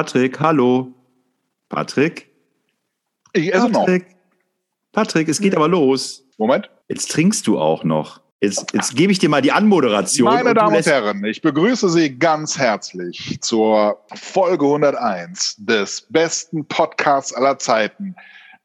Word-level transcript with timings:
Patrick, 0.00 0.40
hallo. 0.40 0.94
Patrick? 1.68 2.30
Ich 3.34 3.52
esse 3.52 3.68
Patrick. 3.68 4.08
noch. 4.08 4.16
Patrick, 4.92 5.28
es 5.28 5.38
geht 5.42 5.54
aber 5.54 5.68
los. 5.68 6.24
Moment. 6.38 6.70
Jetzt 6.88 7.10
trinkst 7.10 7.46
du 7.46 7.58
auch 7.58 7.84
noch. 7.84 8.22
Jetzt, 8.40 8.72
jetzt 8.72 8.96
gebe 8.96 9.12
ich 9.12 9.18
dir 9.18 9.28
mal 9.28 9.42
die 9.42 9.52
Anmoderation. 9.52 10.32
Meine 10.32 10.54
Damen 10.54 10.74
und 10.74 10.86
Herren, 10.86 11.22
ich 11.26 11.42
begrüße 11.42 11.90
Sie 11.90 12.18
ganz 12.18 12.58
herzlich 12.58 13.42
zur 13.42 14.00
Folge 14.14 14.64
101 14.64 15.56
des 15.58 16.06
besten 16.08 16.64
Podcasts 16.64 17.34
aller 17.34 17.58
Zeiten, 17.58 18.16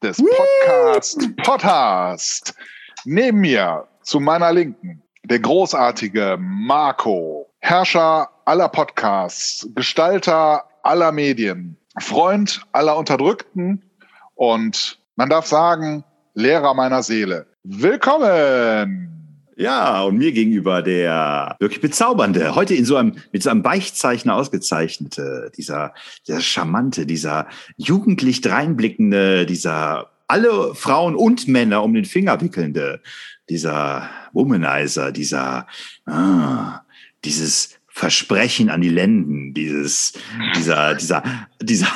des 0.01 0.23
Podcast 0.23 1.19
Podcast. 1.43 2.55
Neben 3.03 3.41
mir, 3.41 3.85
zu 4.03 4.21
meiner 4.21 4.53
Linken, 4.53 5.03
der 5.25 5.39
großartige 5.39 6.37
Marco, 6.39 7.51
Herrscher 7.59 8.29
aller 8.45 8.69
Podcasts, 8.69 9.67
Gestalter 9.75 10.63
aller 10.85 11.11
Medien, 11.11 11.77
Freund 11.99 12.61
aller 12.71 12.95
Unterdrückten 12.95 13.81
und 14.35 14.99
man 15.15 15.29
darf 15.29 15.47
sagen, 15.47 16.03
Lehrer 16.35 16.73
meiner 16.73 17.01
Seele. 17.01 17.47
Willkommen! 17.63 19.11
Ja, 19.57 20.03
und 20.03 20.17
mir 20.17 20.33
gegenüber 20.33 20.81
der 20.81 21.55
wirklich 21.59 21.79
bezaubernde, 21.81 22.55
heute 22.55 22.75
in 22.75 22.83
so 22.83 22.97
einem, 22.97 23.15
mit 23.31 23.41
so 23.41 23.49
einem 23.49 23.63
Beichtzeichner 23.63 24.35
ausgezeichnete, 24.35 25.51
dieser, 25.57 25.93
dieser 26.27 26.41
charmante, 26.41 27.05
dieser 27.05 27.47
jugendlich 27.77 28.41
dreinblickende, 28.41 29.45
dieser 29.45 30.11
alle 30.27 30.75
Frauen 30.75 31.15
und 31.15 31.47
Männer 31.47 31.83
um 31.83 31.93
den 31.93 32.05
Finger 32.05 32.41
wickelnde, 32.41 33.01
dieser 33.49 34.09
Womanizer, 34.33 35.11
dieser, 35.11 35.67
ah, 36.05 36.81
dieses 37.23 37.79
Versprechen 37.95 38.69
an 38.69 38.81
die 38.81 38.89
Lenden, 38.89 39.53
dieses, 39.53 40.11
dieser, 40.53 40.95
dieser, 40.95 41.23
dieser 41.61 41.87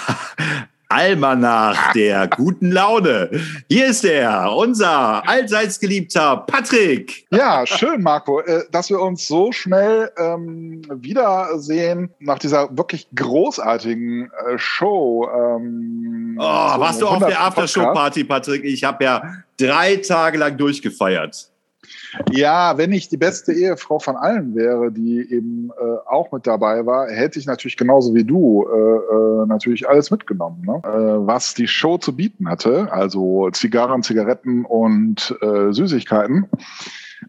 Almanach 0.87 1.91
der 1.91 2.29
guten 2.29 2.71
Laune. 2.71 3.29
Hier 3.67 3.87
ist 3.87 4.05
er, 4.05 4.55
unser 4.55 5.27
allseits 5.27 5.77
geliebter 5.77 6.37
Patrick. 6.47 7.27
Ja, 7.31 7.67
schön, 7.67 8.01
Marco, 8.01 8.39
äh, 8.39 8.63
dass 8.71 8.89
wir 8.89 9.01
uns 9.01 9.27
so 9.27 9.51
schnell 9.51 10.09
ähm, 10.17 10.83
wiedersehen 10.89 12.11
nach 12.19 12.39
dieser 12.39 12.75
wirklich 12.77 13.09
großartigen 13.13 14.31
äh, 14.31 14.57
Show. 14.57 15.29
Ähm, 15.29 16.37
oh, 16.39 16.43
warst 16.43 17.01
du 17.01 17.07
auf 17.07 17.25
der 17.25 17.41
Aftershow-Party, 17.41 18.23
Patrick? 18.23 18.63
Ich 18.63 18.85
habe 18.85 19.03
ja 19.03 19.33
drei 19.57 19.97
Tage 19.97 20.37
lang 20.37 20.57
durchgefeiert. 20.57 21.48
Ja, 22.31 22.77
wenn 22.77 22.91
ich 22.91 23.09
die 23.09 23.17
beste 23.17 23.53
Ehefrau 23.53 23.99
von 23.99 24.15
allen 24.15 24.55
wäre, 24.55 24.91
die 24.91 25.19
eben 25.31 25.69
äh, 25.79 25.97
auch 26.07 26.31
mit 26.31 26.47
dabei 26.47 26.85
war, 26.85 27.07
hätte 27.07 27.39
ich 27.39 27.45
natürlich 27.45 27.77
genauso 27.77 28.15
wie 28.15 28.23
du 28.23 28.65
äh, 28.67 28.75
äh, 28.75 29.45
natürlich 29.45 29.87
alles 29.87 30.09
mitgenommen, 30.11 30.63
ne? 30.65 30.81
äh, 30.83 31.27
was 31.27 31.53
die 31.53 31.67
Show 31.67 31.97
zu 31.97 32.15
bieten 32.15 32.49
hatte, 32.49 32.91
also 32.91 33.49
Zigarren, 33.51 34.03
Zigaretten 34.03 34.65
und 34.65 35.35
äh, 35.41 35.71
Süßigkeiten. 35.71 36.49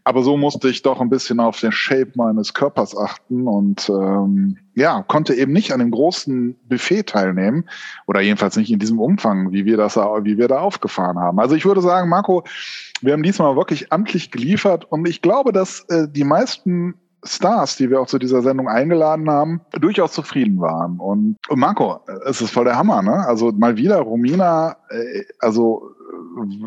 Aber 0.05 0.23
so 0.23 0.37
musste 0.37 0.69
ich 0.69 0.83
doch 0.83 1.01
ein 1.01 1.11
bisschen 1.11 1.41
auf 1.41 1.61
den 1.61 1.73
Shape 1.73 2.13
meines 2.15 2.55
Körpers 2.55 2.97
achten 2.97 3.47
und 3.47 3.89
ähm, 3.89 4.59
ja, 4.75 5.03
konnte 5.03 5.35
eben 5.35 5.53
nicht 5.53 5.73
an 5.73 5.81
dem 5.81 5.91
großen 5.91 6.57
Buffet 6.69 7.05
teilnehmen 7.05 7.69
oder 8.07 8.21
jedenfalls 8.21 8.57
nicht 8.57 8.71
in 8.71 8.79
diesem 8.79 8.99
Umfang, 8.99 9.53
wie 9.53 9.65
wir 9.65 9.77
das, 9.77 9.97
wie 9.97 10.39
wir 10.39 10.49
da 10.49 10.61
aufgefahren 10.61 11.19
haben. 11.19 11.41
Also 11.41 11.55
ich 11.55 11.65
würde 11.65 11.83
sagen, 11.83 12.09
Marco, 12.09 12.45
wir 13.01 13.13
haben 13.13 13.23
diesmal 13.23 13.57
wirklich 13.57 13.93
amtlich 13.93 14.31
geliefert 14.31 14.87
und 14.91 15.09
ich 15.09 15.23
glaube, 15.23 15.53
dass 15.53 15.81
äh, 15.89 16.09
die 16.09 16.25
meisten 16.25 16.95
Stars, 17.23 17.77
die 17.77 17.91
wir 17.91 18.01
auch 18.01 18.07
zu 18.07 18.19
dieser 18.19 18.43
Sendung 18.43 18.69
eingeladen 18.69 19.29
haben, 19.31 19.61
durchaus 19.73 20.13
zufrieden 20.13 20.61
waren. 20.61 20.99
Und, 20.99 21.37
und 21.49 21.59
Marco, 21.59 22.01
es 22.25 22.41
ist 22.41 22.51
voll 22.51 22.65
der 22.65 22.79
Hammer, 22.79 23.03
ne? 23.03 23.27
Also 23.27 23.53
mal 23.53 23.77
wieder 23.77 23.99
Romina, 23.99 24.77
äh, 24.89 25.25
also 25.39 25.91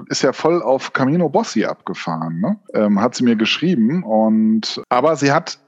ist 0.08 0.22
ja 0.22 0.34
voll 0.34 0.62
auf 0.62 0.94
Camino 0.94 1.30
Bossi 1.30 1.66
abgefahren, 1.66 2.40
ne? 2.40 2.60
Ähm, 2.74 3.00
hat 3.00 3.16
sie 3.16 3.24
mir 3.24 3.36
geschrieben. 3.36 4.04
Und 4.04 4.82
aber 4.90 5.16
sie 5.16 5.32
hat, 5.32 5.60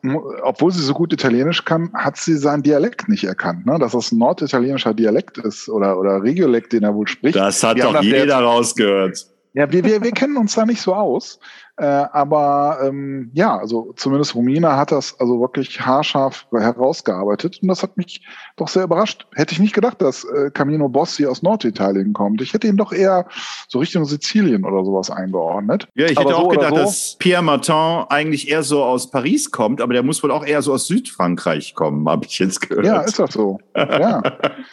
obwohl 0.43 0.71
sie 0.71 0.83
so 0.83 0.93
gut 0.93 1.13
Italienisch 1.13 1.65
kann, 1.65 1.91
hat 1.93 2.17
sie 2.17 2.35
seinen 2.35 2.63
Dialekt 2.63 3.09
nicht 3.09 3.23
erkannt, 3.23 3.65
ne? 3.65 3.77
Dass 3.79 3.93
das 3.93 4.11
ein 4.11 4.19
norditalienischer 4.19 4.93
Dialekt 4.93 5.37
ist 5.37 5.69
oder, 5.69 5.99
oder 5.99 6.23
Regiolekt, 6.23 6.73
den 6.73 6.83
er 6.83 6.95
wohl 6.95 7.07
spricht. 7.07 7.35
Das 7.35 7.63
hat 7.63 7.81
doch 7.81 8.01
jeder 8.01 8.39
rausgehört. 8.39 9.27
Ja, 9.53 9.71
wir, 9.71 9.85
wir, 9.85 10.03
wir 10.03 10.11
kennen 10.11 10.35
uns 10.35 10.53
da 10.55 10.65
nicht 10.65 10.81
so 10.81 10.93
aus. 10.93 11.39
Äh, 11.77 11.85
aber 11.85 12.79
ähm, 12.83 13.31
ja, 13.33 13.57
also 13.57 13.91
zumindest 13.97 14.33
Romina 14.33 14.77
hat 14.77 14.93
das 14.93 15.19
also 15.19 15.41
wirklich 15.41 15.81
haarscharf 15.81 16.47
herausgearbeitet 16.51 17.59
und 17.61 17.67
das 17.67 17.83
hat 17.83 17.97
mich 17.97 18.25
doch 18.55 18.69
sehr 18.69 18.83
überrascht. 18.83 19.27
Hätte 19.35 19.53
ich 19.53 19.59
nicht 19.59 19.75
gedacht, 19.75 20.01
dass 20.01 20.23
äh, 20.23 20.51
Camino 20.51 20.87
Bossi 20.87 21.25
aus 21.25 21.43
Norditalien 21.43 22.13
kommt. 22.13 22.41
Ich 22.41 22.53
hätte 22.53 22.67
ihn 22.67 22.77
doch 22.77 22.93
eher 22.93 23.27
so 23.67 23.79
Richtung 23.79 24.05
Sizilien 24.05 24.63
oder 24.63 24.85
sowas 24.85 25.09
eingeordnet. 25.09 25.89
Ja, 25.95 26.05
ich 26.05 26.11
hätte 26.11 26.21
aber 26.21 26.37
auch 26.37 26.43
so 26.43 26.47
gedacht, 26.47 26.69
so, 26.69 26.75
dass 26.77 27.15
Pierre 27.19 27.43
Martin 27.43 28.05
eigentlich 28.09 28.49
eher 28.49 28.63
so 28.63 28.81
aus 28.81 29.11
Paris 29.11 29.51
kommt, 29.51 29.81
aber 29.81 29.93
der 29.93 30.03
muss 30.03 30.23
wohl 30.23 30.31
auch 30.31 30.45
eher 30.45 30.61
so 30.61 30.71
aus 30.71 30.87
Südfrankreich 30.87 31.75
kommen, 31.75 32.07
habe 32.07 32.25
ich 32.25 32.39
jetzt 32.39 32.61
gehört. 32.61 32.85
Ja, 32.85 33.01
ist 33.01 33.19
das 33.19 33.33
so. 33.33 33.59
Ja. 33.75 34.21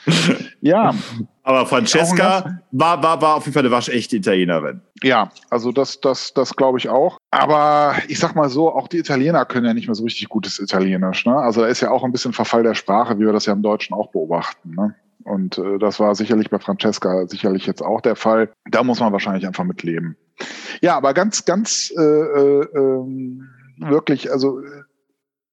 ja. 0.60 0.94
Aber 1.44 1.66
Francesca 1.66 2.60
war, 2.70 3.02
war, 3.02 3.20
war 3.20 3.34
auf 3.36 3.44
jeden 3.44 3.54
Fall 3.54 3.64
eine 3.64 3.72
waschechte 3.72 4.16
Italienerin. 4.16 4.80
Ja, 5.02 5.30
also 5.50 5.72
das, 5.72 6.00
das, 6.00 6.32
das 6.34 6.54
glaube 6.54 6.78
ich 6.78 6.88
auch. 6.88 7.18
Aber 7.30 7.96
ich 8.08 8.18
sag 8.18 8.36
mal 8.36 8.48
so, 8.48 8.72
auch 8.72 8.86
die 8.86 8.98
Italiener 8.98 9.44
können 9.44 9.66
ja 9.66 9.74
nicht 9.74 9.88
mehr 9.88 9.94
so 9.94 10.04
richtig 10.04 10.28
gutes 10.28 10.60
Italienisch. 10.60 11.26
Ne? 11.26 11.36
Also 11.36 11.62
da 11.62 11.66
ist 11.66 11.80
ja 11.80 11.90
auch 11.90 12.04
ein 12.04 12.12
bisschen 12.12 12.32
Verfall 12.32 12.62
der 12.62 12.74
Sprache, 12.74 13.18
wie 13.18 13.26
wir 13.26 13.32
das 13.32 13.46
ja 13.46 13.52
im 13.52 13.62
Deutschen 13.62 13.94
auch 13.94 14.12
beobachten. 14.12 14.74
Ne? 14.74 14.94
Und 15.24 15.58
äh, 15.58 15.78
das 15.78 15.98
war 15.98 16.14
sicherlich 16.14 16.50
bei 16.50 16.58
Francesca 16.58 17.26
sicherlich 17.26 17.66
jetzt 17.66 17.82
auch 17.82 18.00
der 18.00 18.16
Fall. 18.16 18.50
Da 18.70 18.84
muss 18.84 19.00
man 19.00 19.12
wahrscheinlich 19.12 19.46
einfach 19.46 19.64
mit 19.64 19.82
leben. 19.82 20.16
Ja, 20.80 20.96
aber 20.96 21.14
ganz, 21.14 21.44
ganz 21.44 21.92
äh, 21.96 22.02
äh, 22.02 22.66
ähm, 22.74 23.48
wirklich, 23.78 24.30
also 24.30 24.60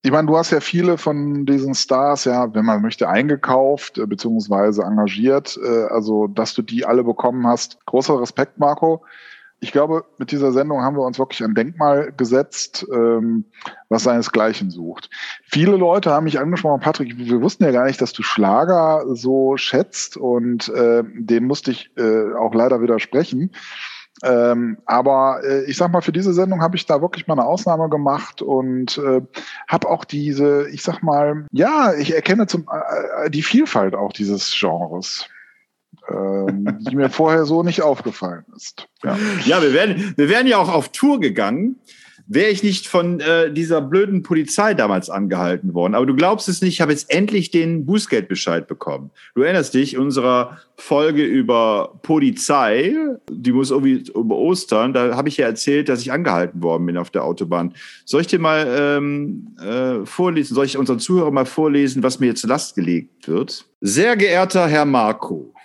ich 0.02 0.12
meine, 0.12 0.28
du 0.28 0.38
hast 0.38 0.52
ja 0.52 0.62
viele 0.62 0.98
von 0.98 1.46
diesen 1.46 1.76
Stars, 1.76 2.24
ja, 2.24 2.54
wenn 2.54 2.66
man 2.66 2.82
möchte, 2.82 3.10
eingekauft 3.10 3.98
äh, 3.98 4.06
beziehungsweise 4.06 4.84
engagiert. 4.84 5.60
Äh, 5.62 5.86
also, 5.90 6.28
dass 6.28 6.54
du 6.54 6.62
die 6.62 6.86
alle 6.86 7.04
bekommen 7.04 7.46
hast. 7.46 7.86
Großer 7.86 8.20
Respekt, 8.20 8.60
Marco. 8.60 9.04
Ich 9.62 9.74
glaube, 9.74 10.06
mit 10.18 10.32
dieser 10.32 10.54
Sendung 10.54 10.82
haben 10.82 10.96
wir 10.96 11.06
uns 11.06 11.20
wirklich 11.20 11.44
ein 11.44 11.54
Denkmal 11.54 12.14
gesetzt, 12.16 12.88
ähm, 12.94 13.44
was 13.90 14.04
seinesgleichen 14.04 14.70
sucht. 14.70 15.10
Viele 15.44 15.76
Leute 15.76 16.12
haben 16.12 16.24
mich 16.24 16.40
angesprochen, 16.40 16.80
Patrick, 16.80 17.18
wir 17.18 17.42
wussten 17.42 17.66
ja 17.66 17.72
gar 17.72 17.86
nicht, 17.86 18.02
dass 18.02 18.14
du 18.14 18.24
Schlager 18.24 19.04
so 19.14 19.58
schätzt 19.58 20.16
und 20.16 20.70
äh, 20.70 21.04
den 21.14 21.44
musste 21.44 21.72
ich 21.72 21.92
äh, 21.98 22.34
auch 22.36 22.54
leider 22.54 22.82
widersprechen. 22.82 23.52
Ähm, 24.24 24.78
aber 24.86 25.42
äh, 25.44 25.64
ich 25.66 25.78
sag 25.78 25.92
mal, 25.92 26.02
für 26.02 26.12
diese 26.12 26.34
Sendung 26.34 26.62
habe 26.62 26.76
ich 26.76 26.86
da 26.86 27.02
wirklich 27.02 27.28
mal 27.28 27.36
eine 27.36 27.46
Ausnahme 27.46 27.90
gemacht 27.90 28.42
und 28.42 28.98
äh, 28.98 29.22
habe 29.68 29.90
auch 29.90 30.06
diese, 30.06 30.70
ich 30.70 30.84
sag 30.84 31.02
mal, 31.02 31.46
ja, 31.52 31.94
ich 31.94 32.14
erkenne 32.14 32.48
zum, 32.48 32.68
äh, 32.72 33.26
äh 33.26 33.30
die 33.30 33.44
Vielfalt 33.44 33.96
auch 33.96 34.14
dieses 34.14 34.54
Genres. 34.58 35.26
Ähm, 36.10 36.78
die 36.90 36.96
mir 36.96 37.10
vorher 37.10 37.46
so 37.46 37.64
nicht 37.64 37.82
aufgefallen 37.82 38.46
ist. 38.56 38.88
Ja, 39.04 39.18
ja 39.46 39.62
wir, 39.62 39.74
werden, 39.74 40.14
wir 40.18 40.30
werden 40.30 40.48
ja 40.48 40.58
auch 40.58 40.74
auf 40.74 40.90
Tour 40.90 41.20
gegangen 41.20 41.78
wäre 42.30 42.52
ich 42.52 42.64
nicht 42.64 42.88
von 42.88 43.20
äh, 43.20 43.52
dieser 43.52 43.82
blöden 43.82 44.22
Polizei 44.22 44.76
damals 44.76 45.10
angehalten 45.10 45.74
worden. 45.74 45.96
Aber 45.96 46.06
du 46.06 46.16
glaubst 46.16 46.48
es 46.48 46.62
nicht, 46.62 46.76
ich 46.76 46.82
habe 46.82 46.92
jetzt 46.92 47.12
endlich 47.12 47.50
den 47.50 47.86
Bußgeldbescheid 47.86 48.68
bekommen. 48.68 49.10
Du 49.34 49.42
erinnerst 49.42 49.74
dich, 49.74 49.98
unserer 49.98 50.60
Folge 50.78 51.24
über 51.24 52.00
Polizei, 52.04 52.96
die 53.42 53.52
muss 53.52 53.72
irgendwie 53.72 54.04
über 54.14 54.36
Ostern, 54.36 54.94
da 54.94 55.16
habe 55.16 55.30
ich 55.30 55.38
ja 55.38 55.48
erzählt, 55.48 55.90
dass 55.90 56.02
ich 56.02 56.12
angehalten 56.12 56.62
worden 56.62 56.86
bin 56.86 56.98
auf 56.98 57.10
der 57.10 57.24
Autobahn. 57.24 57.74
Soll 58.06 58.22
ich 58.22 58.28
dir 58.28 58.38
mal 58.40 58.68
ähm, 58.70 59.56
äh, 59.60 60.06
vorlesen, 60.06 60.54
soll 60.56 60.66
ich 60.66 60.78
unseren 60.78 61.00
Zuhörern 61.00 61.34
mal 61.34 61.46
vorlesen, 61.46 62.04
was 62.04 62.20
mir 62.20 62.28
jetzt 62.28 62.42
zur 62.42 62.50
Last 62.50 62.76
gelegt 62.76 63.28
wird? 63.28 63.66
Sehr 63.82 64.16
geehrter 64.18 64.68
Herr 64.68 64.86
Marco, 64.86 65.56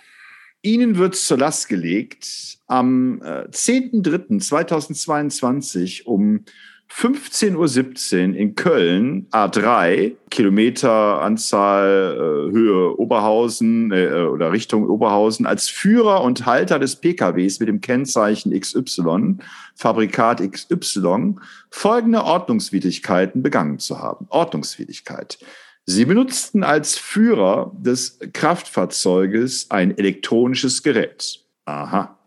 Ihnen 0.61 0.97
wird 0.97 1.15
zur 1.15 1.37
Last 1.37 1.69
gelegt, 1.69 2.57
am 2.67 3.21
äh, 3.21 3.47
10.03.2022 3.49 6.05
um 6.05 6.45
15.17 6.91 8.29
Uhr 8.29 8.35
in 8.35 8.55
Köln, 8.55 9.27
A3, 9.31 10.13
Kilometeranzahl, 10.29 12.15
äh, 12.15 12.51
Höhe 12.51 12.97
Oberhausen 12.97 13.91
äh, 13.91 14.27
oder 14.31 14.51
Richtung 14.51 14.87
Oberhausen, 14.87 15.45
als 15.45 15.67
Führer 15.67 16.23
und 16.23 16.45
Halter 16.45 16.79
des 16.79 16.95
PKWs 16.95 17.59
mit 17.59 17.67
dem 17.67 17.81
Kennzeichen 17.81 18.57
XY, 18.57 19.37
Fabrikat 19.75 20.41
XY, 20.49 21.35
folgende 21.69 22.23
Ordnungswidrigkeiten 22.23 23.43
begangen 23.43 23.79
zu 23.79 23.99
haben. 23.99 24.27
Ordnungswidrigkeit. 24.29 25.37
Sie 25.85 26.05
benutzten 26.05 26.63
als 26.63 26.97
Führer 26.97 27.71
des 27.77 28.19
Kraftfahrzeuges 28.33 29.69
ein 29.69 29.97
elektronisches 29.97 30.81
Gerät. 30.81 31.41
Aha. 31.65 32.17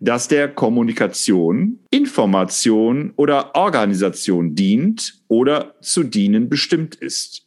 Das 0.00 0.28
der 0.28 0.48
Kommunikation, 0.48 1.80
Information 1.90 3.12
oder 3.16 3.54
Organisation 3.54 4.54
dient 4.54 5.22
oder 5.28 5.74
zu 5.80 6.02
dienen 6.02 6.48
bestimmt 6.48 6.94
ist. 6.94 7.46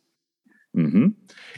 Mhm. 0.74 1.16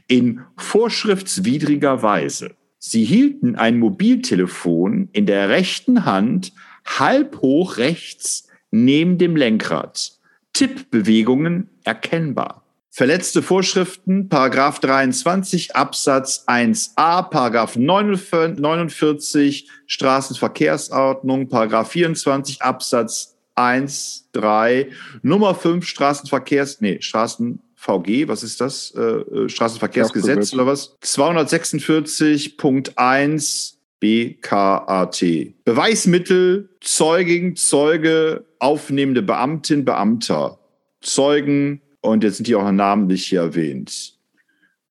in 0.08 0.42
vorschriftswidriger 0.58 2.02
Weise. 2.02 2.56
Sie 2.80 3.04
hielten 3.04 3.56
ein 3.56 3.78
Mobiltelefon 3.78 5.10
in 5.12 5.26
der 5.26 5.50
rechten 5.50 6.06
Hand 6.06 6.54
halb 6.86 7.42
hoch 7.42 7.78
rechts 7.78 8.48
neben 8.72 9.18
dem 9.18 9.36
Lenkrad. 9.36 10.18
Tippbewegungen 10.54 11.70
erkennbar. 11.84 12.64
Verletzte 13.00 13.42
Vorschriften, 13.42 14.28
Paragraph 14.28 14.82
23 14.82 15.74
Absatz 15.74 16.44
1a, 16.48 17.30
Paragraph 17.30 17.78
49 17.78 19.70
Straßenverkehrsordnung, 19.86 21.48
Paragraph 21.48 21.92
24 21.92 22.62
Absatz 22.62 23.38
1, 23.56 24.28
3, 24.34 24.90
Nummer 25.22 25.56
5 25.56 25.88
Straßenverkehrs, 25.88 26.82
nee, 26.82 26.98
Straßen 27.00 27.62
VG, 27.76 28.28
was 28.28 28.44
ist 28.44 28.60
das? 28.60 28.92
Äh, 28.92 29.02
äh 29.02 29.48
Straßenverkehrsgesetz 29.48 30.54
oder 30.54 30.66
was? 30.66 30.98
246.1 31.02 33.76
BKAT. 34.02 35.24
Beweismittel, 35.64 36.68
Zeugin, 36.82 37.56
Zeuge, 37.56 38.44
aufnehmende 38.60 39.22
Beamtin, 39.22 39.86
Beamter, 39.86 40.60
Zeugen 41.00 41.82
und 42.02 42.24
jetzt 42.24 42.38
sind 42.38 42.48
die 42.48 42.56
auch 42.56 42.72
namentlich 42.72 43.28
hier 43.28 43.42
erwähnt. 43.42 44.20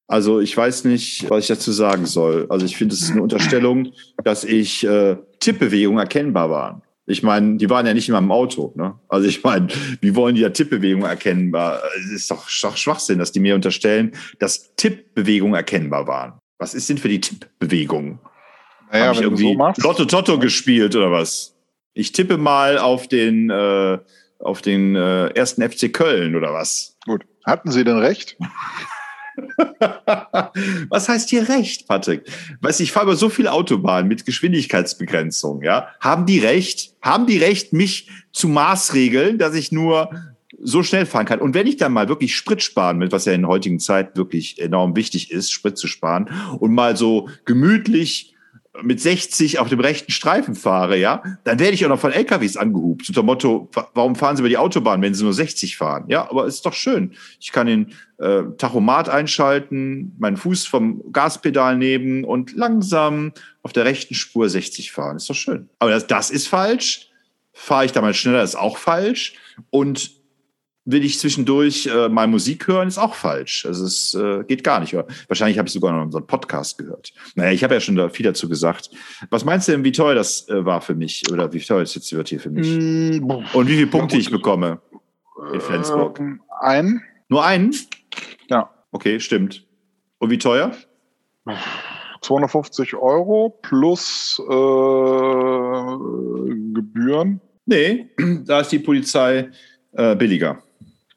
Also 0.07 0.41
ich 0.41 0.57
weiß 0.57 0.85
nicht, 0.85 1.29
was 1.29 1.45
ich 1.45 1.49
dazu 1.49 1.71
sagen 1.71 2.07
soll. 2.07 2.47
Also 2.49 2.65
ich 2.65 2.77
finde, 2.77 2.95
es 2.95 3.03
ist 3.03 3.11
eine 3.11 3.23
Unterstellung, 3.23 3.93
dass 4.25 4.43
ich 4.43 4.85
äh, 4.85 5.17
Tippbewegungen 5.39 6.01
erkennbar 6.01 6.51
waren. 6.51 6.83
Ich 7.07 7.23
meine, 7.23 7.57
die 7.57 7.69
waren 7.69 7.87
ja 7.87 7.95
nicht 7.95 8.09
in 8.09 8.15
meinem 8.15 8.33
Auto. 8.33 8.73
Ne? 8.75 8.99
Also 9.09 9.29
ich 9.29 9.45
meine, 9.45 9.69
wie 10.01 10.15
wollen 10.15 10.35
die 10.35 10.43
ja 10.43 10.51
Tippbewegungen 10.51 11.09
erkennbar? 11.09 11.83
Es 11.99 12.11
ist 12.11 12.31
doch, 12.31 12.49
Schwachsinn, 12.49 13.19
dass 13.19 13.33
die 13.33 13.41
mir 13.41 13.55
unterstellen, 13.55 14.13
dass 14.39 14.75
Tippbewegungen 14.77 15.55
erkennbar 15.55 16.07
waren. 16.07 16.35
Was 16.59 16.75
ist 16.75 16.89
denn 16.89 16.99
für 16.99 17.09
die 17.09 17.21
Tippbewegungen? 17.21 18.19
Naja, 18.91 19.07
Hab 19.09 19.15
ich 19.17 19.23
irgendwie 19.23 19.57
so 19.77 19.83
Lotto 19.87 20.05
Totto 20.07 20.39
gespielt 20.39 20.97
oder 20.97 21.13
was? 21.13 21.55
Ich 21.93 22.13
tippe 22.13 22.39
mal 22.39 22.79
auf 22.79 23.09
den, 23.09 23.51
äh, 23.51 23.99
auf 24.39 24.63
den 24.63 24.97
äh, 24.97 25.29
ersten 25.29 25.69
FC 25.69 25.93
Köln 25.93 26.35
oder 26.35 26.53
was? 26.53 26.98
Gut. 27.09 27.25
Hatten 27.47 27.71
Sie 27.71 27.85
denn 27.85 27.97
recht? 27.97 28.37
Was 30.91 31.09
heißt 31.09 31.31
hier 31.31 31.49
recht, 31.49 31.89
Patrick? 31.89 32.31
Weiß 32.61 32.81
ich 32.81 32.93
fahre 32.93 33.07
über 33.07 33.17
so 33.17 33.31
viele 33.31 33.51
Autobahnen 33.51 34.09
mit 34.09 34.27
Geschwindigkeitsbegrenzung, 34.27 35.63
ja? 35.63 35.89
Haben 36.01 36.27
die 36.27 36.39
recht? 36.39 36.95
Haben 37.01 37.27
die 37.27 37.39
recht, 37.39 37.73
mich 37.73 38.11
zu 38.33 38.49
maßregeln, 38.49 39.39
dass 39.39 39.55
ich 39.55 39.73
nur 39.73 40.11
so 40.61 40.83
schnell 40.83 41.07
fahren 41.07 41.25
kann? 41.25 41.41
Und 41.41 41.55
wenn 41.55 41.67
ich 41.67 41.79
dann 41.79 41.95
mal 41.95 42.11
wirklich 42.11 42.37
Sprit 42.37 42.63
sparen 42.63 43.01
will, 43.01 43.11
was 43.11 43.25
ja 43.25 43.33
in 43.33 43.47
heutigen 43.47 43.79
Zeit 43.79 44.19
wirklich 44.19 44.61
enorm 44.61 44.95
wichtig 44.95 45.31
ist, 45.31 45.51
Sprit 45.51 45.79
zu 45.79 45.87
sparen 45.87 46.29
und 46.59 46.75
mal 46.75 46.95
so 46.95 47.31
gemütlich 47.47 48.35
mit 48.83 49.01
60 49.01 49.59
auf 49.59 49.69
dem 49.69 49.81
rechten 49.81 50.13
Streifen 50.13 50.55
fahre, 50.55 50.99
ja, 50.99 51.23
dann 51.45 51.59
werde 51.59 51.75
ich 51.75 51.85
auch 51.85 51.89
noch 51.89 52.01
von 52.01 52.13
LKWs 52.13 52.57
angehupt. 52.57 53.09
Unter 53.09 53.23
Motto, 53.23 53.69
warum 53.95 54.15
fahren 54.15 54.37
Sie 54.37 54.43
über 54.43 54.49
die 54.49 54.59
Autobahn, 54.59 55.03
wenn 55.03 55.15
Sie 55.15 55.25
nur 55.25 55.33
60 55.33 55.77
fahren? 55.77 56.05
Ja, 56.09 56.31
aber 56.31 56.47
ist 56.47 56.65
doch 56.67 56.73
schön. 56.73 57.13
Ich 57.41 57.53
kann 57.53 57.67
den 57.67 57.93
äh, 58.19 58.43
Tachomat 58.57 59.09
einschalten, 59.09 60.15
meinen 60.19 60.37
Fuß 60.37 60.67
vom 60.67 61.13
Gaspedal 61.13 61.77
nehmen 61.77 62.25
und 62.25 62.55
langsam 62.55 63.33
auf 63.63 63.73
der 63.73 63.85
rechten 63.85 64.15
Spur 64.15 64.49
60 64.49 64.93
fahren. 64.93 65.17
Ist 65.17 65.31
doch 65.31 65.35
schön. 65.35 65.69
Aber 65.79 65.91
das, 65.91 66.07
das 66.07 66.31
ist 66.31 66.49
falsch. 66.49 67.09
Fahre 67.53 67.85
ich 67.85 67.93
da 67.93 68.01
mal 68.01 68.15
schneller, 68.15 68.43
ist 68.43 68.57
auch 68.57 68.79
falsch. 68.79 69.35
Und 69.71 70.18
will 70.91 71.05
ich 71.05 71.19
zwischendurch 71.19 71.87
äh, 71.87 72.09
mal 72.09 72.27
Musik 72.27 72.67
hören, 72.67 72.89
ist 72.89 72.97
auch 72.97 73.15
falsch. 73.15 73.67
Also 73.67 73.85
es 73.85 74.15
äh, 74.15 74.43
geht 74.45 74.65
gar 74.65 74.81
nicht. 74.81 74.97
Wahrscheinlich 75.29 75.59
habe 75.59 75.69
ich 75.69 75.75
sogar 75.75 75.93
noch 75.93 76.03
unseren 76.03 76.27
Podcast 76.27 76.79
gehört. 76.79 77.13
Naja, 77.35 77.53
ich 77.53 77.63
habe 77.63 77.75
ja 77.75 77.81
schon 77.81 77.95
da 77.95 78.09
viel 78.09 78.25
dazu 78.25 78.49
gesagt. 78.49 78.91
Was 79.29 79.45
meinst 79.45 79.69
du 79.69 79.73
denn, 79.73 79.85
wie 79.85 79.93
toll 79.93 80.15
das 80.15 80.49
äh, 80.49 80.65
war 80.65 80.81
für 80.81 80.95
mich? 80.95 81.31
Oder 81.31 81.53
wie 81.53 81.61
toll 81.61 81.83
es 81.83 81.95
jetzt 81.95 82.11
wird 82.13 82.29
hier 82.29 82.41
für 82.41 82.49
mich? 82.49 82.69
Mm, 82.69 83.23
Und 83.53 83.69
wie 83.69 83.75
viele 83.75 83.87
Punkte 83.87 84.17
ich 84.17 84.31
bekomme 84.31 84.81
in 85.53 85.61
Flensburg? 85.61 86.19
Ähm, 86.21 86.41
einen. 86.63 87.03
Nur 87.29 87.45
einen? 87.45 87.75
Ja. 88.49 88.71
Okay, 88.91 89.21
stimmt. 89.21 89.67
Und 90.19 90.31
wie 90.31 90.39
teuer? 90.39 90.73
250 92.23 92.95
Euro 92.95 93.59
plus 93.61 94.41
äh, 94.41 94.53
Gebühren. 96.73 97.43
Nee, 97.67 98.09
da 98.47 98.61
ist 98.61 98.73
die 98.73 98.79
Polizei 98.79 99.51
äh, 99.93 100.17
billiger. 100.17 100.63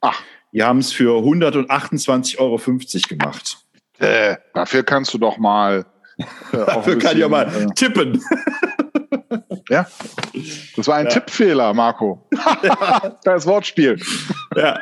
Ach. 0.01 0.21
Die 0.51 0.63
haben 0.63 0.80
es 0.80 0.92
für 0.92 1.18
128,50 1.19 2.39
Euro 2.39 2.59
gemacht. 3.07 3.57
Äh, 4.00 4.36
dafür 4.53 4.83
kannst 4.83 5.13
du 5.13 5.18
doch 5.18 5.38
mal. 5.38 5.86
Äh, 6.18 6.24
dafür 6.51 6.95
bisschen, 6.95 7.00
kann 7.00 7.18
ich 7.18 7.24
auch 7.24 7.30
mal 7.30 7.48
äh, 7.48 7.68
tippen. 7.75 8.21
ja, 9.69 9.88
das 10.75 10.88
war 10.88 10.98
ein 10.98 11.06
ja. 11.06 11.12
Tippfehler, 11.12 11.74
Marco. 11.74 12.27
das 13.24 13.45
Wortspiel. 13.45 14.01
Ja. 14.56 14.80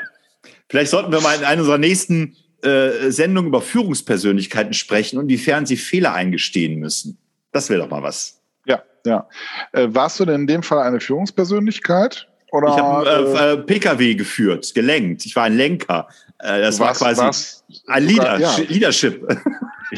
Vielleicht 0.70 0.92
sollten 0.92 1.12
wir 1.12 1.22
mal 1.22 1.36
in 1.36 1.44
einer 1.44 1.62
unserer 1.62 1.78
nächsten 1.78 2.36
äh, 2.64 3.12
Sendungen 3.12 3.50
über 3.50 3.62
Führungspersönlichkeiten 3.62 4.74
sprechen 4.74 5.18
und 5.18 5.26
inwiefern 5.26 5.66
sie 5.66 5.78
Fehler 5.78 6.14
eingestehen 6.14 6.80
müssen. 6.80 7.18
Das 7.52 7.70
wäre 7.70 7.82
doch 7.82 7.90
mal 7.90 8.04
was. 8.04 8.42
Ja, 8.66 8.84
ja. 9.06 9.28
Äh, 9.72 9.88
warst 9.90 10.20
du 10.20 10.26
denn 10.26 10.42
in 10.42 10.48
dem 10.48 10.64
Fall 10.64 10.80
eine 10.80 11.00
Führungspersönlichkeit? 11.00 12.29
Oder, 12.52 12.68
ich 12.70 12.78
habe 12.78 13.10
äh, 13.10 13.54
äh, 13.54 13.58
PKW 13.58 14.16
geführt, 14.16 14.74
gelenkt. 14.74 15.26
Ich 15.26 15.36
war 15.36 15.44
ein 15.44 15.56
Lenker. 15.56 16.08
Äh, 16.40 16.62
das 16.62 16.80
war 16.80 16.94
quasi 16.94 17.22
warst, 17.22 17.66
ein 17.88 18.06
Leader, 18.06 18.40
ja. 18.40 18.56
Leadership. 18.68 19.28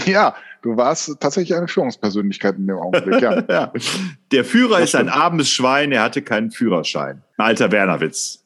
Ja, 0.06 0.36
du 0.62 0.78
warst 0.78 1.20
tatsächlich 1.20 1.54
eine 1.54 1.68
Führungspersönlichkeit 1.68 2.56
in 2.56 2.66
dem 2.66 2.78
Augenblick, 2.78 3.22
ja. 3.22 3.44
ja. 3.50 3.74
Der 4.32 4.46
Führer 4.46 4.76
das 4.76 4.84
ist 4.84 4.90
stimmt. 4.92 5.10
ein 5.10 5.22
armes 5.22 5.50
Schwein, 5.50 5.92
er 5.92 6.02
hatte 6.02 6.22
keinen 6.22 6.50
Führerschein. 6.50 7.22
alter 7.36 7.74
Wernerwitz. 7.74 8.46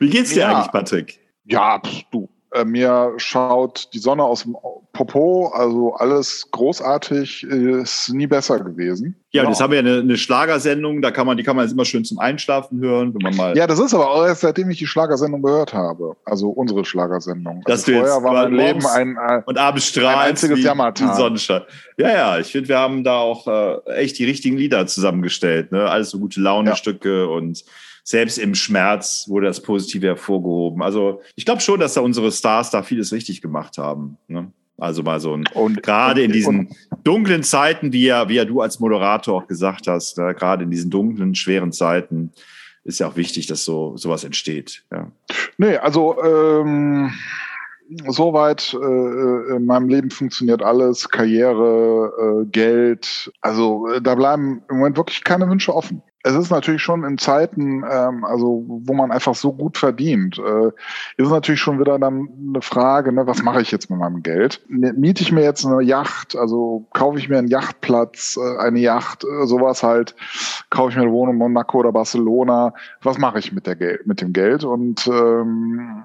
Wie 0.00 0.10
geht's 0.10 0.30
dir 0.30 0.40
ja. 0.40 0.56
eigentlich, 0.56 0.72
Patrick? 0.72 1.20
Ja, 1.44 1.80
du, 2.10 2.28
äh, 2.54 2.64
mir 2.64 3.12
schaut 3.16 3.88
die 3.92 3.98
Sonne 3.98 4.22
aus 4.22 4.44
dem 4.44 4.56
Popo, 4.92 5.48
also 5.48 5.94
alles 5.94 6.48
großartig, 6.52 7.42
ist 7.42 8.12
nie 8.12 8.28
besser 8.28 8.60
gewesen. 8.60 9.16
Ja, 9.32 9.42
und 9.42 9.48
jetzt 9.48 9.60
haben 9.60 9.72
wir 9.72 9.80
eine, 9.80 9.98
eine 9.98 10.16
Schlagersendung, 10.16 11.02
da 11.02 11.10
kann 11.10 11.26
man, 11.26 11.36
die 11.36 11.42
kann 11.42 11.56
man 11.56 11.64
jetzt 11.64 11.72
immer 11.72 11.84
schön 11.84 12.04
zum 12.04 12.20
Einschlafen 12.20 12.80
hören, 12.80 13.12
wenn 13.12 13.22
man 13.22 13.34
mal. 13.34 13.56
Ja, 13.56 13.66
das 13.66 13.80
ist 13.80 13.92
aber 13.92 14.08
auch 14.08 14.24
erst 14.24 14.42
seitdem 14.42 14.70
ich 14.70 14.78
die 14.78 14.86
Schlagersendung 14.86 15.42
gehört 15.42 15.74
habe. 15.74 16.16
Also 16.24 16.48
unsere 16.50 16.84
Schlagersendung. 16.84 17.62
Das 17.66 17.88
also 17.88 17.98
vorher 17.98 18.22
war 18.22 18.32
mein 18.44 18.54
Leben 18.54 18.86
ein, 18.86 19.18
ein, 19.18 19.42
und 19.44 19.58
abends 19.58 19.88
strahlt 19.88 20.16
ein 20.16 20.30
einziges 20.30 20.62
Jammertal. 20.62 21.16
Sonnenschein. 21.16 21.62
Ja, 21.96 22.10
ja, 22.10 22.38
ich 22.38 22.52
finde, 22.52 22.68
wir 22.68 22.78
haben 22.78 23.02
da 23.02 23.18
auch 23.18 23.48
äh, 23.48 23.94
echt 23.94 24.18
die 24.20 24.24
richtigen 24.24 24.56
Lieder 24.56 24.86
zusammengestellt. 24.86 25.72
Ne? 25.72 25.88
Alles 25.90 26.10
so 26.10 26.20
gute 26.20 26.40
Laune-Stücke 26.40 27.22
ja. 27.22 27.26
und 27.26 27.64
selbst 28.04 28.38
im 28.38 28.54
Schmerz 28.54 29.24
wurde 29.28 29.46
das 29.46 29.62
Positive 29.62 30.06
hervorgehoben. 30.06 30.82
Also 30.82 31.22
ich 31.36 31.46
glaube 31.46 31.62
schon, 31.62 31.80
dass 31.80 31.94
da 31.94 32.02
unsere 32.02 32.30
Stars 32.30 32.70
da 32.70 32.82
vieles 32.82 33.12
richtig 33.12 33.40
gemacht 33.40 33.78
haben. 33.78 34.18
Ne? 34.28 34.52
Also 34.76 35.02
mal 35.02 35.20
so 35.20 35.34
ein, 35.34 35.44
und 35.54 35.82
gerade 35.82 36.22
in 36.22 36.30
diesen 36.30 36.68
dunklen 37.02 37.42
Zeiten, 37.42 37.92
wie 37.92 38.04
ja, 38.04 38.28
wie 38.28 38.34
ja 38.34 38.44
du 38.44 38.60
als 38.60 38.78
Moderator 38.78 39.42
auch 39.42 39.46
gesagt 39.46 39.86
hast, 39.86 40.18
ne? 40.18 40.34
gerade 40.34 40.64
in 40.64 40.70
diesen 40.70 40.90
dunklen, 40.90 41.34
schweren 41.34 41.72
Zeiten 41.72 42.30
ist 42.84 43.00
ja 43.00 43.08
auch 43.08 43.16
wichtig, 43.16 43.46
dass 43.46 43.64
so 43.64 43.96
sowas 43.96 44.24
entsteht. 44.24 44.84
Ja. 44.92 45.10
Nee, 45.56 45.78
also 45.78 46.22
ähm, 46.22 47.10
soweit 48.08 48.74
äh, 48.74 49.56
in 49.56 49.64
meinem 49.64 49.88
Leben 49.88 50.10
funktioniert 50.10 50.62
alles, 50.62 51.08
Karriere, 51.08 52.42
äh, 52.42 52.46
Geld. 52.50 53.32
Also 53.40 53.88
äh, 53.88 54.02
da 54.02 54.14
bleiben 54.14 54.62
im 54.68 54.76
Moment 54.76 54.98
wirklich 54.98 55.24
keine 55.24 55.48
Wünsche 55.48 55.74
offen 55.74 56.02
es 56.26 56.34
ist 56.34 56.50
natürlich 56.50 56.80
schon 56.80 57.04
in 57.04 57.18
Zeiten, 57.18 57.84
ähm, 57.88 58.24
also 58.24 58.64
wo 58.66 58.94
man 58.94 59.12
einfach 59.12 59.34
so 59.34 59.52
gut 59.52 59.76
verdient, 59.76 60.38
äh, 60.38 60.70
ist 61.18 61.28
natürlich 61.28 61.60
schon 61.60 61.78
wieder 61.78 61.98
dann 61.98 62.28
eine 62.48 62.62
Frage, 62.62 63.12
ne, 63.12 63.26
was 63.26 63.42
mache 63.42 63.60
ich 63.60 63.70
jetzt 63.70 63.90
mit 63.90 63.98
meinem 63.98 64.22
Geld? 64.22 64.62
Ne, 64.68 64.94
miete 64.94 65.22
ich 65.22 65.32
mir 65.32 65.42
jetzt 65.42 65.66
eine 65.66 65.82
Yacht, 65.82 66.34
also 66.34 66.86
kaufe 66.94 67.18
ich 67.18 67.28
mir 67.28 67.36
einen 67.36 67.48
Yachtplatz, 67.48 68.38
äh, 68.38 68.58
eine 68.58 68.80
Yacht, 68.80 69.24
äh, 69.24 69.46
sowas 69.46 69.82
halt, 69.82 70.16
kaufe 70.70 70.90
ich 70.90 70.96
mir 70.96 71.02
eine 71.02 71.12
Wohnung 71.12 71.34
in 71.34 71.38
Monaco 71.38 71.80
oder 71.80 71.92
Barcelona, 71.92 72.72
was 73.02 73.18
mache 73.18 73.38
ich 73.38 73.52
mit 73.52 73.66
der 73.66 73.76
Geld, 73.76 74.06
mit 74.06 74.22
dem 74.22 74.32
Geld? 74.32 74.64
Und 74.64 75.06
ähm, 75.06 76.04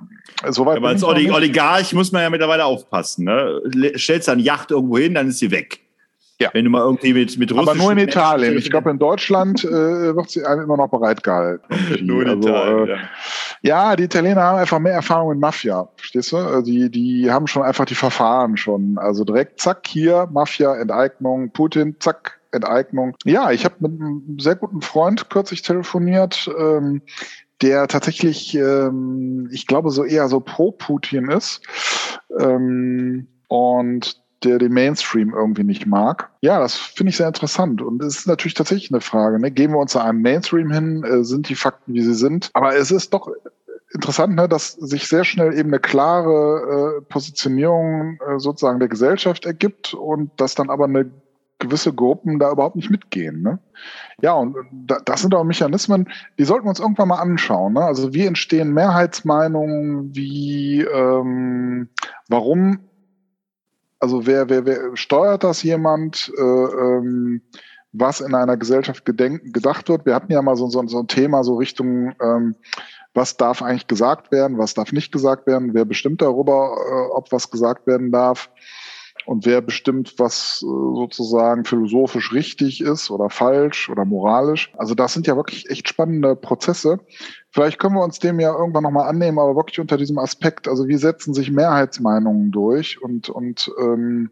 soweit. 0.49 0.77
Aber 0.77 0.89
als 0.89 1.03
Oligarch 1.03 1.93
muss 1.93 2.11
man 2.11 2.23
ja 2.23 2.29
mittlerweile 2.29 2.65
aufpassen. 2.65 3.23
Ne? 3.23 3.61
Stellst 3.95 4.27
du 4.27 4.33
eine 4.33 4.41
Yacht 4.41 4.71
irgendwo 4.71 4.97
hin, 4.97 5.13
dann 5.13 5.29
ist 5.29 5.39
sie 5.39 5.51
weg. 5.51 5.79
Ja. 6.41 6.51
Wenn 6.53 6.63
du 6.63 6.72
mal 6.72 6.81
irgendwie 6.81 7.13
mit, 7.13 7.38
mit 7.38 7.51
Aber 7.51 7.75
nur 7.75 7.91
in 7.91 7.98
Italien. 7.98 8.58
Ich 8.58 8.69
glaube, 8.69 8.89
in 8.89 8.98
Deutschland 8.98 9.62
äh, 9.65 10.15
wird 10.15 10.29
sie 10.29 10.39
immer 10.39 10.77
noch 10.77 10.88
bereit 10.88 11.22
gehalten. 11.22 11.65
nur 12.05 12.22
in 12.22 12.29
also, 12.29 12.48
Italien, 12.48 12.88
äh, 12.88 12.91
ja. 12.91 13.00
ja. 13.62 13.96
die 13.98 14.03
Italiener 14.03 14.41
haben 14.41 14.60
einfach 14.60 14.79
mehr 14.79 14.93
Erfahrung 14.93 15.34
in 15.34 15.39
Mafia. 15.39 15.89
Verstehst 15.98 16.31
du? 16.31 16.38
Also 16.38 16.62
die, 16.62 16.89
die 16.89 17.29
haben 17.29 17.48
schon 17.48 17.63
einfach 17.63 17.84
die 17.84 17.96
Verfahren 17.96 18.55
schon. 18.55 18.98
Also 18.98 19.25
direkt, 19.25 19.60
zack, 19.60 19.86
hier, 19.86 20.29
Mafia, 20.31 20.75
Enteignung, 20.75 21.51
Putin, 21.51 21.98
zack, 22.00 22.39
Enteignung. 22.53 23.15
Ja, 23.25 23.51
ich 23.51 23.65
habe 23.65 23.75
mit 23.79 24.00
einem 24.00 24.38
sehr 24.39 24.55
guten 24.55 24.81
Freund 24.81 25.29
kürzlich 25.29 25.62
telefoniert, 25.62 26.50
ähm, 26.58 27.01
der 27.62 27.88
tatsächlich, 27.89 28.55
ähm, 28.55 29.50
ich 29.51 29.67
glaube, 29.67 29.91
so 29.91 30.05
eher 30.05 30.29
so 30.29 30.39
pro 30.39 30.72
Putin 30.72 31.29
ist. 31.29 31.62
Ähm, 32.39 33.27
und 33.50 34.22
der 34.43 34.58
den 34.58 34.74
Mainstream 34.74 35.34
irgendwie 35.34 35.63
nicht 35.63 35.86
mag. 35.86 36.29
Ja, 36.41 36.60
das 36.60 36.75
finde 36.75 37.10
ich 37.10 37.17
sehr 37.17 37.27
interessant. 37.27 37.81
Und 37.81 38.01
es 38.01 38.19
ist 38.19 38.27
natürlich 38.27 38.53
tatsächlich 38.53 38.91
eine 38.91 39.01
Frage. 39.01 39.39
Ne? 39.39 39.51
Gehen 39.51 39.72
wir 39.72 39.77
uns 39.79 39.91
zu 39.91 40.00
einem 40.00 40.22
Mainstream 40.22 40.72
hin? 40.72 41.03
Äh, 41.03 41.24
sind 41.24 41.50
die 41.50 41.55
Fakten, 41.55 41.93
wie 41.93 42.01
sie 42.01 42.13
sind? 42.13 42.50
Aber 42.53 42.75
es 42.75 42.91
ist 42.91 43.13
doch 43.13 43.29
interessant, 43.91 44.36
ne, 44.36 44.48
dass 44.48 44.74
sich 44.74 45.08
sehr 45.08 45.24
schnell 45.24 45.53
eben 45.53 45.69
eine 45.69 45.79
klare 45.79 47.00
äh, 47.00 47.01
Positionierung 47.01 48.19
äh, 48.27 48.39
sozusagen 48.39 48.79
der 48.79 48.88
Gesellschaft 48.88 49.46
ergibt 49.46 49.93
und 49.93 50.31
dass 50.39 50.55
dann 50.55 50.69
aber 50.69 50.86
eine 50.86 51.10
gewisse 51.60 51.93
Gruppen 51.93 52.39
da 52.39 52.51
überhaupt 52.51 52.77
nicht 52.77 52.89
mitgehen. 52.89 53.41
Ne? 53.41 53.60
Ja, 54.22 54.34
und 54.34 54.55
da, 54.72 55.00
das 55.03 55.22
sind 55.22 55.36
auch 55.36 55.43
Mechanismen, 55.43 56.10
die 56.38 56.46
sollten 56.46 56.65
wir 56.65 56.69
uns 56.69 56.79
irgendwann 56.79 57.10
mal 57.10 57.19
anschauen. 57.19 57.74
Ne? 57.74 57.81
Also 57.81 58.13
wie 58.13 58.25
entstehen 58.25 58.74
Mehrheitsmeinungen, 58.74 60.15
wie 60.15 60.81
ähm, 60.81 61.89
warum, 62.29 62.79
also 63.99 64.25
wer, 64.25 64.49
wer, 64.49 64.65
wer 64.65 64.95
steuert 64.95 65.43
das 65.43 65.63
jemand, 65.63 66.31
äh, 66.37 66.41
ähm, 66.41 67.41
was 67.91 68.21
in 68.21 68.35
einer 68.35 68.57
Gesellschaft 68.57 69.05
gedenk, 69.05 69.53
gedacht 69.53 69.89
wird. 69.89 70.05
Wir 70.05 70.13
hatten 70.13 70.31
ja 70.31 70.41
mal 70.41 70.55
so, 70.55 70.67
so, 70.69 70.85
so 70.87 70.99
ein 70.99 71.07
Thema 71.07 71.43
so 71.43 71.55
Richtung 71.55 72.13
ähm, 72.21 72.55
was 73.13 73.37
darf 73.37 73.61
eigentlich 73.61 73.87
gesagt 73.87 74.31
werden, 74.31 74.57
was 74.57 74.73
darf 74.73 74.91
nicht 74.91 75.11
gesagt 75.11 75.47
werden, 75.47 75.73
wer 75.73 75.85
bestimmt 75.85 76.21
darüber, 76.21 76.77
äh, 76.77 77.13
ob 77.13 77.31
was 77.31 77.49
gesagt 77.49 77.87
werden 77.87 78.11
darf 78.11 78.49
und 79.29 79.45
wer 79.45 79.62
bestimmt, 79.62 80.15
was 80.17 80.63
äh, 80.63 80.65
sozusagen 80.65 81.63
philosophisch 81.63 82.33
richtig 82.33 82.81
ist 82.81 83.12
oder 83.12 83.29
falsch 83.29 83.88
oder 83.88 84.03
moralisch. 84.03 84.74
Also 84.75 84.95
das 84.95 85.13
sind 85.13 85.27
ja 85.27 85.36
wirklich 85.36 85.69
echt 85.69 85.88
spannende 85.88 86.36
Prozesse. 86.36 87.00
Vielleicht 87.51 87.77
können 87.77 87.93
wir 87.93 88.03
uns 88.03 88.17
dem 88.17 88.39
ja 88.39 88.51
irgendwann 88.51 88.81
nochmal 88.81 89.07
annehmen, 89.07 89.38
aber 89.38 89.55
wirklich 89.55 89.79
unter 89.79 89.98
diesem 89.98 90.17
Aspekt, 90.17 90.67
also 90.67 90.88
wie 90.88 90.98
setzen 90.98 91.36
sich 91.36 91.51
Mehrheitsmeinungen 91.51 92.50
durch 92.50 93.03
und, 93.03 93.29
und 93.29 93.71
ähm, 93.79 94.31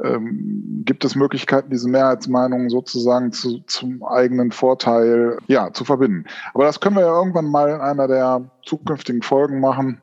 ähm, 0.00 0.82
gibt 0.84 1.04
es 1.04 1.16
Möglichkeiten, 1.16 1.70
diese 1.70 1.88
Mehrheitsmeinungen 1.88 2.70
sozusagen 2.70 3.32
zu, 3.32 3.58
zum 3.66 4.04
eigenen 4.04 4.52
Vorteil 4.52 5.38
ja, 5.48 5.72
zu 5.72 5.84
verbinden. 5.84 6.26
Aber 6.54 6.62
das 6.62 6.78
können 6.78 6.94
wir 6.94 7.02
ja 7.02 7.18
irgendwann 7.18 7.50
mal 7.50 7.70
in 7.70 7.80
einer 7.80 8.06
der 8.06 8.52
zukünftigen 8.64 9.22
Folgen 9.22 9.58
machen. 9.58 10.00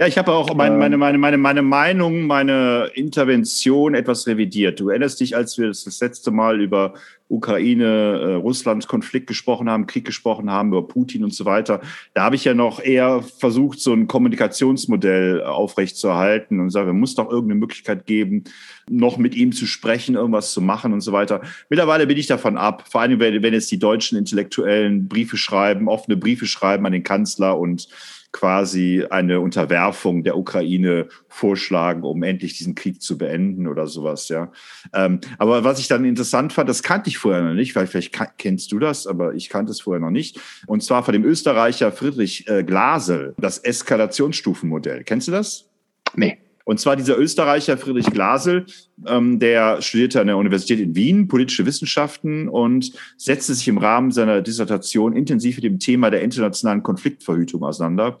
Ja, 0.00 0.06
ich 0.06 0.16
habe 0.16 0.32
auch 0.32 0.54
meine, 0.54 0.76
meine, 0.76 0.96
meine, 0.96 1.18
meine, 1.18 1.38
meine 1.38 1.62
Meinung, 1.62 2.28
meine 2.28 2.92
Intervention 2.94 3.96
etwas 3.96 4.28
revidiert. 4.28 4.78
Du 4.78 4.90
erinnerst 4.90 5.18
dich, 5.18 5.34
als 5.34 5.58
wir 5.58 5.66
das, 5.66 5.82
das 5.82 5.98
letzte 5.98 6.30
Mal 6.30 6.60
über 6.60 6.94
Ukraine-Russland-Konflikt 7.26 9.24
äh, 9.24 9.26
gesprochen 9.26 9.68
haben, 9.68 9.88
Krieg 9.88 10.04
gesprochen 10.04 10.52
haben, 10.52 10.68
über 10.68 10.86
Putin 10.86 11.24
und 11.24 11.34
so 11.34 11.46
weiter. 11.46 11.80
Da 12.14 12.22
habe 12.22 12.36
ich 12.36 12.44
ja 12.44 12.54
noch 12.54 12.78
eher 12.78 13.22
versucht, 13.22 13.80
so 13.80 13.92
ein 13.92 14.06
Kommunikationsmodell 14.06 15.42
aufrechtzuerhalten 15.42 16.60
und 16.60 16.70
sage, 16.70 16.90
es 16.90 16.96
muss 16.96 17.16
doch 17.16 17.28
irgendeine 17.28 17.58
Möglichkeit 17.58 18.06
geben, 18.06 18.44
noch 18.88 19.18
mit 19.18 19.34
ihm 19.34 19.50
zu 19.50 19.66
sprechen, 19.66 20.14
irgendwas 20.14 20.52
zu 20.52 20.60
machen 20.60 20.92
und 20.92 21.00
so 21.00 21.10
weiter. 21.10 21.40
Mittlerweile 21.70 22.06
bin 22.06 22.18
ich 22.18 22.28
davon 22.28 22.56
ab, 22.56 22.84
vor 22.88 23.00
allem 23.00 23.18
wenn, 23.18 23.42
wenn 23.42 23.52
jetzt 23.52 23.72
die 23.72 23.80
deutschen 23.80 24.16
Intellektuellen 24.16 25.08
Briefe 25.08 25.36
schreiben, 25.36 25.88
offene 25.88 26.16
Briefe 26.16 26.46
schreiben 26.46 26.86
an 26.86 26.92
den 26.92 27.02
Kanzler 27.02 27.58
und 27.58 27.88
quasi 28.38 29.04
eine 29.10 29.40
Unterwerfung 29.40 30.22
der 30.22 30.36
Ukraine 30.36 31.08
vorschlagen, 31.26 32.04
um 32.04 32.22
endlich 32.22 32.56
diesen 32.56 32.76
Krieg 32.76 33.02
zu 33.02 33.18
beenden 33.18 33.66
oder 33.66 33.88
sowas, 33.88 34.28
ja. 34.28 34.52
Ähm, 34.94 35.18
aber 35.38 35.64
was 35.64 35.80
ich 35.80 35.88
dann 35.88 36.04
interessant 36.04 36.52
fand, 36.52 36.68
das 36.68 36.84
kannte 36.84 37.10
ich 37.10 37.18
vorher 37.18 37.42
noch 37.42 37.54
nicht, 37.54 37.74
weil 37.74 37.88
vielleicht 37.88 38.16
kennst 38.38 38.70
du 38.70 38.78
das, 38.78 39.08
aber 39.08 39.34
ich 39.34 39.48
kannte 39.48 39.72
es 39.72 39.80
vorher 39.80 40.00
noch 40.00 40.12
nicht. 40.12 40.38
Und 40.68 40.84
zwar 40.84 41.02
von 41.02 41.14
dem 41.14 41.24
Österreicher 41.24 41.90
Friedrich 41.90 42.46
äh, 42.46 42.62
Glasel, 42.62 43.34
das 43.38 43.58
Eskalationsstufenmodell. 43.58 45.02
Kennst 45.02 45.26
du 45.26 45.32
das? 45.32 45.68
Nee. 46.14 46.38
Und 46.68 46.78
zwar 46.78 46.96
dieser 46.96 47.18
Österreicher 47.18 47.78
Friedrich 47.78 48.10
Glasel, 48.10 48.66
ähm, 49.06 49.38
der 49.38 49.80
studierte 49.80 50.20
an 50.20 50.26
der 50.26 50.36
Universität 50.36 50.78
in 50.80 50.94
Wien 50.94 51.26
politische 51.26 51.64
Wissenschaften 51.64 52.46
und 52.46 52.92
setzte 53.16 53.54
sich 53.54 53.68
im 53.68 53.78
Rahmen 53.78 54.10
seiner 54.10 54.42
Dissertation 54.42 55.16
intensiv 55.16 55.56
mit 55.56 55.64
dem 55.64 55.78
Thema 55.78 56.10
der 56.10 56.20
internationalen 56.20 56.82
Konfliktverhütung 56.82 57.62
auseinander 57.62 58.18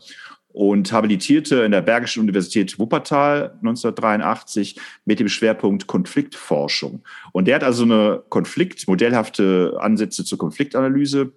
und 0.48 0.90
habilitierte 0.90 1.56
in 1.56 1.72
der 1.72 1.82
Bergischen 1.82 2.22
Universität 2.22 2.78
Wuppertal 2.78 3.50
1983 3.58 4.80
mit 5.04 5.20
dem 5.20 5.28
Schwerpunkt 5.28 5.86
Konfliktforschung. 5.86 7.02
Und 7.32 7.48
der 7.48 7.56
hat 7.56 7.64
also 7.64 7.82
eine 7.82 8.22
Konflikt, 8.30 8.88
modellhafte 8.88 9.76
Ansätze 9.78 10.24
zur 10.24 10.38
Konfliktanalyse 10.38 11.34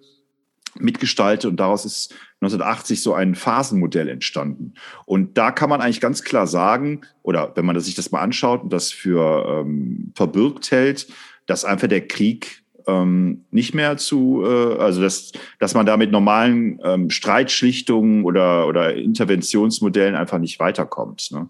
mitgestaltet 0.78 1.50
und 1.50 1.56
daraus 1.56 1.84
ist 1.84 2.14
1980 2.40 3.02
so 3.02 3.14
ein 3.14 3.34
Phasenmodell 3.34 4.08
entstanden. 4.08 4.74
Und 5.06 5.38
da 5.38 5.52
kann 5.52 5.70
man 5.70 5.80
eigentlich 5.80 6.00
ganz 6.00 6.24
klar 6.24 6.46
sagen, 6.46 7.02
oder 7.22 7.52
wenn 7.54 7.64
man 7.64 7.78
sich 7.80 7.94
das 7.94 8.10
mal 8.10 8.20
anschaut 8.20 8.62
und 8.64 8.72
das 8.72 8.90
für 8.90 9.60
ähm, 9.64 10.12
verbürgt 10.14 10.70
hält, 10.70 11.06
dass 11.46 11.64
einfach 11.64 11.88
der 11.88 12.06
Krieg 12.06 12.62
ähm, 12.86 13.44
nicht 13.50 13.74
mehr 13.74 13.96
zu, 13.96 14.42
äh, 14.44 14.76
also 14.78 15.02
dass, 15.02 15.32
dass 15.60 15.74
man 15.74 15.86
da 15.86 15.96
mit 15.96 16.10
normalen 16.10 16.80
ähm, 16.82 17.10
Streitschlichtungen 17.10 18.24
oder, 18.24 18.66
oder 18.66 18.94
Interventionsmodellen 18.94 20.16
einfach 20.16 20.38
nicht 20.38 20.58
weiterkommt. 20.58 21.30
Ne? 21.30 21.48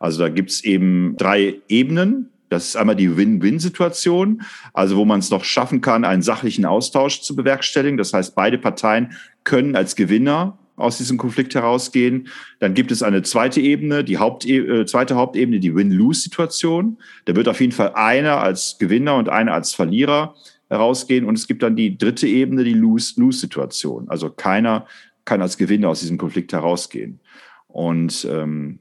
Also 0.00 0.18
da 0.20 0.28
gibt's 0.28 0.64
eben 0.64 1.16
drei 1.16 1.60
Ebenen, 1.68 2.31
das 2.52 2.68
ist 2.68 2.76
einmal 2.76 2.96
die 2.96 3.16
Win-Win-Situation, 3.16 4.42
also 4.72 4.96
wo 4.96 5.04
man 5.04 5.20
es 5.20 5.30
noch 5.30 5.44
schaffen 5.44 5.80
kann, 5.80 6.04
einen 6.04 6.22
sachlichen 6.22 6.64
Austausch 6.64 7.22
zu 7.22 7.34
bewerkstelligen. 7.34 7.96
Das 7.96 8.12
heißt, 8.12 8.34
beide 8.34 8.58
Parteien 8.58 9.12
können 9.44 9.74
als 9.74 9.96
Gewinner 9.96 10.58
aus 10.76 10.98
diesem 10.98 11.18
Konflikt 11.18 11.54
herausgehen. 11.54 12.28
Dann 12.58 12.74
gibt 12.74 12.90
es 12.92 13.02
eine 13.02 13.22
zweite 13.22 13.60
Ebene, 13.60 14.04
die 14.04 14.18
Haupt 14.18 14.46
äh, 14.46 14.84
zweite 14.86 15.14
Hauptebene, 15.16 15.60
die 15.60 15.74
Win-Lose-Situation. 15.74 16.98
Da 17.24 17.36
wird 17.36 17.48
auf 17.48 17.60
jeden 17.60 17.72
Fall 17.72 17.92
einer 17.94 18.38
als 18.38 18.76
Gewinner 18.78 19.16
und 19.16 19.28
einer 19.28 19.54
als 19.54 19.74
Verlierer 19.74 20.34
herausgehen. 20.68 21.24
Und 21.24 21.38
es 21.38 21.46
gibt 21.46 21.62
dann 21.62 21.76
die 21.76 21.96
dritte 21.96 22.26
Ebene, 22.26 22.64
die 22.64 22.74
Lose-Lose-Situation. 22.74 24.08
Also 24.08 24.30
keiner 24.30 24.86
kann 25.24 25.40
als 25.40 25.56
Gewinner 25.56 25.88
aus 25.88 26.00
diesem 26.00 26.18
Konflikt 26.18 26.52
herausgehen. 26.52 27.20
Und 27.68 28.26
ähm, 28.30 28.78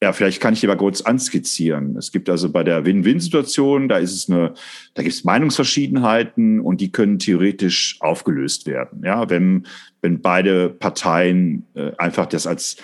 ja, 0.00 0.12
vielleicht 0.12 0.40
kann 0.40 0.54
ich 0.54 0.60
dir 0.60 0.68
mal 0.68 0.76
kurz 0.76 1.00
anskizzieren. 1.00 1.96
Es 1.96 2.12
gibt 2.12 2.30
also 2.30 2.50
bei 2.50 2.62
der 2.62 2.84
Win-Win-Situation, 2.84 3.88
da 3.88 3.98
ist 3.98 4.14
es 4.14 4.30
eine, 4.30 4.54
da 4.94 5.02
gibt 5.02 5.14
es 5.14 5.24
Meinungsverschiedenheiten 5.24 6.60
und 6.60 6.80
die 6.80 6.92
können 6.92 7.18
theoretisch 7.18 7.96
aufgelöst 8.00 8.66
werden. 8.66 9.02
Ja, 9.04 9.28
wenn, 9.28 9.66
wenn 10.00 10.20
beide 10.20 10.68
Parteien 10.68 11.66
äh, 11.74 11.90
einfach 11.98 12.26
das 12.26 12.46
als 12.46 12.76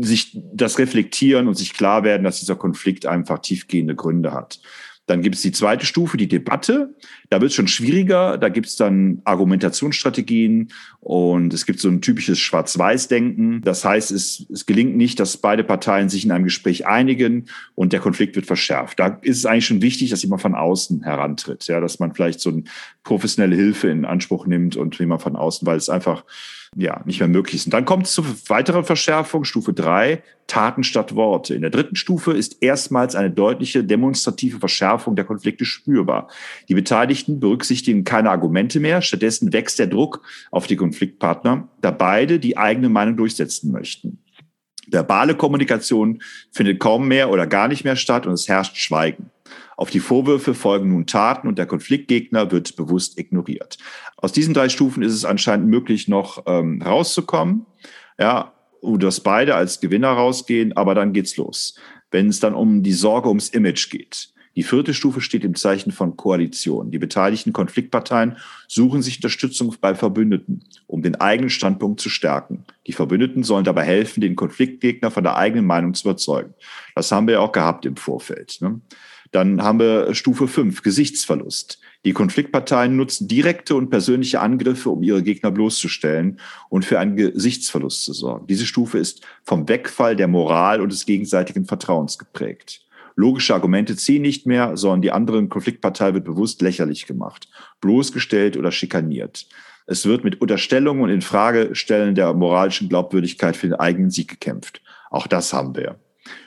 sich 0.00 0.38
das 0.54 0.78
reflektieren 0.78 1.48
und 1.48 1.54
sich 1.54 1.74
klar 1.74 2.04
werden, 2.04 2.24
dass 2.24 2.40
dieser 2.40 2.56
Konflikt 2.56 3.04
einfach 3.04 3.40
tiefgehende 3.40 3.94
Gründe 3.94 4.32
hat. 4.32 4.60
Dann 5.06 5.22
gibt 5.22 5.34
es 5.34 5.42
die 5.42 5.52
zweite 5.52 5.84
Stufe, 5.84 6.16
die 6.16 6.28
Debatte. 6.28 6.94
Da 7.32 7.40
wird 7.40 7.48
es 7.48 7.56
schon 7.56 7.66
schwieriger. 7.66 8.36
Da 8.36 8.50
gibt 8.50 8.66
es 8.66 8.76
dann 8.76 9.22
Argumentationsstrategien 9.24 10.70
und 11.00 11.54
es 11.54 11.64
gibt 11.64 11.80
so 11.80 11.88
ein 11.88 12.02
typisches 12.02 12.38
Schwarz-Weiß-Denken. 12.38 13.62
Das 13.62 13.86
heißt, 13.86 14.10
es, 14.10 14.44
es 14.52 14.66
gelingt 14.66 14.98
nicht, 14.98 15.18
dass 15.18 15.38
beide 15.38 15.64
Parteien 15.64 16.10
sich 16.10 16.26
in 16.26 16.30
einem 16.30 16.44
Gespräch 16.44 16.86
einigen 16.86 17.46
und 17.74 17.94
der 17.94 18.00
Konflikt 18.00 18.36
wird 18.36 18.44
verschärft. 18.44 19.00
Da 19.00 19.18
ist 19.22 19.38
es 19.38 19.46
eigentlich 19.46 19.64
schon 19.64 19.80
wichtig, 19.80 20.10
dass 20.10 20.22
jemand 20.22 20.42
von 20.42 20.54
außen 20.54 21.04
herantritt. 21.04 21.66
Ja, 21.68 21.80
dass 21.80 21.98
man 21.98 22.14
vielleicht 22.14 22.40
so 22.40 22.50
eine 22.50 22.64
professionelle 23.02 23.56
Hilfe 23.56 23.88
in 23.88 24.04
Anspruch 24.04 24.46
nimmt 24.46 24.76
und 24.76 24.98
jemand 24.98 25.22
von 25.22 25.34
außen, 25.34 25.66
weil 25.66 25.78
es 25.78 25.88
einfach 25.88 26.24
ja, 26.74 27.02
nicht 27.04 27.20
mehr 27.20 27.28
möglich 27.28 27.56
ist. 27.56 27.66
Und 27.66 27.74
dann 27.74 27.84
kommt 27.84 28.06
es 28.06 28.12
zu 28.12 28.24
weiterer 28.48 28.82
Verschärfung, 28.82 29.44
Stufe 29.44 29.74
drei 29.74 30.22
Taten 30.46 30.84
statt 30.84 31.14
Worte. 31.14 31.54
In 31.54 31.60
der 31.60 31.70
dritten 31.70 31.96
Stufe 31.96 32.32
ist 32.32 32.62
erstmals 32.62 33.14
eine 33.14 33.30
deutliche 33.30 33.84
demonstrative 33.84 34.58
Verschärfung 34.58 35.14
der 35.14 35.24
Konflikte 35.24 35.64
spürbar. 35.64 36.28
Die 36.68 36.74
Beteiligten 36.74 37.21
berücksichtigen 37.26 38.04
keine 38.04 38.30
Argumente 38.30 38.80
mehr, 38.80 39.02
stattdessen 39.02 39.52
wächst 39.52 39.78
der 39.78 39.86
Druck 39.86 40.22
auf 40.50 40.66
die 40.66 40.76
Konfliktpartner, 40.76 41.68
da 41.80 41.90
beide 41.90 42.38
die 42.38 42.56
eigene 42.56 42.88
Meinung 42.88 43.16
durchsetzen 43.16 43.72
möchten. 43.72 44.18
Verbale 44.88 45.34
Kommunikation 45.34 46.22
findet 46.50 46.80
kaum 46.80 47.08
mehr 47.08 47.30
oder 47.30 47.46
gar 47.46 47.68
nicht 47.68 47.84
mehr 47.84 47.96
statt 47.96 48.26
und 48.26 48.34
es 48.34 48.48
herrscht 48.48 48.76
Schweigen. 48.76 49.30
Auf 49.76 49.90
die 49.90 50.00
Vorwürfe 50.00 50.54
folgen 50.54 50.90
nun 50.90 51.06
Taten 51.06 51.48
und 51.48 51.58
der 51.58 51.66
Konfliktgegner 51.66 52.50
wird 52.50 52.76
bewusst 52.76 53.18
ignoriert. 53.18 53.78
Aus 54.16 54.32
diesen 54.32 54.54
drei 54.54 54.68
Stufen 54.68 55.02
ist 55.02 55.14
es 55.14 55.24
anscheinend 55.24 55.68
möglich, 55.68 56.08
noch 56.08 56.42
ähm, 56.46 56.82
rauszukommen. 56.82 57.66
Ja, 58.18 58.52
dass 58.82 59.20
beide 59.20 59.54
als 59.54 59.80
Gewinner 59.80 60.10
rausgehen, 60.10 60.76
aber 60.76 60.94
dann 60.94 61.12
geht's 61.12 61.36
los. 61.36 61.76
Wenn 62.10 62.28
es 62.28 62.40
dann 62.40 62.54
um 62.54 62.82
die 62.82 62.92
Sorge 62.92 63.28
ums 63.28 63.48
Image 63.48 63.90
geht. 63.90 64.31
Die 64.54 64.62
vierte 64.62 64.92
Stufe 64.92 65.20
steht 65.20 65.44
im 65.44 65.54
Zeichen 65.54 65.92
von 65.92 66.16
Koalition. 66.16 66.90
Die 66.90 66.98
beteiligten 66.98 67.52
Konfliktparteien 67.52 68.36
suchen 68.68 69.02
sich 69.02 69.16
Unterstützung 69.16 69.74
bei 69.80 69.94
Verbündeten, 69.94 70.64
um 70.86 71.02
den 71.02 71.16
eigenen 71.16 71.50
Standpunkt 71.50 72.00
zu 72.00 72.10
stärken. 72.10 72.64
Die 72.86 72.92
Verbündeten 72.92 73.44
sollen 73.44 73.64
dabei 73.64 73.84
helfen, 73.84 74.20
den 74.20 74.36
Konfliktgegner 74.36 75.10
von 75.10 75.24
der 75.24 75.36
eigenen 75.36 75.66
Meinung 75.66 75.94
zu 75.94 76.08
überzeugen. 76.08 76.54
Das 76.94 77.10
haben 77.12 77.26
wir 77.26 77.34
ja 77.34 77.40
auch 77.40 77.52
gehabt 77.52 77.86
im 77.86 77.96
Vorfeld. 77.96 78.58
Ne? 78.60 78.80
Dann 79.30 79.62
haben 79.62 79.78
wir 79.78 80.14
Stufe 80.14 80.46
5, 80.46 80.82
Gesichtsverlust. 80.82 81.80
Die 82.04 82.12
Konfliktparteien 82.12 82.96
nutzen 82.96 83.28
direkte 83.28 83.76
und 83.76 83.88
persönliche 83.88 84.40
Angriffe, 84.40 84.90
um 84.90 85.02
ihre 85.02 85.22
Gegner 85.22 85.50
bloßzustellen 85.50 86.38
und 86.68 86.84
für 86.84 86.98
einen 86.98 87.16
Gesichtsverlust 87.16 88.04
zu 88.04 88.12
sorgen. 88.12 88.46
Diese 88.48 88.66
Stufe 88.66 88.98
ist 88.98 89.24
vom 89.42 89.68
Wegfall 89.68 90.16
der 90.16 90.28
Moral 90.28 90.80
und 90.82 90.92
des 90.92 91.06
gegenseitigen 91.06 91.64
Vertrauens 91.64 92.18
geprägt. 92.18 92.81
Logische 93.14 93.54
Argumente 93.54 93.96
ziehen 93.96 94.22
nicht 94.22 94.46
mehr, 94.46 94.76
sondern 94.76 95.02
die 95.02 95.12
anderen 95.12 95.48
Konfliktpartei 95.48 96.14
wird 96.14 96.24
bewusst 96.24 96.62
lächerlich 96.62 97.06
gemacht, 97.06 97.48
bloßgestellt 97.80 98.56
oder 98.56 98.72
schikaniert. 98.72 99.46
Es 99.86 100.06
wird 100.06 100.24
mit 100.24 100.40
Unterstellungen 100.40 101.02
und 101.02 101.10
Infragestellen 101.10 102.14
der 102.14 102.32
moralischen 102.34 102.88
Glaubwürdigkeit 102.88 103.56
für 103.56 103.68
den 103.68 103.74
eigenen 103.74 104.10
Sieg 104.10 104.28
gekämpft. 104.28 104.80
Auch 105.10 105.26
das 105.26 105.52
haben 105.52 105.76
wir. 105.76 105.98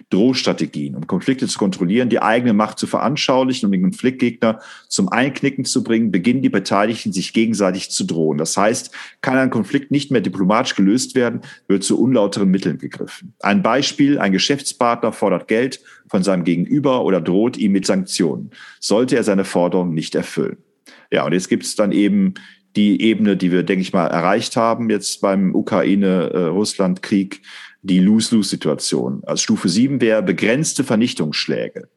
Drohstrategien, 0.10 0.96
um 0.96 1.08
Konflikte 1.08 1.48
zu 1.48 1.58
kontrollieren, 1.58 2.10
die 2.10 2.22
eigene 2.22 2.54
Macht 2.54 2.78
zu 2.78 2.88
veranschaulichen, 2.88 3.66
um 3.66 3.72
den 3.72 3.82
Konfliktgegner 3.82 4.60
zum 4.88 5.10
Einknicken 5.10 5.66
zu 5.66 5.84
bringen, 5.84 6.12
beginnen 6.12 6.42
die 6.42 6.50
Beteiligten 6.50 7.12
sich 7.12 7.34
gegenseitig 7.34 7.90
zu 7.90 8.06
drohen. 8.06 8.38
Das 8.38 8.56
heißt, 8.56 8.92
kann 9.22 9.38
ein 9.38 9.50
Konflikt 9.50 9.92
nicht 9.92 10.12
mehr 10.12 10.22
diplomatisch 10.22 10.76
gelöst 10.76 11.16
werden, 11.16 11.42
wird 11.68 11.84
zu 11.84 12.00
unlauteren 12.00 12.50
Mitteln 12.50 12.78
gegriffen. 12.78 13.34
Ein 13.40 13.64
Beispiel, 13.64 14.20
ein 14.20 14.32
Geschäftspartner 14.32 15.12
fordert 15.12 15.48
Geld 15.48 15.82
von 16.08 16.24
seinem 16.24 16.44
Gegenüber 16.44 17.04
oder 17.04 17.20
droht 17.20 17.58
ihm 17.58 17.72
mit 17.72 17.86
Sanktionen, 17.86 18.52
sollte 18.80 19.16
er 19.16 19.24
seine 19.24 19.46
Forderung 19.46 19.94
nicht 19.94 20.16
erfüllen. 20.16 20.58
Ja, 21.12 21.26
und 21.26 21.34
jetzt 21.34 21.50
gibt 21.50 21.64
es 21.64 21.76
dann 21.76 21.92
eben 21.92 22.36
die 22.76 23.02
Ebene, 23.02 23.38
die 23.38 23.52
wir, 23.52 23.64
denke 23.64 23.82
ich 23.82 23.94
mal, 23.94 24.08
erreicht 24.08 24.58
haben 24.58 24.90
jetzt 24.90 25.22
beim 25.22 25.56
Ukraine-Russland-Krieg, 25.56 27.42
die 27.86 28.00
Lose-Lose-Situation. 28.00 29.22
Also 29.26 29.42
Stufe 29.42 29.70
7 29.70 30.02
wäre 30.02 30.24
begrenzte 30.24 30.84
Vernichtungsschläge. 30.84 31.88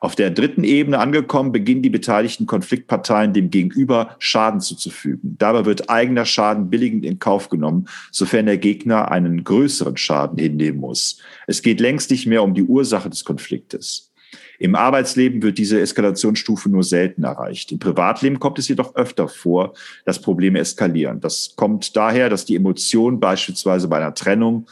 Auf 0.00 0.14
der 0.14 0.30
dritten 0.30 0.62
Ebene 0.62 0.98
angekommen, 1.00 1.50
beginnen 1.50 1.82
die 1.82 1.90
beteiligten 1.90 2.46
Konfliktparteien 2.46 3.32
dem 3.32 3.50
Gegenüber 3.50 4.14
Schaden 4.20 4.60
zuzufügen. 4.60 5.36
Dabei 5.38 5.64
wird 5.64 5.90
eigener 5.90 6.24
Schaden 6.24 6.70
billigend 6.70 7.04
in 7.04 7.18
Kauf 7.18 7.48
genommen, 7.48 7.88
sofern 8.12 8.46
der 8.46 8.58
Gegner 8.58 9.10
einen 9.10 9.42
größeren 9.42 9.96
Schaden 9.96 10.38
hinnehmen 10.38 10.78
muss. 10.78 11.20
Es 11.48 11.62
geht 11.62 11.80
längst 11.80 12.10
nicht 12.10 12.26
mehr 12.26 12.44
um 12.44 12.54
die 12.54 12.62
Ursache 12.62 13.10
des 13.10 13.24
Konfliktes. 13.24 14.12
Im 14.60 14.74
Arbeitsleben 14.74 15.42
wird 15.42 15.58
diese 15.58 15.80
Eskalationsstufe 15.80 16.68
nur 16.68 16.82
selten 16.82 17.24
erreicht. 17.24 17.72
Im 17.72 17.78
Privatleben 17.78 18.38
kommt 18.40 18.58
es 18.58 18.68
jedoch 18.68 18.94
öfter 18.96 19.28
vor, 19.28 19.72
dass 20.04 20.20
Probleme 20.20 20.58
eskalieren. 20.58 21.20
Das 21.20 21.54
kommt 21.56 21.96
daher, 21.96 22.28
dass 22.28 22.44
die 22.44 22.56
Emotionen 22.56 23.20
beispielsweise 23.20 23.88
bei 23.88 23.98
einer 23.98 24.14
Trennung 24.14 24.66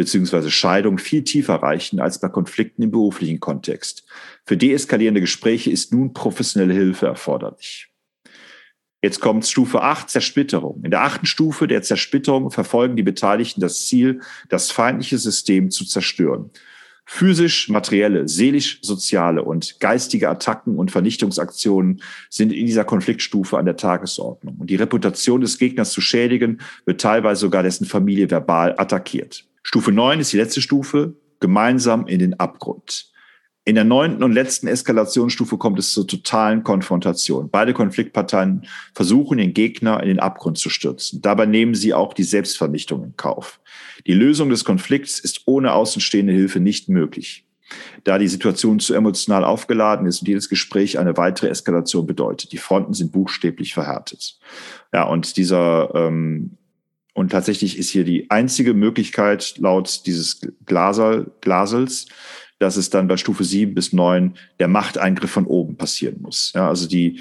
beziehungsweise 0.00 0.50
Scheidung 0.50 0.96
viel 0.96 1.24
tiefer 1.24 1.56
reichen 1.56 2.00
als 2.00 2.18
bei 2.18 2.30
Konflikten 2.30 2.80
im 2.80 2.90
beruflichen 2.90 3.38
Kontext. 3.38 4.04
Für 4.46 4.56
deeskalierende 4.56 5.20
Gespräche 5.20 5.70
ist 5.70 5.92
nun 5.92 6.14
professionelle 6.14 6.72
Hilfe 6.72 7.04
erforderlich. 7.04 7.88
Jetzt 9.02 9.20
kommt 9.20 9.46
Stufe 9.46 9.82
8, 9.82 10.08
Zersplitterung. 10.08 10.80
In 10.84 10.90
der 10.90 11.02
achten 11.02 11.26
Stufe 11.26 11.68
der 11.68 11.82
Zersplitterung 11.82 12.50
verfolgen 12.50 12.96
die 12.96 13.02
Beteiligten 13.02 13.60
das 13.60 13.86
Ziel, 13.88 14.20
das 14.48 14.70
feindliche 14.70 15.18
System 15.18 15.70
zu 15.70 15.84
zerstören. 15.84 16.48
Physisch, 17.04 17.68
materielle, 17.68 18.26
seelisch, 18.26 18.78
soziale 18.80 19.42
und 19.42 19.80
geistige 19.80 20.30
Attacken 20.30 20.78
und 20.78 20.90
Vernichtungsaktionen 20.90 22.00
sind 22.30 22.54
in 22.54 22.64
dieser 22.64 22.84
Konfliktstufe 22.84 23.58
an 23.58 23.66
der 23.66 23.76
Tagesordnung. 23.76 24.56
Und 24.60 24.70
die 24.70 24.76
Reputation 24.76 25.42
des 25.42 25.58
Gegners 25.58 25.90
zu 25.90 26.00
schädigen, 26.00 26.62
wird 26.86 27.02
teilweise 27.02 27.42
sogar 27.42 27.62
dessen 27.62 27.84
Familie 27.84 28.30
verbal 28.30 28.74
attackiert. 28.78 29.44
Stufe 29.62 29.92
9 29.92 30.20
ist 30.20 30.32
die 30.32 30.38
letzte 30.38 30.62
Stufe, 30.62 31.14
gemeinsam 31.40 32.06
in 32.06 32.18
den 32.18 32.38
Abgrund. 32.38 33.10
In 33.66 33.74
der 33.74 33.84
neunten 33.84 34.24
und 34.24 34.32
letzten 34.32 34.66
Eskalationsstufe 34.68 35.58
kommt 35.58 35.78
es 35.78 35.92
zur 35.92 36.06
totalen 36.06 36.64
Konfrontation. 36.64 37.50
Beide 37.50 37.74
Konfliktparteien 37.74 38.66
versuchen, 38.94 39.36
den 39.36 39.52
Gegner 39.52 40.00
in 40.02 40.08
den 40.08 40.18
Abgrund 40.18 40.56
zu 40.56 40.70
stürzen. 40.70 41.20
Dabei 41.20 41.44
nehmen 41.44 41.74
sie 41.74 41.92
auch 41.92 42.14
die 42.14 42.22
Selbstvernichtung 42.22 43.04
in 43.04 43.16
Kauf. 43.16 43.60
Die 44.06 44.14
Lösung 44.14 44.48
des 44.48 44.64
Konflikts 44.64 45.20
ist 45.20 45.42
ohne 45.44 45.74
außenstehende 45.74 46.32
Hilfe 46.32 46.58
nicht 46.58 46.88
möglich, 46.88 47.46
da 48.04 48.18
die 48.18 48.28
Situation 48.28 48.80
zu 48.80 48.94
emotional 48.94 49.44
aufgeladen 49.44 50.06
ist 50.06 50.22
und 50.22 50.28
jedes 50.28 50.48
Gespräch 50.48 50.98
eine 50.98 51.18
weitere 51.18 51.48
Eskalation 51.48 52.06
bedeutet. 52.06 52.52
Die 52.52 52.58
Fronten 52.58 52.94
sind 52.94 53.12
buchstäblich 53.12 53.74
verhärtet. 53.74 54.38
Ja, 54.92 55.04
und 55.04 55.36
dieser 55.36 55.94
ähm, 55.94 56.56
und 57.14 57.32
tatsächlich 57.32 57.78
ist 57.78 57.90
hier 57.90 58.04
die 58.04 58.30
einzige 58.30 58.74
Möglichkeit 58.74 59.54
laut 59.58 60.06
dieses 60.06 60.40
Glasel, 60.64 61.32
Glasels, 61.40 62.06
dass 62.58 62.76
es 62.76 62.90
dann 62.90 63.08
bei 63.08 63.16
Stufe 63.16 63.42
7 63.42 63.74
bis 63.74 63.92
9 63.92 64.34
der 64.58 64.68
Machteingriff 64.68 65.30
von 65.30 65.46
oben 65.46 65.76
passieren 65.76 66.20
muss. 66.20 66.52
Ja, 66.54 66.68
also 66.68 66.86
die, 66.86 67.20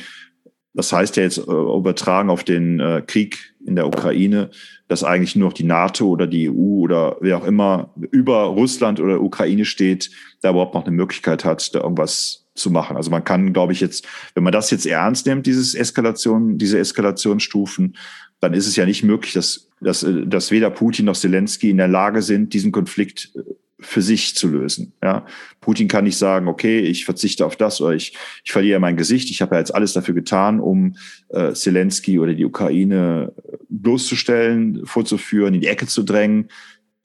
das 0.74 0.92
heißt 0.94 1.18
ja 1.18 1.24
jetzt 1.24 1.38
äh, 1.38 1.42
übertragen 1.42 2.30
auf 2.30 2.44
den 2.44 2.80
äh, 2.80 3.02
Krieg 3.06 3.54
in 3.66 3.76
der 3.76 3.88
Ukraine, 3.88 4.50
dass 4.88 5.04
eigentlich 5.04 5.36
nur 5.36 5.50
noch 5.50 5.54
die 5.54 5.64
NATO 5.64 6.08
oder 6.08 6.28
die 6.28 6.50
EU 6.50 6.82
oder 6.82 7.18
wer 7.22 7.38
auch 7.38 7.46
immer 7.46 7.94
über 8.12 8.44
Russland 8.44 9.00
oder 9.00 9.22
Ukraine 9.22 9.66
steht, 9.66 10.12
da 10.42 10.52
überhaupt 10.52 10.74
noch 10.74 10.86
eine 10.86 10.96
Möglichkeit 10.96 11.46
hat, 11.46 11.74
da 11.74 11.82
irgendwas 11.82 12.48
zu 12.56 12.70
machen. 12.70 12.98
Also 12.98 13.10
man 13.10 13.24
kann, 13.24 13.54
glaube 13.54 13.74
ich, 13.74 13.80
jetzt, 13.80 14.06
wenn 14.36 14.44
man 14.44 14.54
das 14.54 14.72
jetzt 14.72 14.86
ernst 14.86 15.26
nimmt, 15.26 15.46
dieses 15.46 15.74
Eskalation, 15.76 16.58
diese 16.58 16.80
Eskalationsstufen, 16.80 17.96
dann 18.40 18.54
ist 18.54 18.68
es 18.68 18.76
ja 18.76 18.86
nicht 18.86 19.04
möglich, 19.04 19.34
dass, 19.34 19.70
dass, 19.82 20.06
dass 20.26 20.52
weder 20.52 20.70
Putin 20.70 21.06
noch 21.06 21.18
Zelensky 21.18 21.70
in 21.70 21.78
der 21.78 21.88
Lage 21.88 22.22
sind, 22.22 22.54
diesen 22.54 22.72
Konflikt 22.72 23.32
äh, 23.36 23.42
für 23.82 24.02
sich 24.02 24.36
zu 24.36 24.50
lösen. 24.50 24.94
Ja, 25.02 25.26
Putin 25.62 25.88
kann 25.88 26.04
nicht 26.04 26.18
sagen, 26.18 26.48
okay, 26.48 26.80
ich 26.80 27.06
verzichte 27.06 27.46
auf 27.46 27.56
das 27.56 27.80
oder 27.80 27.94
ich, 27.94 28.14
ich 28.44 28.52
verliere 28.52 28.80
mein 28.80 28.98
Gesicht. 28.98 29.30
Ich 29.30 29.42
habe 29.42 29.56
ja 29.56 29.60
jetzt 29.60 29.74
alles 29.74 29.94
dafür 29.94 30.14
getan, 30.14 30.60
um 30.60 30.96
äh, 31.30 31.54
Zelensky 31.54 32.20
oder 32.20 32.34
die 32.34 32.46
Ukraine 32.46 33.34
bloßzustellen, 33.70 34.86
vorzuführen, 34.86 35.54
in 35.54 35.62
die 35.62 35.68
Ecke 35.68 35.88
zu 35.88 36.04
drängen. 36.04 36.50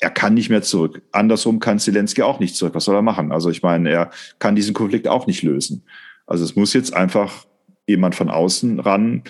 Er 0.00 0.10
kann 0.10 0.34
nicht 0.34 0.50
mehr 0.50 0.62
zurück. 0.62 1.02
Andersrum 1.12 1.60
kann 1.60 1.78
Zelensky 1.78 2.22
auch 2.22 2.40
nicht 2.40 2.56
zurück. 2.56 2.74
Was 2.74 2.84
soll 2.84 2.96
er 2.96 3.02
machen? 3.02 3.30
Also 3.30 3.50
ich 3.50 3.62
meine, 3.62 3.90
er 3.90 4.10
kann 4.40 4.56
diesen 4.56 4.74
Konflikt 4.74 5.06
auch 5.06 5.28
nicht 5.28 5.42
lösen. 5.42 5.84
Also 6.26 6.44
es 6.44 6.56
muss 6.56 6.72
jetzt 6.72 6.92
einfach 6.92 7.46
jemand 7.86 8.16
von 8.16 8.30
außen 8.30 8.80
ran, 8.80 9.22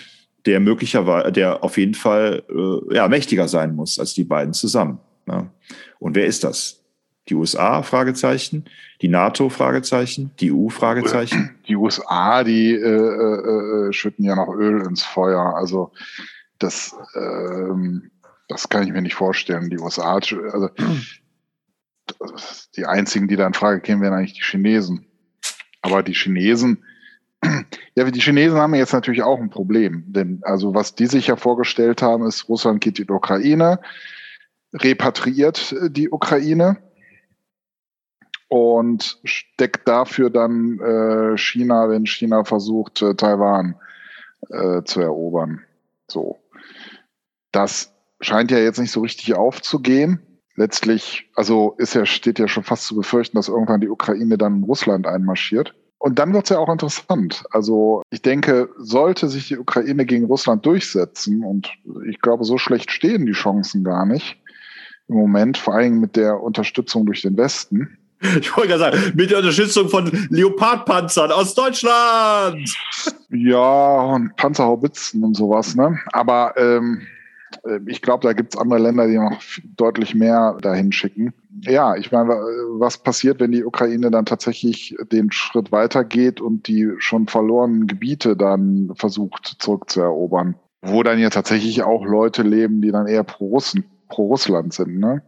der 0.45 0.59
möglicherweise, 0.59 1.31
der 1.31 1.63
auf 1.63 1.77
jeden 1.77 1.95
Fall 1.95 2.43
äh, 2.49 2.95
ja, 2.95 3.07
mächtiger 3.07 3.47
sein 3.47 3.75
muss 3.75 3.99
als 3.99 4.13
die 4.13 4.23
beiden 4.23 4.53
zusammen. 4.53 4.99
Ja. 5.27 5.49
Und 5.99 6.15
wer 6.15 6.25
ist 6.25 6.43
das? 6.43 6.81
Die 7.29 7.35
USA? 7.35 7.81
Fragezeichen. 7.81 8.65
Die 9.01 9.07
NATO? 9.07 9.49
Fragezeichen. 9.49 10.31
Die 10.39 10.51
EU? 10.51 10.69
Fragezeichen. 10.69 11.55
Die 11.67 11.75
USA, 11.75 12.43
die 12.43 12.71
äh, 12.71 12.77
äh, 12.77 13.87
äh, 13.87 13.93
schütten 13.93 14.23
ja 14.23 14.35
noch 14.35 14.53
Öl 14.53 14.85
ins 14.87 15.03
Feuer. 15.03 15.55
Also 15.55 15.91
das, 16.59 16.95
ähm, 17.15 18.11
das 18.47 18.69
kann 18.69 18.83
ich 18.83 18.93
mir 18.93 19.01
nicht 19.01 19.15
vorstellen. 19.15 19.71
Die 19.71 19.79
USA, 19.79 20.13
also 20.13 20.69
die 22.75 22.85
einzigen, 22.85 23.27
die 23.27 23.35
da 23.35 23.47
in 23.47 23.53
Frage 23.53 23.81
kämen, 23.81 24.03
wären 24.03 24.13
eigentlich 24.13 24.33
die 24.33 24.43
Chinesen. 24.43 25.07
Aber 25.81 26.03
die 26.03 26.13
Chinesen, 26.13 26.83
ja, 27.95 28.09
die 28.09 28.21
Chinesen 28.21 28.57
haben 28.57 28.75
jetzt 28.75 28.93
natürlich 28.93 29.23
auch 29.23 29.39
ein 29.39 29.49
Problem. 29.49 30.03
Denn 30.07 30.39
also 30.43 30.73
was 30.73 30.95
die 30.95 31.07
sich 31.07 31.27
ja 31.27 31.35
vorgestellt 31.35 32.01
haben, 32.01 32.25
ist, 32.25 32.49
Russland 32.49 32.81
geht 32.81 32.99
in 32.99 33.07
die 33.07 33.13
Ukraine, 33.13 33.79
repatriiert 34.73 35.75
die 35.89 36.09
Ukraine 36.09 36.77
und 38.47 39.19
steckt 39.23 39.87
dafür 39.87 40.29
dann 40.29 40.79
äh, 40.79 41.37
China, 41.37 41.89
wenn 41.89 42.05
China 42.05 42.43
versucht, 42.43 43.01
äh, 43.01 43.15
Taiwan 43.15 43.75
äh, 44.49 44.83
zu 44.83 45.01
erobern. 45.01 45.61
So. 46.07 46.39
Das 47.51 47.93
scheint 48.21 48.51
ja 48.51 48.59
jetzt 48.59 48.79
nicht 48.79 48.91
so 48.91 49.01
richtig 49.01 49.33
aufzugehen. 49.35 50.21
Letztlich, 50.55 51.29
also 51.35 51.75
ist 51.77 51.95
ja, 51.95 52.05
steht 52.05 52.39
ja 52.39 52.47
schon 52.47 52.63
fast 52.63 52.85
zu 52.85 52.95
befürchten, 52.95 53.37
dass 53.37 53.49
irgendwann 53.49 53.81
die 53.81 53.89
Ukraine 53.89 54.37
dann 54.37 54.57
in 54.57 54.63
Russland 54.63 55.05
einmarschiert. 55.05 55.75
Und 56.05 56.19
dann 56.19 56.33
wird 56.35 56.43
es 56.43 56.51
ja 56.51 56.59
auch 56.59 56.69
interessant. 56.69 57.45
Also 57.49 58.03
ich 58.11 58.21
denke, 58.21 58.69
sollte 58.77 59.27
sich 59.27 59.47
die 59.47 59.57
Ukraine 59.57 60.05
gegen 60.05 60.25
Russland 60.25 60.63
durchsetzen, 60.63 61.43
und 61.43 61.71
ich 62.07 62.21
glaube, 62.21 62.43
so 62.43 62.59
schlecht 62.59 62.91
stehen 62.91 63.25
die 63.25 63.31
Chancen 63.31 63.83
gar 63.83 64.05
nicht 64.05 64.37
im 65.07 65.15
Moment, 65.15 65.57
vor 65.57 65.73
allem 65.73 65.99
mit 65.99 66.15
der 66.15 66.43
Unterstützung 66.43 67.07
durch 67.07 67.23
den 67.23 67.35
Westen. 67.37 67.97
Ich 68.39 68.55
wollte 68.55 68.69
gerade 68.69 68.97
sagen, 68.97 69.13
mit 69.15 69.29
der 69.29 69.39
Unterstützung 69.39 69.89
von 69.89 70.09
Leopardpanzern 70.29 71.31
aus 71.31 71.53
Deutschland. 71.53 72.73
Ja, 73.29 74.01
und 74.01 74.35
Panzerhaubitzen 74.35 75.23
und 75.23 75.35
sowas, 75.35 75.75
ne? 75.75 75.99
Aber 76.13 76.53
ähm, 76.57 77.01
äh, 77.01 77.14
ich 77.87 78.01
glaube, 78.01 78.27
da 78.27 78.33
gibt 78.33 78.53
es 78.53 78.59
andere 78.59 78.79
Länder, 78.79 79.07
die 79.07 79.17
noch 79.17 79.41
deutlich 79.75 80.15
mehr 80.15 80.57
dahin 80.61 80.91
schicken 80.91 81.33
ja, 81.61 81.95
ich 81.95 82.11
meine, 82.11 82.29
was 82.29 82.97
passiert, 82.97 83.39
wenn 83.39 83.51
die 83.51 83.63
Ukraine 83.63 84.11
dann 84.11 84.25
tatsächlich 84.25 84.95
den 85.11 85.31
Schritt 85.31 85.71
weitergeht 85.71 86.41
und 86.41 86.67
die 86.67 86.91
schon 86.97 87.27
verlorenen 87.27 87.87
Gebiete 87.87 88.35
dann 88.35 88.91
versucht 88.95 89.55
zurückzuerobern? 89.59 90.55
Wo 90.81 91.03
dann 91.03 91.19
ja 91.19 91.29
tatsächlich 91.29 91.83
auch 91.83 92.05
Leute 92.05 92.43
leben, 92.43 92.81
die 92.81 92.91
dann 92.91 93.07
eher 93.07 93.23
pro, 93.23 93.47
Russen, 93.47 93.85
pro 94.09 94.27
Russland 94.27 94.73
sind. 94.73 94.99
Ne? 94.99 95.23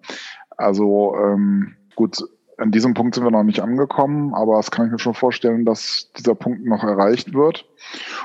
Also 0.58 1.16
ähm, 1.16 1.76
gut, 1.96 2.18
an 2.58 2.72
diesem 2.72 2.94
Punkt 2.94 3.16
sind 3.16 3.24
wir 3.24 3.32
noch 3.32 3.44
nicht 3.44 3.62
angekommen, 3.62 4.34
aber 4.34 4.60
es 4.60 4.72
kann 4.72 4.88
ich 4.88 4.92
mir 4.92 5.00
schon 5.00 5.14
vorstellen, 5.14 5.64
dass 5.64 6.12
dieser 6.18 6.36
Punkt 6.36 6.66
noch 6.66 6.84
erreicht 6.84 7.34
wird. 7.34 7.66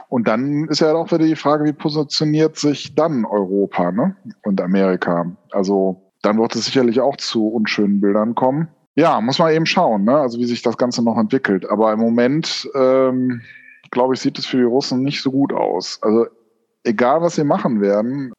Und 0.09 0.27
dann 0.27 0.69
ist 0.69 0.81
ja 0.81 0.95
auch 0.95 1.13
wieder 1.13 1.27
die 1.27 1.37
Frage, 1.37 1.65
wie 1.65 1.73
positioniert 1.73 2.57
sich 2.57 2.95
dann 2.95 3.25
Europa 3.25 3.93
ne? 3.93 4.17
und 4.43 4.61
Amerika? 4.61 5.27
Also 5.51 6.13
dann 6.23 6.39
wird 6.39 6.55
es 6.55 6.65
sicherlich 6.65 7.01
auch 7.01 7.17
zu 7.17 7.49
unschönen 7.49 8.01
Bildern 8.01 8.35
kommen. 8.35 8.69
Ja, 8.95 9.21
muss 9.21 9.39
man 9.39 9.53
eben 9.53 9.67
schauen, 9.67 10.05
ne? 10.05 10.17
also 10.17 10.39
wie 10.39 10.47
sich 10.47 10.63
das 10.63 10.79
Ganze 10.79 11.05
noch 11.05 11.19
entwickelt. 11.19 11.69
Aber 11.69 11.93
im 11.93 12.01
Moment, 12.01 12.69
ähm, 12.75 13.43
glaube 13.91 14.15
ich, 14.15 14.21
sieht 14.21 14.39
es 14.39 14.47
für 14.47 14.59
die 14.59 14.63
Russen 14.63 15.03
nicht 15.03 15.23
so 15.23 15.31
gut 15.31 15.53
aus. 15.53 15.99
Also 16.03 16.27
egal, 16.85 17.21
was 17.21 17.37
sie 17.37 17.45
machen 17.45 17.81
werden, 17.81 18.33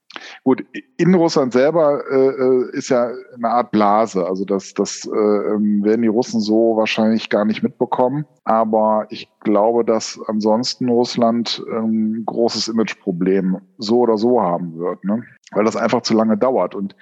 Gut, 0.44 0.64
in 0.98 1.16
Russland 1.16 1.54
selber 1.54 2.04
äh, 2.10 2.78
ist 2.78 2.90
ja 2.90 3.12
eine 3.36 3.50
Art 3.50 3.72
Blase. 3.72 4.26
Also 4.26 4.46
das, 4.46 4.74
das 4.74 5.06
äh, 5.06 5.18
ähm, 5.18 5.84
werden 5.84 6.02
die 6.02 6.08
Russen 6.08 6.40
so 6.40 6.76
wahrscheinlich 6.76 7.30
gar 7.30 7.46
nicht 7.46 7.64
mitbekommen. 7.64 8.26
Aber 8.44 9.08
ich 9.10 9.30
glaube, 9.42 9.84
dass 9.84 10.20
ansonsten 10.28 10.90
Russland 10.90 11.64
ein 11.68 11.76
ähm, 11.76 12.24
großes 12.26 12.68
Imageproblem 12.68 13.60
so 13.78 14.00
oder 14.00 14.18
so 14.18 14.42
haben 14.42 14.78
wird, 14.78 15.04
ne? 15.04 15.24
weil 15.52 15.66
das 15.66 15.76
einfach 15.76 16.02
zu 16.02 16.14
lange 16.14 16.38
dauert. 16.38 16.76
Und 16.76 16.96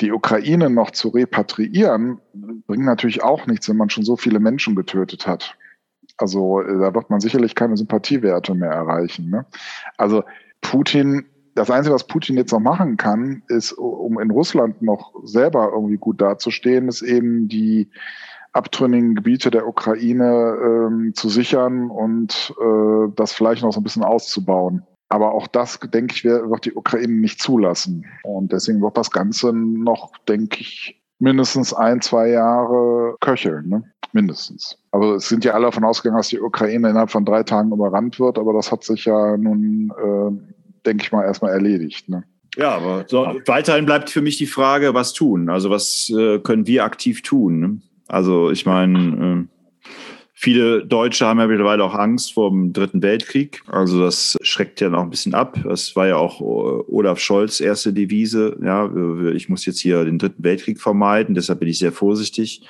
die 0.00 0.12
Ukraine 0.12 0.70
noch 0.70 0.90
zu 0.90 1.08
repatriieren, 1.08 2.20
bringt 2.66 2.84
natürlich 2.84 3.22
auch 3.22 3.46
nichts, 3.46 3.68
wenn 3.68 3.76
man 3.76 3.90
schon 3.90 4.04
so 4.04 4.16
viele 4.16 4.40
Menschen 4.40 4.74
getötet 4.74 5.26
hat. 5.26 5.56
Also 6.16 6.60
äh, 6.60 6.78
da 6.78 6.94
wird 6.94 7.10
man 7.10 7.20
sicherlich 7.20 7.54
keine 7.54 7.76
Sympathiewerte 7.76 8.54
mehr 8.54 8.70
erreichen. 8.70 9.30
Ne? 9.30 9.46
Also 9.96 10.24
Putin 10.60 11.26
das 11.60 11.70
Einzige, 11.70 11.94
was 11.94 12.06
Putin 12.06 12.38
jetzt 12.38 12.52
noch 12.52 12.60
machen 12.60 12.96
kann, 12.96 13.42
ist, 13.48 13.72
um 13.72 14.18
in 14.18 14.30
Russland 14.30 14.80
noch 14.80 15.12
selber 15.24 15.70
irgendwie 15.74 15.98
gut 15.98 16.18
dazustehen, 16.18 16.88
ist 16.88 17.02
eben 17.02 17.48
die 17.48 17.90
abtrünnigen 18.52 19.14
Gebiete 19.14 19.50
der 19.50 19.68
Ukraine 19.68 20.56
ähm, 20.64 21.12
zu 21.14 21.28
sichern 21.28 21.90
und 21.90 22.54
äh, 22.58 23.12
das 23.14 23.34
vielleicht 23.34 23.62
noch 23.62 23.72
so 23.72 23.80
ein 23.80 23.82
bisschen 23.82 24.04
auszubauen. 24.04 24.84
Aber 25.10 25.34
auch 25.34 25.48
das, 25.48 25.78
denke 25.80 26.14
ich, 26.14 26.24
wird 26.24 26.64
die 26.64 26.72
Ukraine 26.72 27.12
nicht 27.12 27.42
zulassen. 27.42 28.06
Und 28.22 28.52
deswegen 28.52 28.80
wird 28.80 28.96
das 28.96 29.10
Ganze 29.10 29.52
noch, 29.52 30.12
denke 30.28 30.60
ich, 30.60 30.98
mindestens 31.18 31.74
ein, 31.74 32.00
zwei 32.00 32.28
Jahre 32.28 33.16
köcheln. 33.20 33.68
Ne? 33.68 33.84
Mindestens. 34.12 34.78
Also 34.92 35.16
es 35.16 35.28
sind 35.28 35.44
ja 35.44 35.52
alle 35.52 35.66
davon 35.66 35.84
ausgegangen, 35.84 36.18
dass 36.18 36.28
die 36.28 36.40
Ukraine 36.40 36.88
innerhalb 36.88 37.10
von 37.10 37.26
drei 37.26 37.42
Tagen 37.42 37.70
überrannt 37.70 38.18
wird, 38.18 38.38
aber 38.38 38.54
das 38.54 38.72
hat 38.72 38.82
sich 38.82 39.04
ja 39.04 39.36
nun 39.36 39.92
äh, 39.98 40.59
denke 40.86 41.04
ich 41.04 41.12
mal, 41.12 41.24
erstmal 41.24 41.52
erledigt. 41.52 42.08
Ne? 42.08 42.24
Ja, 42.56 42.76
aber 42.76 43.04
so, 43.06 43.26
weiterhin 43.46 43.86
bleibt 43.86 44.10
für 44.10 44.22
mich 44.22 44.36
die 44.36 44.46
Frage, 44.46 44.94
was 44.94 45.12
tun? 45.12 45.48
Also 45.48 45.70
was 45.70 46.10
äh, 46.10 46.38
können 46.40 46.66
wir 46.66 46.84
aktiv 46.84 47.22
tun? 47.22 47.60
Ne? 47.60 47.80
Also 48.08 48.50
ich 48.50 48.66
meine, 48.66 49.48
äh, 49.48 49.90
viele 50.34 50.84
Deutsche 50.84 51.26
haben 51.26 51.38
ja 51.38 51.46
mittlerweile 51.46 51.84
auch 51.84 51.94
Angst 51.94 52.34
vor 52.34 52.50
dem 52.50 52.72
Dritten 52.72 53.02
Weltkrieg. 53.02 53.62
Also 53.68 54.00
das 54.00 54.36
schreckt 54.42 54.80
ja 54.80 54.90
noch 54.90 55.02
ein 55.02 55.10
bisschen 55.10 55.34
ab. 55.34 55.58
Das 55.64 55.94
war 55.94 56.08
ja 56.08 56.16
auch 56.16 56.40
äh, 56.40 56.44
Olaf 56.88 57.20
Scholz 57.20 57.60
erste 57.60 57.92
Devise. 57.92 58.58
Ja, 58.62 58.90
ich 59.32 59.48
muss 59.48 59.64
jetzt 59.64 59.80
hier 59.80 60.04
den 60.04 60.18
Dritten 60.18 60.42
Weltkrieg 60.42 60.80
vermeiden. 60.80 61.34
Deshalb 61.34 61.60
bin 61.60 61.68
ich 61.68 61.78
sehr 61.78 61.92
vorsichtig. 61.92 62.66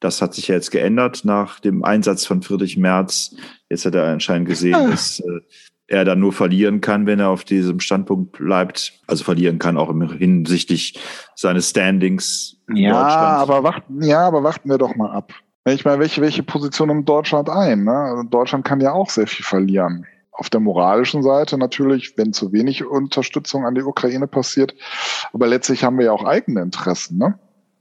Das 0.00 0.20
hat 0.20 0.34
sich 0.34 0.48
ja 0.48 0.54
jetzt 0.54 0.70
geändert 0.70 1.24
nach 1.24 1.60
dem 1.60 1.82
Einsatz 1.82 2.26
von 2.26 2.42
Friedrich 2.42 2.76
Merz. 2.76 3.34
Jetzt 3.70 3.86
hat 3.86 3.94
er 3.94 4.04
anscheinend 4.04 4.46
gesehen, 4.46 4.74
ah. 4.74 4.90
dass 4.90 5.18
äh, 5.20 5.40
er 5.86 6.04
dann 6.04 6.20
nur 6.20 6.32
verlieren 6.32 6.80
kann, 6.80 7.06
wenn 7.06 7.20
er 7.20 7.28
auf 7.28 7.44
diesem 7.44 7.80
Standpunkt 7.80 8.32
bleibt. 8.32 9.00
Also 9.06 9.24
verlieren 9.24 9.58
kann 9.58 9.76
auch 9.76 9.92
hinsichtlich 10.12 10.98
seines 11.34 11.70
Standings. 11.70 12.56
Ja, 12.72 12.96
aber 12.96 13.62
warten, 13.62 14.02
ja, 14.02 14.26
aber 14.26 14.42
warten 14.42 14.70
wir 14.70 14.78
doch 14.78 14.96
mal 14.96 15.10
ab. 15.10 15.32
Ich 15.66 15.84
meine, 15.84 15.98
welche, 15.98 16.20
welche 16.20 16.42
Position 16.42 16.88
nimmt 16.88 17.08
Deutschland 17.08 17.48
ein? 17.48 17.84
Ne? 17.84 17.92
Also 17.92 18.22
Deutschland 18.24 18.64
kann 18.64 18.80
ja 18.80 18.92
auch 18.92 19.08
sehr 19.08 19.26
viel 19.26 19.44
verlieren. 19.44 20.06
Auf 20.32 20.50
der 20.50 20.60
moralischen 20.60 21.22
Seite 21.22 21.56
natürlich, 21.56 22.14
wenn 22.16 22.32
zu 22.32 22.52
wenig 22.52 22.84
Unterstützung 22.84 23.64
an 23.64 23.74
die 23.74 23.82
Ukraine 23.82 24.26
passiert. 24.26 24.74
Aber 25.32 25.46
letztlich 25.46 25.84
haben 25.84 25.98
wir 25.98 26.06
ja 26.06 26.12
auch 26.12 26.24
eigene 26.24 26.60
Interessen. 26.60 27.18
Ne? 27.18 27.38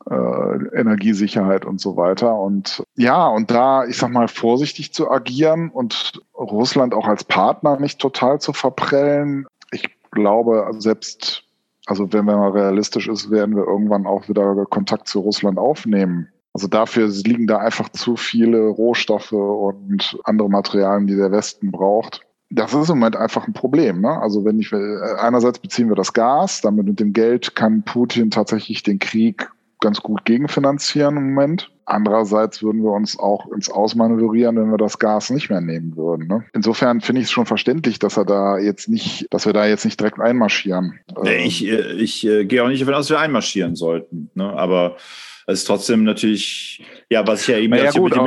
Äh, 0.09 0.79
Energiesicherheit 0.79 1.65
und 1.65 1.79
so 1.79 1.95
weiter. 1.95 2.37
Und 2.37 2.83
ja, 2.95 3.27
und 3.27 3.51
da, 3.51 3.85
ich 3.85 3.97
sag 3.97 4.11
mal, 4.11 4.27
vorsichtig 4.27 4.93
zu 4.93 5.09
agieren 5.09 5.69
und 5.69 6.21
Russland 6.35 6.93
auch 6.93 7.07
als 7.07 7.23
Partner 7.23 7.79
nicht 7.79 7.99
total 7.99 8.39
zu 8.39 8.53
verprellen. 8.53 9.45
Ich 9.71 9.89
glaube, 10.11 10.69
selbst, 10.77 11.43
also 11.85 12.11
wenn 12.11 12.25
man 12.25 12.37
mal 12.37 12.51
realistisch 12.51 13.07
ist, 13.07 13.31
werden 13.31 13.55
wir 13.55 13.65
irgendwann 13.65 14.05
auch 14.05 14.27
wieder 14.27 14.65
Kontakt 14.65 15.07
zu 15.07 15.19
Russland 15.19 15.57
aufnehmen. 15.57 16.29
Also 16.53 16.67
dafür 16.67 17.07
liegen 17.07 17.47
da 17.47 17.57
einfach 17.57 17.89
zu 17.89 18.15
viele 18.15 18.67
Rohstoffe 18.67 19.31
und 19.31 20.19
andere 20.23 20.49
Materialien, 20.49 21.07
die 21.07 21.15
der 21.15 21.31
Westen 21.31 21.71
braucht. 21.71 22.21
Das 22.51 22.75
ist 22.75 22.89
im 22.89 22.99
Moment 22.99 23.15
einfach 23.15 23.47
ein 23.47 23.53
Problem. 23.53 24.01
Ne? 24.01 24.21
Also 24.21 24.45
wenn 24.45 24.59
ich 24.59 24.71
einerseits 24.71 25.57
beziehen 25.57 25.89
wir 25.89 25.95
das 25.95 26.13
Gas, 26.13 26.61
damit 26.61 26.85
mit 26.85 26.99
dem 26.99 27.11
Geld 27.11 27.55
kann 27.55 27.81
Putin 27.81 28.29
tatsächlich 28.29 28.83
den 28.83 28.99
Krieg 28.99 29.49
ganz 29.83 30.01
gut 30.01 30.25
gegenfinanzieren 30.25 31.17
im 31.17 31.33
Moment. 31.33 31.69
Andererseits 31.85 32.63
würden 32.63 32.81
wir 32.81 32.91
uns 32.91 33.19
auch 33.19 33.51
ins 33.51 33.69
Ausmanövrieren, 33.69 34.55
wenn 34.55 34.71
wir 34.71 34.77
das 34.77 34.97
Gas 34.97 35.29
nicht 35.29 35.49
mehr 35.49 35.59
nehmen 35.59 35.97
würden. 35.97 36.27
Ne? 36.27 36.45
Insofern 36.53 37.01
finde 37.01 37.21
ich 37.21 37.27
es 37.27 37.31
schon 37.31 37.45
verständlich, 37.45 37.99
dass 37.99 38.15
er 38.15 38.23
da 38.23 38.57
jetzt 38.57 38.87
nicht, 38.87 39.27
dass 39.29 39.45
wir 39.45 39.53
da 39.53 39.67
jetzt 39.67 39.83
nicht 39.83 39.99
direkt 39.99 40.19
einmarschieren. 40.19 40.99
Ich 41.25 41.65
äh, 41.67 41.91
ich 41.93 42.25
äh, 42.25 42.45
gehe 42.45 42.63
auch 42.63 42.69
nicht 42.69 42.81
davon 42.81 42.93
aus, 42.93 43.07
dass 43.07 43.17
wir 43.17 43.19
einmarschieren 43.19 43.75
sollten. 43.75 44.31
Ne? 44.33 44.45
Aber 44.45 44.95
es 45.45 45.59
ist 45.59 45.65
trotzdem 45.65 46.03
natürlich, 46.03 46.81
ja, 47.09 47.25
was 47.27 47.41
ich 47.41 47.47
ja 47.49 47.57
eben, 47.57 47.73
ja, 47.75 47.91
gut, 47.91 48.17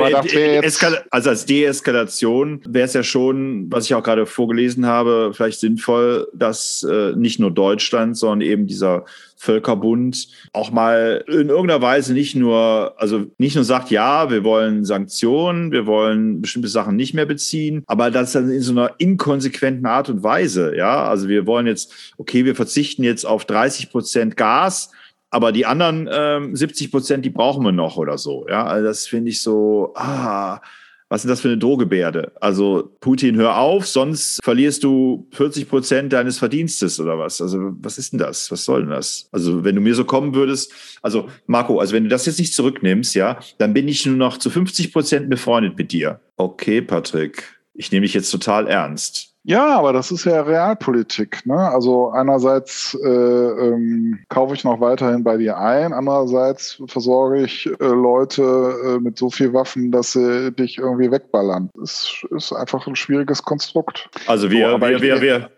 also 1.11 1.31
als 1.31 1.46
Deeskalation 1.46 2.61
wäre 2.66 2.85
es 2.85 2.92
ja 2.92 3.02
schon, 3.02 3.70
was 3.70 3.87
ich 3.87 3.94
auch 3.94 4.02
gerade 4.02 4.26
vorgelesen 4.26 4.87
habe, 4.87 5.33
vielleicht 5.35 5.61
sinnvoll, 5.61 6.29
dass 6.35 6.87
äh, 6.88 7.12
nicht 7.16 7.40
nur 7.40 7.50
Deutschland, 7.50 8.16
sondern 8.18 8.42
eben 8.42 8.66
dieser 8.66 9.05
Völkerbund 9.38 10.29
auch 10.52 10.70
mal 10.70 11.24
in 11.29 11.48
irgendeiner 11.48 11.83
Weise 11.83 12.12
nicht 12.12 12.35
nur, 12.35 12.94
also 12.96 13.26
nicht 13.38 13.55
nur 13.55 13.64
sagt, 13.64 13.90
ja, 13.90 14.31
wir 14.31 14.44
wollen 14.44 14.85
Sanktionen, 14.85 15.72
wir 15.72 15.87
wollen 15.87 16.40
bestimmte 16.40 16.68
Sachen 16.68 16.96
nicht 16.96 17.14
mehr 17.14 17.26
beziehen, 17.26 17.83
aber 17.87 18.11
das 18.11 18.33
dann 18.33 18.50
in 18.50 18.62
so 18.62 18.72
einer 18.72 18.92
inkonsequenten 18.98 19.87
Art 19.87 20.09
und 20.09 20.22
Weise, 20.22 20.76
ja, 20.76 21.07
also 21.07 21.29
wir 21.29 21.46
wollen 21.46 21.66
jetzt, 21.66 22.14
okay, 22.18 22.44
wir 22.44 22.55
verzichten 22.55 23.05
jetzt 23.05 23.24
auf 23.24 23.44
30 23.44 23.90
Prozent 23.90 24.37
Gas, 24.37 24.90
aber 25.37 25.53
die 25.53 25.66
anderen 25.66 26.09
ähm, 26.11 26.57
70 26.57 26.90
Prozent, 26.90 27.22
die 27.27 27.31
brauchen 27.31 27.62
wir 27.62 27.70
noch 27.70 27.99
oder 27.99 28.16
so. 28.16 28.46
Ja, 28.49 28.64
also 28.64 28.87
das 28.87 29.07
finde 29.07 29.31
ich 29.31 29.42
so, 29.42 29.92
ah, 29.94 30.62
was 31.11 31.27
ist 31.27 31.29
das 31.29 31.42
für 31.42 31.49
eine 31.49 31.59
Drohgebärde? 31.59 32.33
Also 32.40 32.96
Putin, 33.01 33.37
hör 33.37 33.59
auf, 33.59 33.87
sonst 33.87 34.40
verlierst 34.42 34.83
du 34.83 35.29
40 35.33 35.68
Prozent 35.68 36.12
deines 36.14 36.38
Verdienstes 36.38 36.99
oder 36.99 37.18
was? 37.18 37.42
Also 37.42 37.72
was 37.83 37.99
ist 37.99 38.14
denn 38.14 38.18
das? 38.18 38.51
Was 38.51 38.64
soll 38.64 38.81
denn 38.81 38.90
das? 38.92 39.29
Also 39.31 39.62
wenn 39.62 39.75
du 39.75 39.83
mir 39.83 39.94
so 39.94 40.07
kommen 40.07 40.35
würdest, 40.35 40.72
also 41.03 41.29
Marco, 41.46 41.81
also 41.81 41.92
wenn 41.92 42.05
du 42.05 42.09
das 42.09 42.25
jetzt 42.25 42.38
nicht 42.38 42.55
zurücknimmst, 42.55 43.14
ja, 43.14 43.38
dann 43.59 43.75
bin 43.75 43.88
ich 43.88 44.07
nur 44.07 44.16
noch 44.16 44.38
zu 44.38 44.49
50 44.49 44.90
Prozent 44.90 45.29
befreundet 45.29 45.77
mit 45.77 45.92
dir. 45.92 46.18
Okay, 46.38 46.81
Patrick, 46.81 47.61
ich 47.75 47.92
nehme 47.92 48.07
dich 48.07 48.14
jetzt 48.14 48.31
total 48.31 48.68
ernst. 48.68 49.36
Ja, 49.48 49.78
aber 49.78 49.92
das 49.92 50.11
ist 50.11 50.24
ja 50.24 50.42
Realpolitik. 50.42 51.46
Ne? 51.46 51.56
Also 51.56 52.11
einerseits 52.11 52.98
äh, 53.00 53.09
ähm, 53.09 54.18
kaufe 54.28 54.54
ich 54.54 54.64
noch 54.64 54.80
weiterhin 54.80 55.22
bei 55.22 55.37
dir 55.37 55.56
ein, 55.56 55.92
andererseits 55.92 56.82
versorge 56.88 57.42
ich 57.42 57.64
äh, 57.66 57.74
Leute 57.78 58.42
äh, 58.42 58.98
mit 58.98 59.16
so 59.16 59.30
viel 59.30 59.52
Waffen, 59.52 59.92
dass 59.92 60.12
sie 60.14 60.50
dich 60.50 60.78
irgendwie 60.78 61.12
wegballern. 61.12 61.70
Das 61.76 62.24
ist 62.35 62.52
einfach 62.52 62.88
ein 62.88 62.96
schwieriges 62.96 63.40
Konstrukt. 63.44 64.11
Also 64.26 64.50
wir, 64.50 64.68
so, 64.68 64.80
wir, 64.80 65.00
wir, 65.00 65.20
wir, 65.20 65.50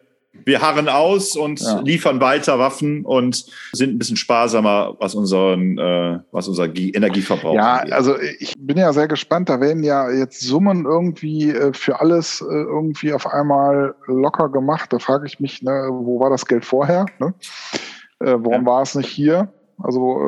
wir 0.44 0.60
harren 0.60 0.88
aus 0.88 1.36
und 1.36 1.60
ja. 1.60 1.80
liefern 1.80 2.20
weiter 2.20 2.58
Waffen 2.58 3.04
und 3.04 3.46
sind 3.72 3.94
ein 3.94 3.98
bisschen 3.98 4.16
sparsamer, 4.16 4.96
was 4.98 5.14
unseren, 5.14 5.78
äh, 5.78 6.20
was 6.32 6.48
unser 6.48 6.64
Energieverbrauch 6.64 7.54
Ja, 7.54 7.76
angeht. 7.76 7.92
also 7.92 8.16
ich 8.38 8.54
bin 8.58 8.76
ja 8.76 8.92
sehr 8.92 9.08
gespannt. 9.08 9.48
Da 9.48 9.60
werden 9.60 9.82
ja 9.82 10.10
jetzt 10.10 10.40
Summen 10.40 10.84
irgendwie 10.84 11.50
äh, 11.50 11.72
für 11.72 12.00
alles 12.00 12.40
äh, 12.40 12.54
irgendwie 12.54 13.12
auf 13.12 13.26
einmal 13.26 13.94
locker 14.06 14.48
gemacht. 14.48 14.92
Da 14.92 14.98
frage 14.98 15.26
ich 15.26 15.40
mich, 15.40 15.62
ne, 15.62 15.88
wo 15.90 16.20
war 16.20 16.30
das 16.30 16.46
Geld 16.46 16.64
vorher? 16.64 17.06
Ne? 17.18 17.34
Äh, 18.20 18.34
warum 18.38 18.64
ja. 18.64 18.66
war 18.66 18.82
es 18.82 18.94
nicht 18.94 19.08
hier? 19.08 19.52
Also 19.80 20.00
äh, 20.00 20.24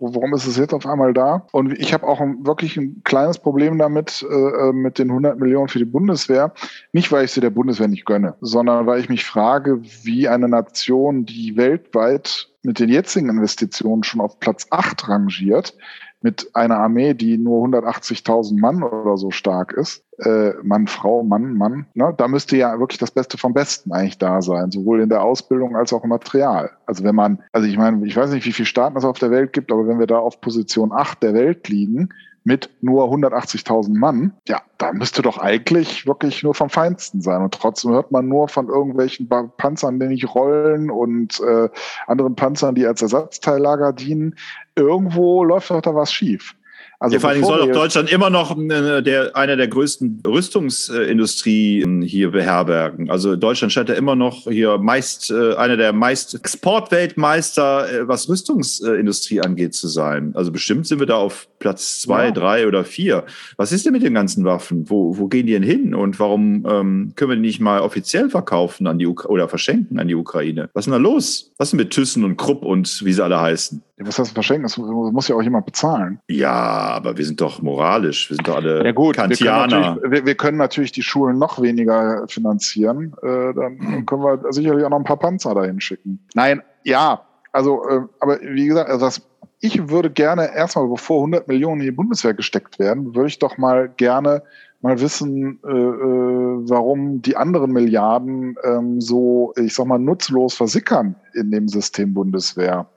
warum 0.00 0.34
ist 0.34 0.46
es 0.46 0.56
jetzt 0.56 0.74
auf 0.74 0.86
einmal 0.86 1.12
da? 1.12 1.46
Und 1.52 1.78
ich 1.78 1.94
habe 1.94 2.06
auch 2.06 2.20
ein, 2.20 2.44
wirklich 2.44 2.76
ein 2.76 3.02
kleines 3.04 3.38
Problem 3.38 3.78
damit, 3.78 4.26
äh, 4.28 4.34
äh 4.34 4.72
mit 4.72 4.98
den 4.98 5.10
100 5.10 5.38
Millionen 5.38 5.68
für 5.68 5.78
die 5.78 5.84
Bundeswehr. 5.84 6.52
Nicht, 6.92 7.12
weil 7.12 7.24
ich 7.24 7.32
sie 7.32 7.40
der 7.40 7.50
Bundeswehr 7.50 7.88
nicht 7.88 8.06
gönne, 8.06 8.34
sondern 8.40 8.86
weil 8.86 9.00
ich 9.00 9.08
mich 9.08 9.24
frage, 9.24 9.80
wie 10.02 10.28
eine 10.28 10.48
Nation, 10.48 11.24
die 11.24 11.56
weltweit 11.56 12.48
mit 12.62 12.78
den 12.78 12.88
jetzigen 12.88 13.28
Investitionen 13.28 14.04
schon 14.04 14.20
auf 14.20 14.38
Platz 14.40 14.66
8 14.70 15.08
rangiert, 15.08 15.76
mit 16.22 16.50
einer 16.54 16.78
Armee, 16.78 17.14
die 17.14 17.38
nur 17.38 17.66
180.000 17.66 18.58
Mann 18.58 18.82
oder 18.82 19.16
so 19.16 19.30
stark 19.30 19.72
ist, 19.72 20.04
äh, 20.18 20.52
Mann, 20.62 20.86
Frau, 20.86 21.22
Mann, 21.22 21.54
Mann, 21.54 21.86
ne, 21.94 22.14
da 22.16 22.28
müsste 22.28 22.56
ja 22.56 22.78
wirklich 22.78 22.98
das 22.98 23.10
Beste 23.10 23.38
vom 23.38 23.52
Besten 23.52 23.92
eigentlich 23.92 24.18
da 24.18 24.40
sein, 24.42 24.70
sowohl 24.70 25.00
in 25.00 25.08
der 25.08 25.22
Ausbildung 25.22 25.76
als 25.76 25.92
auch 25.92 26.04
im 26.04 26.10
Material. 26.10 26.70
Also 26.86 27.04
wenn 27.04 27.14
man, 27.14 27.42
also 27.52 27.66
ich 27.66 27.76
meine, 27.76 28.06
ich 28.06 28.16
weiß 28.16 28.30
nicht, 28.30 28.46
wie 28.46 28.52
viele 28.52 28.66
Staaten 28.66 28.96
es 28.96 29.04
auf 29.04 29.18
der 29.18 29.30
Welt 29.30 29.52
gibt, 29.52 29.72
aber 29.72 29.86
wenn 29.86 29.98
wir 29.98 30.06
da 30.06 30.18
auf 30.18 30.40
Position 30.40 30.92
8 30.92 31.22
der 31.22 31.34
Welt 31.34 31.68
liegen, 31.68 32.10
mit 32.44 32.70
nur 32.80 33.04
180.000 33.04 33.96
Mann, 33.96 34.32
ja, 34.48 34.62
da 34.78 34.92
müsste 34.92 35.22
doch 35.22 35.38
eigentlich 35.38 36.06
wirklich 36.06 36.42
nur 36.42 36.54
vom 36.54 36.70
Feinsten 36.70 37.20
sein. 37.20 37.40
Und 37.40 37.54
trotzdem 37.54 37.92
hört 37.92 38.10
man 38.10 38.28
nur 38.28 38.48
von 38.48 38.68
irgendwelchen 38.68 39.28
Panzern, 39.28 40.00
die 40.00 40.08
nicht 40.08 40.34
rollen 40.34 40.90
und 40.90 41.40
äh, 41.40 41.68
anderen 42.06 42.34
Panzern, 42.34 42.74
die 42.74 42.86
als 42.86 43.00
Ersatzteillager 43.02 43.92
dienen. 43.92 44.34
Irgendwo 44.76 45.44
läuft 45.44 45.70
doch 45.70 45.80
da 45.80 45.94
was 45.94 46.12
schief. 46.12 46.54
Also 47.02 47.16
ja, 47.16 47.20
vor 47.20 47.30
allem 47.30 47.42
soll 47.42 47.58
doch 47.58 47.72
Deutschland 47.72 48.12
immer 48.12 48.30
noch 48.30 48.56
äh, 48.56 49.02
der, 49.02 49.34
einer 49.34 49.56
der 49.56 49.66
größten 49.66 50.22
Rüstungsindustrien 50.24 52.00
hier 52.00 52.30
beherbergen. 52.30 53.10
Also 53.10 53.34
Deutschland 53.34 53.72
scheint 53.72 53.88
ja 53.88 53.96
immer 53.96 54.14
noch 54.14 54.44
hier 54.44 54.78
meist 54.78 55.32
äh, 55.32 55.54
einer 55.56 55.76
der 55.76 55.92
meist 55.92 56.32
Exportweltmeister, 56.36 57.92
äh, 57.92 58.08
was 58.08 58.28
Rüstungsindustrie 58.28 59.40
angeht, 59.40 59.74
zu 59.74 59.88
sein. 59.88 60.30
Also 60.36 60.52
bestimmt 60.52 60.86
sind 60.86 61.00
wir 61.00 61.08
da 61.08 61.16
auf 61.16 61.48
Platz 61.58 62.00
zwei, 62.02 62.26
ja. 62.26 62.30
drei 62.30 62.68
oder 62.68 62.84
vier. 62.84 63.24
Was 63.56 63.72
ist 63.72 63.84
denn 63.84 63.92
mit 63.94 64.04
den 64.04 64.14
ganzen 64.14 64.44
Waffen? 64.44 64.88
Wo, 64.88 65.18
wo 65.18 65.26
gehen 65.26 65.48
die 65.48 65.54
denn 65.54 65.64
hin? 65.64 65.96
Und 65.96 66.20
warum 66.20 66.64
ähm, 66.70 67.12
können 67.16 67.32
wir 67.32 67.36
die 67.36 67.42
nicht 67.42 67.60
mal 67.60 67.80
offiziell 67.80 68.30
verkaufen 68.30 68.86
an 68.86 69.00
die 69.00 69.08
Uk 69.08 69.24
oder 69.24 69.48
verschenken 69.48 69.98
an 69.98 70.06
die 70.06 70.14
Ukraine? 70.14 70.70
Was 70.72 70.86
ist 70.86 70.92
denn 70.92 71.02
da 71.02 71.10
los? 71.10 71.52
Was 71.58 71.66
ist 71.66 71.72
denn 71.72 71.78
mit 71.78 71.90
Thyssen 71.90 72.22
und 72.22 72.36
Krupp 72.36 72.64
und 72.64 73.04
wie 73.04 73.12
sie 73.12 73.24
alle 73.24 73.40
heißen? 73.40 73.82
Ja, 74.02 74.08
was 74.08 74.18
heißt 74.18 74.34
verschenken? 74.34 74.64
Das 74.64 74.76
muss 74.78 75.28
ja 75.28 75.36
auch 75.36 75.42
jemand 75.42 75.66
bezahlen. 75.66 76.18
Ja, 76.28 76.50
aber 76.52 77.16
wir 77.16 77.24
sind 77.24 77.40
doch 77.40 77.62
moralisch. 77.62 78.30
Wir 78.30 78.36
sind 78.36 78.48
doch 78.48 78.56
alle 78.56 78.84
ja 78.84 78.92
gut, 78.92 79.16
Kantianer. 79.16 79.76
Wir 79.76 80.00
können, 80.00 80.12
wir, 80.12 80.26
wir 80.26 80.34
können 80.34 80.58
natürlich 80.58 80.92
die 80.92 81.02
Schulen 81.02 81.38
noch 81.38 81.60
weniger 81.60 82.24
finanzieren. 82.28 83.14
Äh, 83.22 83.54
dann 83.54 84.06
können 84.06 84.22
wir 84.22 84.52
sicherlich 84.52 84.84
auch 84.84 84.90
noch 84.90 84.98
ein 84.98 85.04
paar 85.04 85.18
Panzer 85.18 85.54
dahin 85.54 85.80
schicken. 85.80 86.18
Nein, 86.34 86.62
ja, 86.84 87.22
also, 87.52 87.88
äh, 87.88 88.00
aber 88.20 88.40
wie 88.40 88.66
gesagt, 88.66 88.90
also 88.90 89.04
das, 89.04 89.22
ich 89.60 89.88
würde 89.88 90.10
gerne 90.10 90.54
erstmal, 90.54 90.88
bevor 90.88 91.18
100 91.18 91.46
Millionen 91.48 91.80
in 91.80 91.86
die 91.86 91.92
Bundeswehr 91.92 92.34
gesteckt 92.34 92.78
werden, 92.78 93.14
würde 93.14 93.28
ich 93.28 93.38
doch 93.38 93.58
mal 93.58 93.88
gerne 93.88 94.42
mal 94.82 95.00
wissen, 95.00 95.60
äh, 95.64 95.70
äh, 95.70 96.68
warum 96.68 97.22
die 97.22 97.36
anderen 97.36 97.72
Milliarden 97.72 98.56
ähm, 98.64 99.00
so, 99.00 99.52
ich 99.56 99.74
sag 99.74 99.86
mal, 99.86 99.98
nutzlos 99.98 100.54
versickern 100.54 101.14
in 101.34 101.52
dem 101.52 101.68
System 101.68 102.12
Bundeswehr 102.12 102.88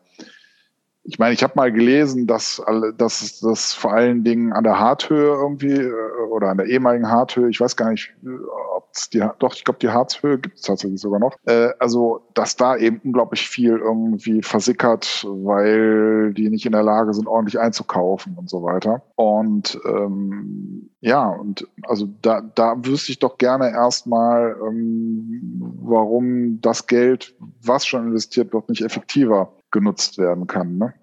ich 1.08 1.20
meine, 1.20 1.34
ich 1.34 1.44
habe 1.44 1.54
mal 1.56 1.72
gelesen, 1.72 2.26
dass, 2.26 2.62
dass 2.98 3.40
das 3.40 3.74
vor 3.74 3.94
allen 3.94 4.24
Dingen 4.24 4.54
an 4.54 4.64
der 4.64 4.80
Harthöhe 4.80 5.36
irgendwie 5.36 5.74
äh, 5.74 5.94
oder 6.32 6.50
an 6.50 6.58
der 6.58 6.66
ehemaligen 6.66 7.10
Harthöhe, 7.10 7.48
ich 7.50 7.62
weiß 7.62 7.76
gar 7.76 7.92
nicht, 7.92 8.12
ob 8.76 8.90
es 8.92 9.10
die, 9.12 9.24
doch, 9.40 9.54
ich 9.54 9.64
glaube, 9.64 9.80
die 9.80 9.90
Harzhöhe 9.90 10.40
gibt 10.40 10.56
es 10.56 10.64
tatsächlich 10.64 11.00
sogar 11.00 11.20
noch. 11.20 11.38
Äh, 11.46 11.70
also, 11.78 12.22
dass 12.34 12.56
da 12.56 12.76
eben 12.76 13.00
unglaublich 13.04 13.48
viel 13.48 13.78
irgendwie 13.78 14.42
versickert, 14.42 15.26
weil 15.30 16.34
die 16.34 16.50
nicht 16.50 16.66
in 16.66 16.72
der 16.72 16.84
Lage 16.84 17.14
sind, 17.14 17.28
ordentlich 17.28 17.60
einzukaufen 17.60 18.36
und 18.36 18.50
so 18.50 18.64
weiter. 18.64 19.04
Und 19.14 19.80
ähm, 19.86 20.90
ja, 21.02 21.30
und 21.30 21.68
also 21.84 22.08
da, 22.24 22.42
da 22.42 22.76
wüsste 22.84 23.12
ich 23.12 23.20
doch 23.20 23.38
gerne 23.38 23.70
erstmal, 23.70 24.56
ähm, 24.68 25.76
warum 25.84 26.60
das 26.62 26.88
Geld, 26.88 27.36
was 27.62 27.86
schon 27.86 28.08
investiert 28.08 28.54
wird, 28.54 28.70
nicht 28.70 28.82
effektiver 28.82 29.52
genutzt 29.76 30.18
werden 30.18 30.48
kann. 30.48 30.78
Ne? 30.78 30.94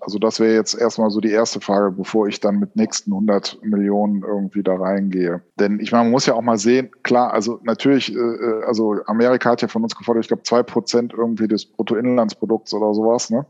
Also 0.00 0.18
das 0.18 0.40
wäre 0.40 0.54
jetzt 0.54 0.74
erstmal 0.74 1.10
so 1.10 1.20
die 1.20 1.30
erste 1.30 1.60
Frage, 1.60 1.92
bevor 1.92 2.26
ich 2.26 2.40
dann 2.40 2.58
mit 2.58 2.76
nächsten 2.76 3.12
100 3.12 3.58
Millionen 3.62 4.22
irgendwie 4.22 4.62
da 4.62 4.74
reingehe. 4.74 5.42
Denn 5.60 5.78
ich 5.80 5.92
meine, 5.92 6.04
man 6.04 6.12
muss 6.12 6.26
ja 6.26 6.34
auch 6.34 6.42
mal 6.42 6.58
sehen, 6.58 6.90
klar, 7.02 7.32
also 7.32 7.60
natürlich, 7.62 8.14
äh, 8.14 8.18
äh 8.18 8.64
also 8.66 8.96
Amerika 9.06 9.50
hat 9.50 9.62
ja 9.62 9.68
von 9.68 9.82
uns 9.82 9.94
gefordert, 9.94 10.24
ich 10.24 10.28
glaube 10.28 10.44
zwei 10.44 10.62
Prozent 10.62 11.12
irgendwie 11.12 11.46
des 11.46 11.66
Bruttoinlandsprodukts 11.66 12.72
oder 12.72 12.94
sowas, 12.94 13.30
ne? 13.30 13.46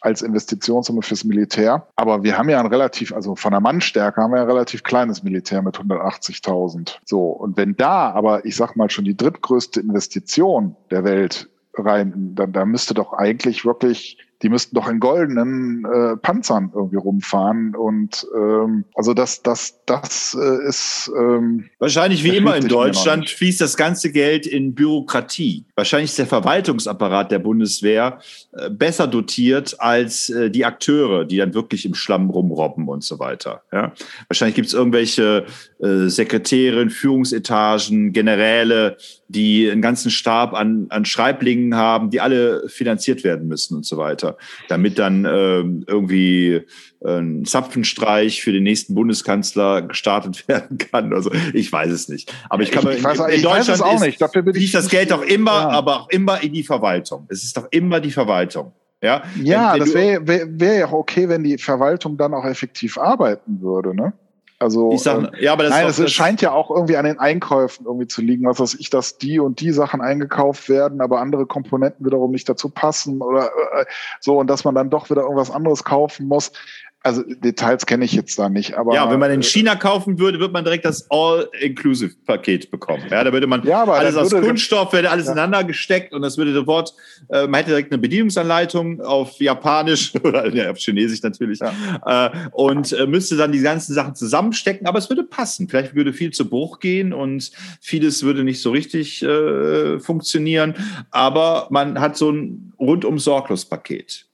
als 0.00 0.22
Investitionssumme 0.22 1.02
fürs 1.02 1.24
Militär. 1.24 1.86
Aber 1.96 2.22
wir 2.22 2.38
haben 2.38 2.48
ja 2.48 2.60
ein 2.60 2.66
relativ, 2.66 3.12
also 3.12 3.36
von 3.36 3.50
der 3.50 3.60
Mannstärke 3.60 4.22
haben 4.22 4.32
wir 4.32 4.40
ein 4.40 4.46
relativ 4.46 4.82
kleines 4.82 5.22
Militär 5.22 5.60
mit 5.60 5.76
180.000. 5.76 6.98
So. 7.04 7.24
Und 7.26 7.58
wenn 7.58 7.76
da 7.76 8.10
aber, 8.12 8.46
ich 8.46 8.56
sag 8.56 8.76
mal 8.76 8.88
schon 8.88 9.04
die 9.04 9.16
drittgrößte 9.16 9.80
Investition 9.80 10.76
der 10.90 11.04
Welt 11.04 11.50
rein, 11.74 12.34
dann 12.34 12.52
da 12.52 12.64
müsste 12.64 12.94
doch 12.94 13.12
eigentlich 13.12 13.64
wirklich 13.64 14.18
die 14.42 14.48
müssten 14.48 14.74
doch 14.74 14.88
in 14.88 15.00
goldenen 15.00 15.84
äh, 15.84 16.16
Panzern 16.16 16.72
irgendwie 16.74 16.96
rumfahren. 16.96 17.74
Und 17.74 18.26
ähm, 18.34 18.84
also 18.94 19.12
das, 19.12 19.42
das, 19.42 19.80
das 19.84 20.36
äh, 20.40 20.66
ist 20.68 21.10
ähm, 21.16 21.68
wahrscheinlich 21.78 22.24
wie 22.24 22.36
immer 22.36 22.56
in 22.56 22.68
Deutschland 22.68 23.28
fließt 23.28 23.60
das 23.60 23.76
ganze 23.76 24.10
Geld 24.12 24.46
in 24.46 24.74
Bürokratie. 24.74 25.66
Wahrscheinlich 25.74 26.10
ist 26.10 26.18
der 26.18 26.26
Verwaltungsapparat 26.26 27.30
der 27.30 27.38
Bundeswehr 27.38 28.18
äh, 28.52 28.70
besser 28.70 29.06
dotiert 29.06 29.76
als 29.78 30.30
äh, 30.30 30.50
die 30.50 30.64
Akteure, 30.64 31.26
die 31.26 31.36
dann 31.36 31.52
wirklich 31.52 31.84
im 31.84 31.94
Schlamm 31.94 32.30
rumrobben 32.30 32.88
und 32.88 33.04
so 33.04 33.18
weiter. 33.18 33.62
Ja? 33.72 33.92
Wahrscheinlich 34.28 34.54
gibt 34.54 34.68
es 34.68 34.74
irgendwelche 34.74 35.44
äh, 35.80 36.08
Sekretärin, 36.08 36.88
Führungsetagen, 36.88 38.12
Generäle, 38.12 38.96
die 39.28 39.70
einen 39.70 39.82
ganzen 39.82 40.10
Stab 40.10 40.54
an, 40.54 40.86
an 40.88 41.04
Schreiblingen 41.04 41.76
haben, 41.76 42.10
die 42.10 42.20
alle 42.20 42.68
finanziert 42.68 43.22
werden 43.22 43.46
müssen 43.46 43.76
und 43.76 43.86
so 43.86 43.96
weiter, 43.96 44.29
damit 44.68 44.98
dann 44.98 45.24
äh, 45.24 45.60
irgendwie 45.60 46.62
ein 47.04 47.44
Zapfenstreich 47.44 48.42
für 48.42 48.52
den 48.52 48.62
nächsten 48.62 48.94
Bundeskanzler 48.94 49.82
gestartet 49.82 50.46
werden 50.48 50.78
kann. 50.78 51.12
Also 51.12 51.30
ich 51.54 51.72
weiß 51.72 51.90
es 51.90 52.08
nicht. 52.08 52.34
Aber 52.48 52.62
ich 52.62 52.70
kann 52.70 52.86
ich, 52.88 52.98
ich 52.98 53.04
weiß, 53.04 53.18
in, 53.20 53.28
in 53.36 53.42
Deutschland 53.42 53.82
auch 53.82 53.94
ist, 53.94 54.02
nicht. 54.02 54.20
Dafür 54.20 54.42
bin 54.42 54.56
ich 54.56 54.72
das 54.72 54.88
Geld 54.88 55.10
doch 55.10 55.22
immer, 55.22 55.52
ja. 55.52 55.68
aber 55.70 56.02
auch 56.02 56.08
immer 56.10 56.42
in 56.42 56.52
die 56.52 56.62
Verwaltung. 56.62 57.26
Es 57.28 57.42
ist 57.42 57.56
doch 57.56 57.68
immer 57.70 58.00
die 58.00 58.10
Verwaltung. 58.10 58.72
Ja, 59.02 59.22
ja 59.42 59.72
wenn, 59.72 59.80
wenn 59.80 59.80
das 59.80 59.94
wäre 59.94 60.28
wär, 60.28 60.60
wär 60.60 60.74
ja 60.74 60.86
auch 60.86 60.92
okay, 60.92 61.28
wenn 61.28 61.42
die 61.42 61.56
Verwaltung 61.58 62.16
dann 62.16 62.34
auch 62.34 62.44
effektiv 62.44 62.98
arbeiten 62.98 63.60
würde, 63.60 63.94
ne? 63.94 64.12
Also 64.60 64.92
ich 64.92 65.00
sag, 65.00 65.32
äh, 65.32 65.42
ja, 65.42 65.54
aber 65.54 65.62
das, 65.62 65.72
nein, 65.72 65.86
es 65.86 66.12
scheint 66.12 66.42
ja 66.42 66.52
auch 66.52 66.70
irgendwie 66.70 66.98
an 66.98 67.06
den 67.06 67.18
Einkäufen 67.18 67.86
irgendwie 67.86 68.06
zu 68.06 68.20
liegen, 68.20 68.44
was 68.44 68.60
weiß 68.60 68.74
ich, 68.74 68.90
dass 68.90 69.16
die 69.16 69.40
und 69.40 69.60
die 69.60 69.72
Sachen 69.72 70.02
eingekauft 70.02 70.68
werden, 70.68 71.00
aber 71.00 71.20
andere 71.20 71.46
Komponenten 71.46 72.04
wiederum 72.04 72.30
nicht 72.30 72.46
dazu 72.46 72.68
passen 72.68 73.22
oder 73.22 73.46
äh, 73.46 73.86
so 74.20 74.38
und 74.38 74.48
dass 74.48 74.64
man 74.64 74.74
dann 74.74 74.90
doch 74.90 75.08
wieder 75.08 75.22
irgendwas 75.22 75.50
anderes 75.50 75.82
kaufen 75.82 76.28
muss. 76.28 76.52
Also 77.02 77.22
Details 77.22 77.86
kenne 77.86 78.04
ich 78.04 78.12
jetzt 78.12 78.38
da 78.38 78.50
nicht, 78.50 78.74
aber 78.74 78.94
ja, 78.94 79.10
wenn 79.10 79.18
man 79.18 79.30
in 79.30 79.42
China 79.42 79.74
kaufen 79.74 80.18
würde, 80.18 80.38
würde 80.38 80.52
man 80.52 80.64
direkt 80.64 80.84
das 80.84 81.10
All-Inclusive-Paket 81.10 82.70
bekommen. 82.70 83.04
Ja, 83.10 83.24
da 83.24 83.32
würde 83.32 83.46
man 83.46 83.62
ja, 83.66 83.84
alles 83.84 84.16
aus 84.16 84.30
Kunststoff, 84.30 84.92
würde 84.92 85.10
alles 85.10 85.24
ja. 85.24 85.32
ineinander 85.32 85.64
gesteckt 85.64 86.12
und 86.12 86.20
das 86.20 86.36
würde 86.36 86.52
sofort, 86.52 86.92
äh, 87.30 87.46
man 87.46 87.54
hätte 87.54 87.70
direkt 87.70 87.90
eine 87.90 88.02
Bedienungsanleitung 88.02 89.00
auf 89.00 89.40
Japanisch 89.40 90.12
oder 90.22 90.54
ja, 90.54 90.70
auf 90.70 90.76
Chinesisch 90.76 91.22
natürlich 91.22 91.60
ja. 91.60 92.26
äh, 92.26 92.48
und 92.52 92.92
äh, 92.92 93.06
müsste 93.06 93.38
dann 93.38 93.52
die 93.52 93.60
ganzen 93.60 93.94
Sachen 93.94 94.14
zusammenstecken, 94.14 94.86
aber 94.86 94.98
es 94.98 95.08
würde 95.08 95.24
passen. 95.24 95.68
Vielleicht 95.68 95.94
würde 95.94 96.12
viel 96.12 96.32
zu 96.32 96.50
Bruch 96.50 96.80
gehen 96.80 97.14
und 97.14 97.50
vieles 97.80 98.22
würde 98.24 98.44
nicht 98.44 98.60
so 98.60 98.72
richtig 98.72 99.22
äh, 99.22 99.98
funktionieren, 100.00 100.74
aber 101.10 101.66
man 101.70 101.98
hat 101.98 102.18
so 102.18 102.30
ein 102.30 102.74
rundum 102.78 103.18
sorglos 103.18 103.64
Paket. 103.64 104.26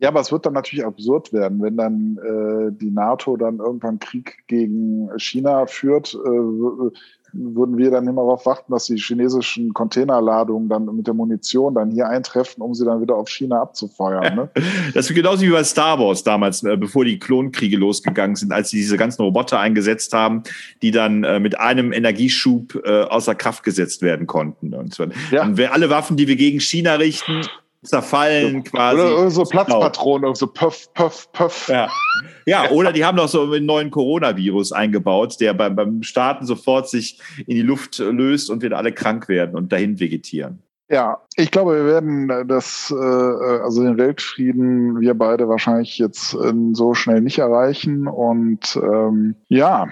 Ja, 0.00 0.10
aber 0.10 0.20
es 0.20 0.30
wird 0.30 0.46
dann 0.46 0.52
natürlich 0.52 0.84
absurd 0.84 1.32
werden, 1.32 1.60
wenn 1.60 1.76
dann 1.76 2.18
äh, 2.18 2.72
die 2.72 2.90
NATO 2.90 3.36
dann 3.36 3.58
irgendwann 3.58 3.98
Krieg 3.98 4.44
gegen 4.46 5.10
China 5.18 5.66
führt. 5.66 6.14
Äh, 6.14 6.90
würden 7.32 7.76
wir 7.76 7.90
dann 7.90 8.06
immer 8.06 8.22
darauf 8.22 8.46
warten, 8.46 8.72
dass 8.72 8.86
die 8.86 8.96
chinesischen 8.96 9.74
Containerladungen 9.74 10.68
dann 10.68 10.84
mit 10.96 11.06
der 11.06 11.14
Munition 11.14 11.74
dann 11.74 11.90
hier 11.90 12.08
eintreffen, 12.08 12.62
um 12.62 12.74
sie 12.74 12.84
dann 12.84 13.00
wieder 13.00 13.16
auf 13.16 13.28
China 13.28 13.60
abzufeuern. 13.60 14.34
Ne? 14.34 14.50
Das 14.94 15.10
ist 15.10 15.14
genauso 15.14 15.42
wie 15.42 15.50
bei 15.50 15.64
Star 15.64 15.98
Wars 15.98 16.22
damals, 16.22 16.62
äh, 16.62 16.76
bevor 16.76 17.04
die 17.04 17.18
Klonkriege 17.18 17.76
losgegangen 17.76 18.36
sind, 18.36 18.52
als 18.52 18.70
sie 18.70 18.78
diese 18.78 18.96
ganzen 18.96 19.22
Roboter 19.22 19.60
eingesetzt 19.60 20.12
haben, 20.12 20.42
die 20.82 20.90
dann 20.90 21.24
äh, 21.24 21.40
mit 21.40 21.58
einem 21.58 21.92
Energieschub 21.92 22.80
äh, 22.84 23.02
außer 23.02 23.34
Kraft 23.34 23.62
gesetzt 23.62 24.02
werden 24.02 24.26
konnten. 24.26 24.74
Und 24.74 24.94
so. 24.94 25.06
ja. 25.30 25.42
Alle 25.70 25.90
Waffen, 25.90 26.16
die 26.16 26.28
wir 26.28 26.36
gegen 26.36 26.60
China 26.60 26.94
richten, 26.94 27.42
zerfallen 27.82 28.64
quasi. 28.64 29.00
Oder 29.00 29.30
so 29.30 29.44
Platzpatronen, 29.44 30.34
so 30.34 30.46
Puff, 30.46 30.92
Puff, 30.94 31.30
Puff. 31.32 31.68
Ja. 31.68 31.88
ja, 32.46 32.70
oder 32.70 32.92
die 32.92 33.04
haben 33.04 33.16
noch 33.16 33.28
so 33.28 33.42
einen 33.42 33.66
neuen 33.66 33.90
Coronavirus 33.90 34.72
eingebaut, 34.72 35.40
der 35.40 35.54
beim, 35.54 35.76
beim 35.76 36.02
Starten 36.02 36.46
sofort 36.46 36.88
sich 36.88 37.20
in 37.46 37.56
die 37.56 37.62
Luft 37.62 37.98
löst 37.98 38.50
und 38.50 38.62
wir 38.62 38.76
alle 38.76 38.92
krank 38.92 39.28
werden 39.28 39.54
und 39.54 39.72
dahin 39.72 40.00
vegetieren. 40.00 40.62
Ja, 40.90 41.18
ich 41.36 41.50
glaube, 41.50 41.76
wir 41.76 41.84
werden 41.84 42.48
das, 42.48 42.90
äh, 42.90 42.94
also 42.94 43.82
den 43.82 43.98
Weltfrieden, 43.98 45.00
wir 45.00 45.12
beide 45.12 45.46
wahrscheinlich 45.46 45.98
jetzt 45.98 46.30
so 46.72 46.94
schnell 46.94 47.20
nicht 47.20 47.38
erreichen. 47.38 48.08
Und 48.08 48.74
ähm, 48.82 49.34
ja, 49.48 49.86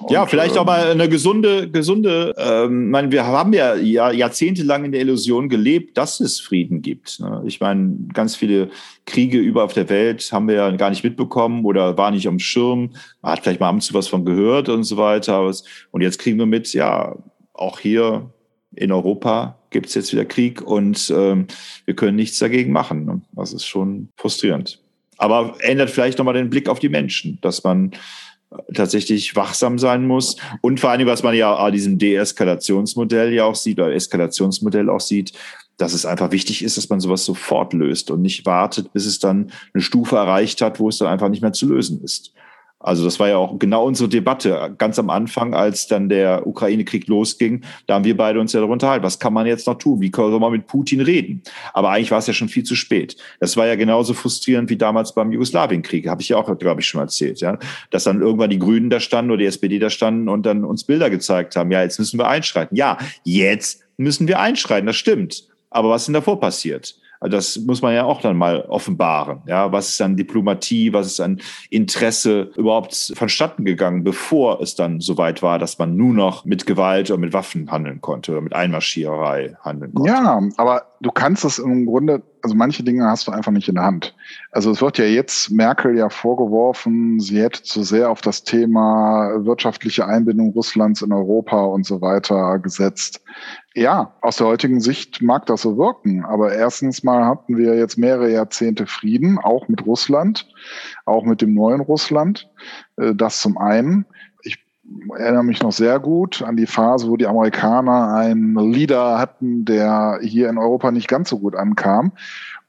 und, 0.00 0.10
ja, 0.10 0.26
vielleicht 0.26 0.58
auch 0.58 0.64
mal 0.64 0.86
ähm, 0.86 1.00
eine 1.00 1.08
gesunde, 1.08 1.70
gesunde, 1.70 2.34
ähm, 2.36 2.90
meine, 2.90 3.12
wir 3.12 3.26
haben 3.26 3.52
ja, 3.52 3.76
ja 3.76 4.10
jahrzehntelang 4.10 4.84
in 4.84 4.92
der 4.92 5.00
Illusion 5.00 5.48
gelebt, 5.48 5.96
dass 5.96 6.18
es 6.18 6.40
Frieden 6.40 6.82
gibt. 6.82 7.20
Ne? 7.20 7.42
Ich 7.46 7.60
meine, 7.60 7.96
ganz 8.12 8.34
viele 8.34 8.70
Kriege 9.06 9.38
über 9.38 9.62
auf 9.62 9.72
der 9.72 9.88
Welt 9.88 10.28
haben 10.32 10.48
wir 10.48 10.56
ja 10.56 10.70
gar 10.72 10.90
nicht 10.90 11.04
mitbekommen 11.04 11.64
oder 11.64 11.96
war 11.96 12.10
nicht 12.10 12.26
am 12.26 12.40
Schirm. 12.40 12.90
Man 13.22 13.32
hat 13.32 13.40
vielleicht 13.44 13.60
mal 13.60 13.68
ab 13.68 13.76
und 13.76 13.82
zu 13.82 13.94
was 13.94 14.08
von 14.08 14.24
gehört 14.24 14.68
und 14.68 14.82
so 14.82 14.96
weiter. 14.96 15.48
Und 15.92 16.00
jetzt 16.00 16.18
kriegen 16.18 16.38
wir 16.38 16.46
mit, 16.46 16.72
ja, 16.72 17.14
auch 17.52 17.78
hier 17.78 18.30
in 18.74 18.90
Europa 18.90 19.58
gibt 19.70 19.86
es 19.86 19.94
jetzt 19.94 20.12
wieder 20.12 20.24
Krieg 20.24 20.60
und 20.60 21.12
ähm, 21.16 21.46
wir 21.84 21.94
können 21.94 22.16
nichts 22.16 22.38
dagegen 22.40 22.72
machen. 22.72 23.04
Ne? 23.04 23.20
Das 23.32 23.52
ist 23.52 23.64
schon 23.64 24.08
frustrierend. 24.16 24.80
Aber 25.18 25.56
ändert 25.60 25.90
vielleicht 25.90 26.18
nochmal 26.18 26.34
den 26.34 26.50
Blick 26.50 26.68
auf 26.68 26.80
die 26.80 26.88
Menschen, 26.88 27.38
dass 27.40 27.62
man 27.62 27.92
tatsächlich 28.72 29.36
wachsam 29.36 29.78
sein 29.78 30.06
muss. 30.06 30.36
Und 30.60 30.80
vor 30.80 30.90
allem, 30.90 31.06
was 31.06 31.22
man 31.22 31.34
ja 31.34 31.54
an 31.54 31.72
diesem 31.72 31.98
Deeskalationsmodell 31.98 33.32
ja 33.32 33.44
auch 33.44 33.54
sieht, 33.54 33.78
oder 33.78 33.92
Eskalationsmodell 33.92 34.88
auch 34.90 35.00
sieht, 35.00 35.32
dass 35.76 35.92
es 35.92 36.06
einfach 36.06 36.30
wichtig 36.30 36.62
ist, 36.62 36.76
dass 36.76 36.88
man 36.88 37.00
sowas 37.00 37.24
sofort 37.24 37.72
löst 37.72 38.10
und 38.10 38.22
nicht 38.22 38.46
wartet, 38.46 38.92
bis 38.92 39.06
es 39.06 39.18
dann 39.18 39.50
eine 39.72 39.82
Stufe 39.82 40.16
erreicht 40.16 40.60
hat, 40.60 40.78
wo 40.78 40.88
es 40.88 40.98
dann 40.98 41.08
einfach 41.08 41.28
nicht 41.28 41.42
mehr 41.42 41.52
zu 41.52 41.66
lösen 41.66 42.02
ist. 42.02 42.32
Also 42.84 43.02
das 43.02 43.18
war 43.18 43.28
ja 43.28 43.38
auch 43.38 43.58
genau 43.58 43.86
unsere 43.86 44.10
Debatte 44.10 44.74
ganz 44.76 44.98
am 44.98 45.08
Anfang, 45.08 45.54
als 45.54 45.86
dann 45.86 46.10
der 46.10 46.46
Ukraine-Krieg 46.46 47.08
losging. 47.08 47.62
Da 47.86 47.94
haben 47.94 48.04
wir 48.04 48.14
beide 48.16 48.38
uns 48.38 48.52
ja 48.52 48.60
darüber 48.60 48.74
unterhalten, 48.74 49.04
was 49.04 49.18
kann 49.18 49.32
man 49.32 49.46
jetzt 49.46 49.66
noch 49.66 49.78
tun? 49.78 50.02
Wie 50.02 50.12
soll 50.14 50.38
man 50.38 50.52
mit 50.52 50.66
Putin 50.66 51.00
reden? 51.00 51.42
Aber 51.72 51.90
eigentlich 51.90 52.10
war 52.10 52.18
es 52.18 52.26
ja 52.26 52.34
schon 52.34 52.50
viel 52.50 52.62
zu 52.62 52.76
spät. 52.76 53.16
Das 53.40 53.56
war 53.56 53.66
ja 53.66 53.74
genauso 53.74 54.12
frustrierend 54.12 54.68
wie 54.68 54.76
damals 54.76 55.14
beim 55.14 55.32
Jugoslawienkrieg. 55.32 56.08
Habe 56.08 56.20
ich 56.20 56.28
ja 56.28 56.36
auch, 56.36 56.58
glaube 56.58 56.82
ich, 56.82 56.86
schon 56.86 57.00
erzählt. 57.00 57.40
Ja? 57.40 57.58
Dass 57.90 58.04
dann 58.04 58.20
irgendwann 58.20 58.50
die 58.50 58.58
Grünen 58.58 58.90
da 58.90 59.00
standen 59.00 59.30
oder 59.30 59.38
die 59.38 59.46
SPD 59.46 59.78
da 59.78 59.88
standen 59.88 60.28
und 60.28 60.44
dann 60.44 60.62
uns 60.62 60.84
Bilder 60.84 61.08
gezeigt 61.08 61.56
haben. 61.56 61.70
Ja, 61.70 61.82
jetzt 61.82 61.98
müssen 61.98 62.18
wir 62.18 62.28
einschreiten. 62.28 62.76
Ja, 62.76 62.98
jetzt 63.24 63.82
müssen 63.96 64.28
wir 64.28 64.40
einschreiten, 64.40 64.86
das 64.86 64.96
stimmt. 64.96 65.44
Aber 65.70 65.88
was 65.88 66.02
ist 66.02 66.06
denn 66.08 66.14
davor 66.14 66.38
passiert? 66.38 66.96
Also 67.24 67.38
das 67.38 67.58
muss 67.60 67.80
man 67.80 67.94
ja 67.94 68.04
auch 68.04 68.20
dann 68.20 68.36
mal 68.36 68.66
offenbaren. 68.68 69.40
Ja, 69.46 69.72
was 69.72 69.88
ist 69.88 70.02
an 70.02 70.14
Diplomatie, 70.14 70.92
was 70.92 71.06
ist 71.06 71.20
an 71.20 71.40
Interesse 71.70 72.50
überhaupt 72.54 73.14
vonstatten 73.16 73.64
gegangen, 73.64 74.04
bevor 74.04 74.60
es 74.60 74.74
dann 74.74 75.00
so 75.00 75.16
weit 75.16 75.42
war, 75.42 75.58
dass 75.58 75.78
man 75.78 75.96
nur 75.96 76.12
noch 76.12 76.44
mit 76.44 76.66
Gewalt 76.66 77.10
oder 77.10 77.18
mit 77.18 77.32
Waffen 77.32 77.70
handeln 77.70 78.02
konnte 78.02 78.32
oder 78.32 78.42
mit 78.42 78.54
Einmarschiererei 78.54 79.56
handeln 79.62 79.94
konnte. 79.94 80.10
Ja, 80.10 80.38
aber 80.58 80.82
du 81.00 81.10
kannst 81.10 81.46
es 81.46 81.58
im 81.58 81.86
Grunde, 81.86 82.20
also 82.44 82.54
manche 82.54 82.84
Dinge 82.84 83.06
hast 83.06 83.26
du 83.26 83.32
einfach 83.32 83.52
nicht 83.52 83.70
in 83.70 83.76
der 83.76 83.84
Hand. 83.84 84.14
Also 84.52 84.70
es 84.70 84.82
wird 84.82 84.98
ja 84.98 85.06
jetzt 85.06 85.50
Merkel 85.50 85.96
ja 85.96 86.10
vorgeworfen, 86.10 87.18
sie 87.18 87.40
hätte 87.40 87.62
zu 87.62 87.82
sehr 87.82 88.10
auf 88.10 88.20
das 88.20 88.44
Thema 88.44 89.30
wirtschaftliche 89.46 90.06
Einbindung 90.06 90.50
Russlands 90.50 91.00
in 91.00 91.10
Europa 91.10 91.64
und 91.64 91.86
so 91.86 92.02
weiter 92.02 92.58
gesetzt. 92.58 93.24
Ja, 93.72 94.12
aus 94.20 94.36
der 94.36 94.46
heutigen 94.46 94.80
Sicht 94.80 95.22
mag 95.22 95.46
das 95.46 95.62
so 95.62 95.78
wirken, 95.78 96.22
aber 96.26 96.54
erstens 96.54 97.02
mal 97.02 97.24
hatten 97.24 97.56
wir 97.56 97.76
jetzt 97.76 97.96
mehrere 97.96 98.30
Jahrzehnte 98.30 98.86
Frieden, 98.86 99.38
auch 99.38 99.66
mit 99.68 99.86
Russland, 99.86 100.46
auch 101.06 101.24
mit 101.24 101.40
dem 101.40 101.54
neuen 101.54 101.80
Russland. 101.80 102.50
Äh, 102.98 103.14
das 103.14 103.40
zum 103.40 103.56
einen 103.56 104.04
erinnere 105.16 105.44
mich 105.44 105.62
noch 105.62 105.72
sehr 105.72 105.98
gut 105.98 106.42
an 106.42 106.56
die 106.56 106.66
Phase, 106.66 107.08
wo 107.08 107.16
die 107.16 107.26
Amerikaner 107.26 108.14
einen 108.14 108.54
Leader 108.56 109.18
hatten, 109.18 109.64
der 109.64 110.18
hier 110.22 110.48
in 110.48 110.58
Europa 110.58 110.90
nicht 110.90 111.08
ganz 111.08 111.30
so 111.30 111.38
gut 111.38 111.54
ankam 111.54 112.12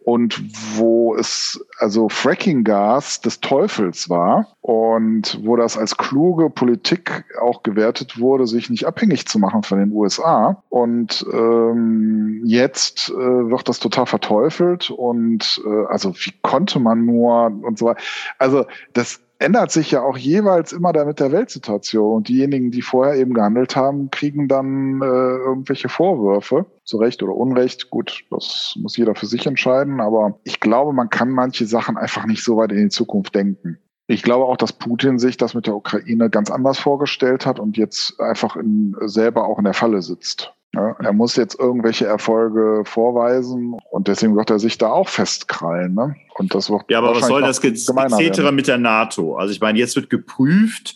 und 0.05 0.39
wo 0.77 1.15
es 1.15 1.65
also 1.79 2.09
Fracking-Gas 2.09 3.21
des 3.21 3.41
Teufels 3.41 4.07
war 4.07 4.55
und 4.61 5.39
wo 5.43 5.55
das 5.55 5.77
als 5.77 5.97
kluge 5.97 6.51
Politik 6.51 7.25
auch 7.41 7.63
gewertet 7.63 8.19
wurde, 8.19 8.45
sich 8.45 8.69
nicht 8.69 8.85
abhängig 8.85 9.27
zu 9.27 9.39
machen 9.39 9.63
von 9.63 9.79
den 9.79 9.91
USA. 9.91 10.61
Und 10.69 11.25
ähm, 11.33 12.43
jetzt 12.45 13.09
äh, 13.09 13.15
wird 13.15 13.67
das 13.67 13.79
total 13.79 14.05
verteufelt 14.05 14.91
und 14.91 15.59
äh, 15.65 15.85
also 15.87 16.13
wie 16.15 16.33
konnte 16.43 16.79
man 16.79 17.03
nur 17.05 17.47
und 17.63 17.79
so 17.79 17.87
weiter. 17.87 18.01
Also 18.37 18.65
das 18.93 19.24
ändert 19.39 19.71
sich 19.71 19.91
ja 19.91 20.01
auch 20.01 20.17
jeweils 20.17 20.71
immer 20.71 20.93
da 20.93 21.05
mit 21.05 21.19
der 21.19 21.31
Weltsituation. 21.31 22.15
Und 22.15 22.27
diejenigen, 22.27 22.71
die 22.71 22.81
vorher 22.81 23.15
eben 23.15 23.33
gehandelt 23.33 23.75
haben, 23.75 24.09
kriegen 24.11 24.47
dann 24.47 25.01
äh, 25.01 25.05
irgendwelche 25.05 25.89
Vorwürfe. 25.89 26.65
Zu 26.83 26.97
Recht 26.97 27.21
oder 27.23 27.35
Unrecht, 27.35 27.89
gut, 27.89 28.23
das 28.31 28.75
muss 28.79 28.97
jeder 28.97 29.15
für 29.15 29.25
sich 29.25 29.45
entscheiden. 29.45 29.99
Aber 29.99 30.39
ich 30.43 30.59
glaube, 30.59 30.93
man 30.93 31.09
kann 31.09 31.29
manche 31.29 31.65
Sachen 31.65 31.97
einfach 31.97 32.25
nicht 32.25 32.43
so 32.43 32.57
weit 32.57 32.71
in 32.71 32.77
die 32.77 32.89
Zukunft 32.89 33.35
denken. 33.35 33.77
Ich 34.07 34.21
glaube 34.21 34.45
auch, 34.45 34.57
dass 34.57 34.73
Putin 34.73 35.17
sich 35.17 35.37
das 35.37 35.55
mit 35.55 35.65
der 35.65 35.75
Ukraine 35.75 36.29
ganz 36.29 36.51
anders 36.51 36.77
vorgestellt 36.77 37.45
hat 37.45 37.59
und 37.59 37.75
jetzt 37.75 38.19
einfach 38.19 38.55
in, 38.55 38.95
selber 39.01 39.47
auch 39.47 39.57
in 39.57 39.65
der 39.65 39.73
Falle 39.73 40.01
sitzt. 40.01 40.54
Ja, 40.75 40.95
er 40.99 41.13
muss 41.13 41.35
jetzt 41.35 41.57
irgendwelche 41.59 42.05
Erfolge 42.05 42.83
vorweisen 42.85 43.77
und 43.91 44.07
deswegen 44.07 44.35
wird 44.35 44.49
er 44.49 44.59
sich 44.59 44.77
da 44.77 44.89
auch 44.91 45.07
festkrallen. 45.07 45.93
Ne? 45.93 46.15
Und 46.37 46.53
das 46.53 46.69
wird 46.69 46.83
ja, 46.89 46.99
aber 46.99 47.15
was 47.15 47.27
soll 47.27 47.41
das 47.41 47.59
etc. 47.63 48.51
mit 48.51 48.67
der 48.67 48.77
NATO? 48.77 49.37
Also 49.37 49.53
ich 49.53 49.61
meine, 49.61 49.79
jetzt 49.79 49.95
wird 49.95 50.09
geprüft, 50.09 50.95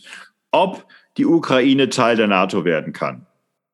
ob 0.51 0.85
die 1.17 1.25
Ukraine 1.25 1.89
Teil 1.89 2.17
der 2.17 2.27
NATO 2.27 2.65
werden 2.65 2.93
kann. 2.93 3.25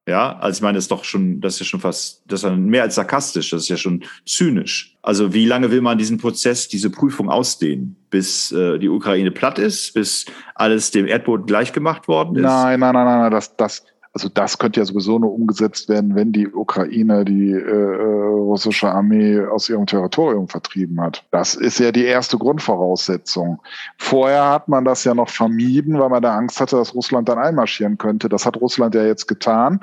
Ja, 0.07 0.37
also 0.37 0.59
ich 0.59 0.61
meine, 0.61 0.75
das 0.75 0.83
ist 0.83 0.91
doch 0.91 1.03
schon, 1.03 1.41
das 1.41 1.55
ist 1.55 1.61
ja 1.61 1.65
schon 1.65 1.79
fast, 1.79 2.21
das 2.27 2.43
ist 2.43 2.51
mehr 2.51 2.83
als 2.83 2.93
sarkastisch, 2.93 3.49
das 3.49 3.63
ist 3.63 3.69
ja 3.69 3.77
schon 3.77 4.03
zynisch. 4.23 4.95
Also 5.01 5.33
wie 5.33 5.47
lange 5.47 5.71
will 5.71 5.81
man 5.81 5.97
diesen 5.97 6.19
Prozess, 6.19 6.67
diese 6.67 6.91
Prüfung 6.91 7.27
ausdehnen? 7.27 7.95
Bis 8.11 8.51
äh, 8.51 8.77
die 8.77 8.87
Ukraine 8.87 9.31
platt 9.31 9.57
ist, 9.57 9.95
bis 9.95 10.25
alles 10.53 10.91
dem 10.91 11.07
Erdboden 11.07 11.47
gleichgemacht 11.47 12.07
worden 12.07 12.35
ist? 12.35 12.43
Nein, 12.43 12.79
nein, 12.81 12.93
nein, 12.93 13.05
nein, 13.05 13.31
das, 13.31 13.57
das, 13.57 13.83
also 14.15 14.29
das 14.29 14.57
könnte 14.57 14.79
ja 14.79 14.85
sowieso 14.85 15.19
nur 15.19 15.33
umgesetzt 15.33 15.89
werden, 15.89 16.15
wenn 16.15 16.31
die 16.31 16.47
Ukraine 16.47 17.25
die 17.25 17.51
äh, 17.51 17.57
äh, 17.57 18.27
russische 18.27 18.89
Armee 18.89 19.41
aus 19.41 19.67
ihrem 19.67 19.85
Territorium 19.85 20.47
vertrieben 20.47 21.01
hat. 21.01 21.25
Das 21.31 21.53
ist 21.53 21.79
ja 21.79 21.91
die 21.91 22.05
erste 22.05 22.37
Grundvoraussetzung. 22.37 23.61
Vorher 23.97 24.51
hat 24.51 24.69
man 24.69 24.85
das 24.85 25.03
ja 25.03 25.13
noch 25.13 25.27
vermieden, 25.27 25.99
weil 25.99 26.07
man 26.07 26.23
da 26.23 26.33
Angst 26.33 26.61
hatte, 26.61 26.77
dass 26.77 26.95
Russland 26.95 27.27
dann 27.27 27.37
einmarschieren 27.37 27.97
könnte. 27.97 28.29
Das 28.29 28.45
hat 28.45 28.55
Russland 28.55 28.95
ja 28.95 29.03
jetzt 29.03 29.27
getan. 29.27 29.81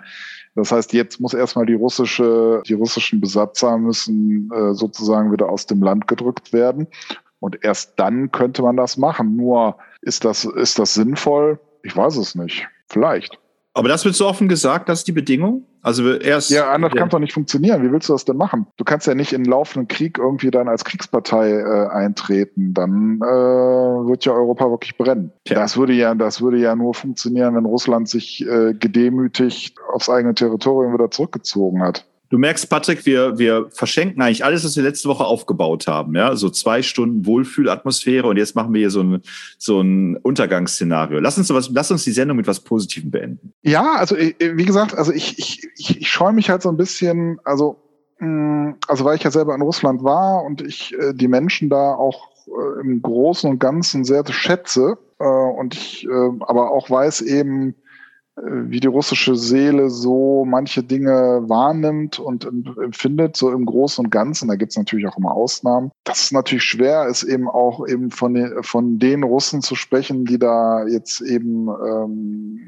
Das 0.54 0.72
heißt, 0.72 0.94
jetzt 0.94 1.20
muss 1.20 1.34
erstmal 1.34 1.66
die 1.66 1.74
russische, 1.74 2.62
die 2.66 2.74
russischen 2.74 3.20
Besatzer 3.20 3.76
müssen 3.76 4.50
äh, 4.50 4.72
sozusagen 4.72 5.30
wieder 5.30 5.50
aus 5.50 5.66
dem 5.66 5.82
Land 5.82 6.08
gedrückt 6.08 6.54
werden. 6.54 6.86
Und 7.40 7.62
erst 7.62 8.00
dann 8.00 8.32
könnte 8.32 8.62
man 8.62 8.78
das 8.78 8.96
machen. 8.96 9.36
Nur 9.36 9.76
ist 10.00 10.24
das, 10.24 10.46
ist 10.46 10.78
das 10.78 10.94
sinnvoll? 10.94 11.58
Ich 11.82 11.94
weiß 11.94 12.16
es 12.16 12.34
nicht. 12.34 12.66
Vielleicht. 12.88 13.41
Aber 13.74 13.88
das 13.88 14.04
wird 14.04 14.14
so 14.14 14.26
offen 14.26 14.48
gesagt, 14.48 14.88
das 14.88 15.00
ist 15.00 15.08
die 15.08 15.12
Bedingung? 15.12 15.66
Also 15.80 16.12
erst. 16.12 16.50
Ja, 16.50 16.70
anders 16.70 16.92
kann 16.92 17.08
es 17.08 17.10
doch 17.10 17.18
nicht 17.18 17.32
funktionieren. 17.32 17.82
Wie 17.82 17.90
willst 17.90 18.08
du 18.08 18.12
das 18.12 18.24
denn 18.24 18.36
machen? 18.36 18.66
Du 18.76 18.84
kannst 18.84 19.06
ja 19.06 19.14
nicht 19.14 19.32
in 19.32 19.44
laufenden 19.44 19.88
Krieg 19.88 20.18
irgendwie 20.18 20.50
dann 20.50 20.68
als 20.68 20.84
Kriegspartei 20.84 21.50
äh, 21.50 21.88
eintreten. 21.88 22.74
Dann 22.74 23.16
äh, 23.16 23.24
wird 23.24 24.24
ja 24.24 24.32
Europa 24.32 24.70
wirklich 24.70 24.96
brennen. 24.96 25.32
Tja. 25.44 25.58
Das 25.58 25.76
würde 25.76 25.94
ja, 25.94 26.14
das 26.14 26.40
würde 26.40 26.58
ja 26.58 26.76
nur 26.76 26.94
funktionieren, 26.94 27.56
wenn 27.56 27.64
Russland 27.64 28.08
sich 28.08 28.46
äh, 28.46 28.74
gedemütigt 28.74 29.76
aufs 29.92 30.08
eigene 30.08 30.34
Territorium 30.34 30.92
wieder 30.92 31.10
zurückgezogen 31.10 31.82
hat. 31.82 32.06
Du 32.32 32.38
merkst, 32.38 32.70
Patrick, 32.70 33.04
wir, 33.04 33.38
wir 33.38 33.66
verschenken 33.68 34.22
eigentlich 34.22 34.42
alles, 34.42 34.64
was 34.64 34.74
wir 34.74 34.82
letzte 34.82 35.06
Woche 35.10 35.22
aufgebaut 35.22 35.86
haben. 35.86 36.16
Ja, 36.16 36.34
so 36.34 36.48
zwei 36.48 36.80
Stunden 36.80 37.26
Wohlfühlatmosphäre 37.26 38.26
und 38.26 38.38
jetzt 38.38 38.56
machen 38.56 38.72
wir 38.72 38.78
hier 38.78 38.90
so 38.90 39.02
ein, 39.02 39.20
so 39.58 39.82
ein 39.82 40.16
Untergangsszenario. 40.16 41.20
Lass 41.20 41.36
uns, 41.36 41.52
was, 41.52 41.68
lass 41.70 41.90
uns 41.90 42.04
die 42.04 42.10
Sendung 42.10 42.38
mit 42.38 42.46
was 42.46 42.60
Positivem 42.60 43.10
beenden. 43.10 43.52
Ja, 43.60 43.96
also 43.96 44.16
äh, 44.16 44.32
wie 44.38 44.64
gesagt, 44.64 44.96
also 44.96 45.12
ich, 45.12 45.38
ich, 45.38 45.68
ich, 45.76 46.00
ich 46.00 46.08
scheue 46.08 46.32
mich 46.32 46.48
halt 46.48 46.62
so 46.62 46.70
ein 46.70 46.78
bisschen, 46.78 47.38
also, 47.44 47.76
mm, 48.18 48.76
also 48.88 49.04
weil 49.04 49.16
ich 49.16 49.24
ja 49.24 49.30
selber 49.30 49.54
in 49.54 49.60
Russland 49.60 50.02
war 50.02 50.42
und 50.42 50.62
ich 50.62 50.94
äh, 50.98 51.12
die 51.12 51.28
Menschen 51.28 51.68
da 51.68 51.92
auch 51.92 52.30
äh, 52.46 52.80
im 52.80 53.02
Großen 53.02 53.50
und 53.50 53.58
Ganzen 53.58 54.06
sehr 54.06 54.24
schätze 54.32 54.96
und 55.18 55.74
ich 55.74 56.08
aber 56.10 56.72
auch 56.72 56.90
weiß 56.90 57.20
eben, 57.20 57.76
wie 58.36 58.80
die 58.80 58.88
russische 58.88 59.36
Seele 59.36 59.90
so 59.90 60.44
manche 60.46 60.82
Dinge 60.82 61.42
wahrnimmt 61.46 62.18
und 62.18 62.46
empfindet, 62.46 63.36
so 63.36 63.50
im 63.50 63.66
Großen 63.66 64.04
und 64.04 64.10
Ganzen. 64.10 64.48
Da 64.48 64.56
gibt 64.56 64.72
es 64.72 64.78
natürlich 64.78 65.06
auch 65.06 65.18
immer 65.18 65.32
Ausnahmen. 65.32 65.90
Das 66.04 66.20
ist 66.20 66.32
natürlich 66.32 66.64
schwer, 66.64 67.06
ist 67.06 67.24
eben 67.24 67.48
auch 67.48 67.86
eben 67.86 68.10
von 68.10 68.34
den, 68.34 68.62
von 68.62 68.98
den 68.98 69.22
Russen 69.22 69.60
zu 69.60 69.74
sprechen, 69.74 70.24
die 70.24 70.38
da 70.38 70.86
jetzt 70.86 71.20
eben 71.20 71.68
ähm, 71.68 72.60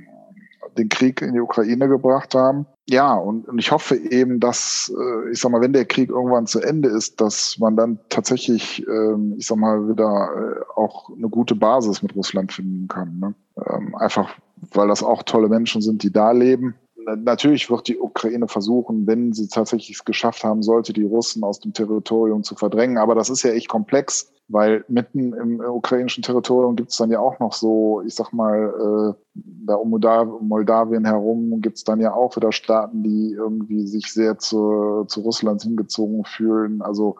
den 0.76 0.89
Krieg 0.89 1.22
in 1.22 1.32
die 1.32 1.41
Ukraine 1.41 1.89
gebracht 1.89 2.34
haben. 2.34 2.66
Ja, 2.86 3.14
und, 3.14 3.49
und 3.49 3.59
ich 3.59 3.72
hoffe 3.72 3.97
eben, 3.97 4.41
dass, 4.41 4.93
äh, 4.95 5.30
ich 5.30 5.41
sag 5.41 5.51
mal, 5.51 5.62
wenn 5.62 5.72
der 5.72 5.86
Krieg 5.86 6.11
irgendwann 6.11 6.47
zu 6.47 6.61
Ende 6.61 6.91
ist, 6.91 7.20
dass 7.20 7.57
man 7.59 7.76
dann 7.76 7.99
tatsächlich, 8.11 8.86
ähm, 8.86 9.36
ich 9.39 9.47
sag 9.47 9.57
mal, 9.57 9.89
wieder 9.89 10.28
äh, 10.36 10.78
auch 10.78 11.09
eine 11.16 11.30
gute 11.30 11.55
Basis 11.55 12.03
mit 12.03 12.14
Russland 12.14 12.53
finden 12.53 12.86
kann. 12.89 13.18
Ne? 13.18 13.34
Ähm, 13.66 13.95
einfach 13.95 14.36
weil 14.73 14.89
das 14.89 15.03
auch 15.03 15.23
tolle 15.23 15.49
Menschen 15.49 15.83
sind, 15.83 16.03
die 16.03 16.12
da 16.12 16.33
leben. 16.33 16.75
Natürlich 17.17 17.69
wird 17.69 17.89
die 17.89 17.99
Ukraine 17.99 18.49
versuchen, 18.49 19.07
wenn 19.07 19.33
sie 19.33 19.49
tatsächlich 19.49 19.97
es 19.97 20.05
geschafft 20.05 20.43
haben 20.43 20.62
sollte, 20.62 20.95
die 20.95 21.05
Russen 21.05 21.45
aus 21.45 21.61
dem 21.61 21.75
Territorium 21.75 22.43
zu 22.43 22.55
verdrängen. 22.55 22.97
Aber 22.97 23.15
das 23.15 23.29
ist 23.29 23.43
ja 23.43 23.51
echt 23.51 23.69
komplex, 23.69 24.33
weil 24.49 24.85
mitten 24.89 25.35
im 25.35 25.61
ukrainischen 25.61 26.23
Territorium 26.23 26.77
gibt 26.77 26.93
es 26.93 26.97
dann 26.97 27.11
ja 27.11 27.19
auch 27.19 27.39
noch 27.41 27.53
so, 27.53 28.03
ich 28.07 28.15
sag 28.15 28.33
mal, 28.33 29.15
äh, 29.15 29.41
da 29.67 29.75
um 29.75 29.91
Moldawien 29.91 31.05
herum 31.05 31.61
gibt 31.61 31.77
es 31.77 31.85
dann 31.85 32.01
ja 32.01 32.15
auch 32.15 32.37
wieder 32.37 32.53
Staaten, 32.53 33.03
die 33.03 33.33
irgendwie 33.33 33.87
sich 33.87 34.12
sehr 34.12 34.39
zu, 34.39 35.05
zu 35.07 35.21
Russland 35.21 35.62
hingezogen 35.62 36.25
fühlen. 36.25 36.81
Also 36.81 37.17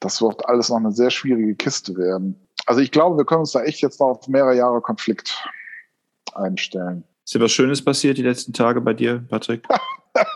das 0.00 0.20
wird 0.20 0.48
alles 0.48 0.68
noch 0.68 0.78
eine 0.78 0.92
sehr 0.92 1.10
schwierige 1.10 1.54
Kiste 1.54 1.96
werden. 1.96 2.36
Also 2.66 2.80
ich 2.80 2.90
glaube, 2.90 3.16
wir 3.16 3.24
können 3.24 3.40
uns 3.40 3.52
da 3.52 3.62
echt 3.62 3.80
jetzt 3.82 4.00
noch 4.00 4.08
auf 4.08 4.28
mehrere 4.28 4.56
Jahre 4.56 4.80
Konflikt 4.80 5.44
einstellen. 6.36 7.04
Ist 7.24 7.34
dir 7.34 7.40
was 7.40 7.52
Schönes 7.52 7.82
passiert 7.82 8.18
die 8.18 8.22
letzten 8.22 8.52
Tage 8.52 8.80
bei 8.80 8.94
dir, 8.94 9.24
Patrick? 9.28 9.66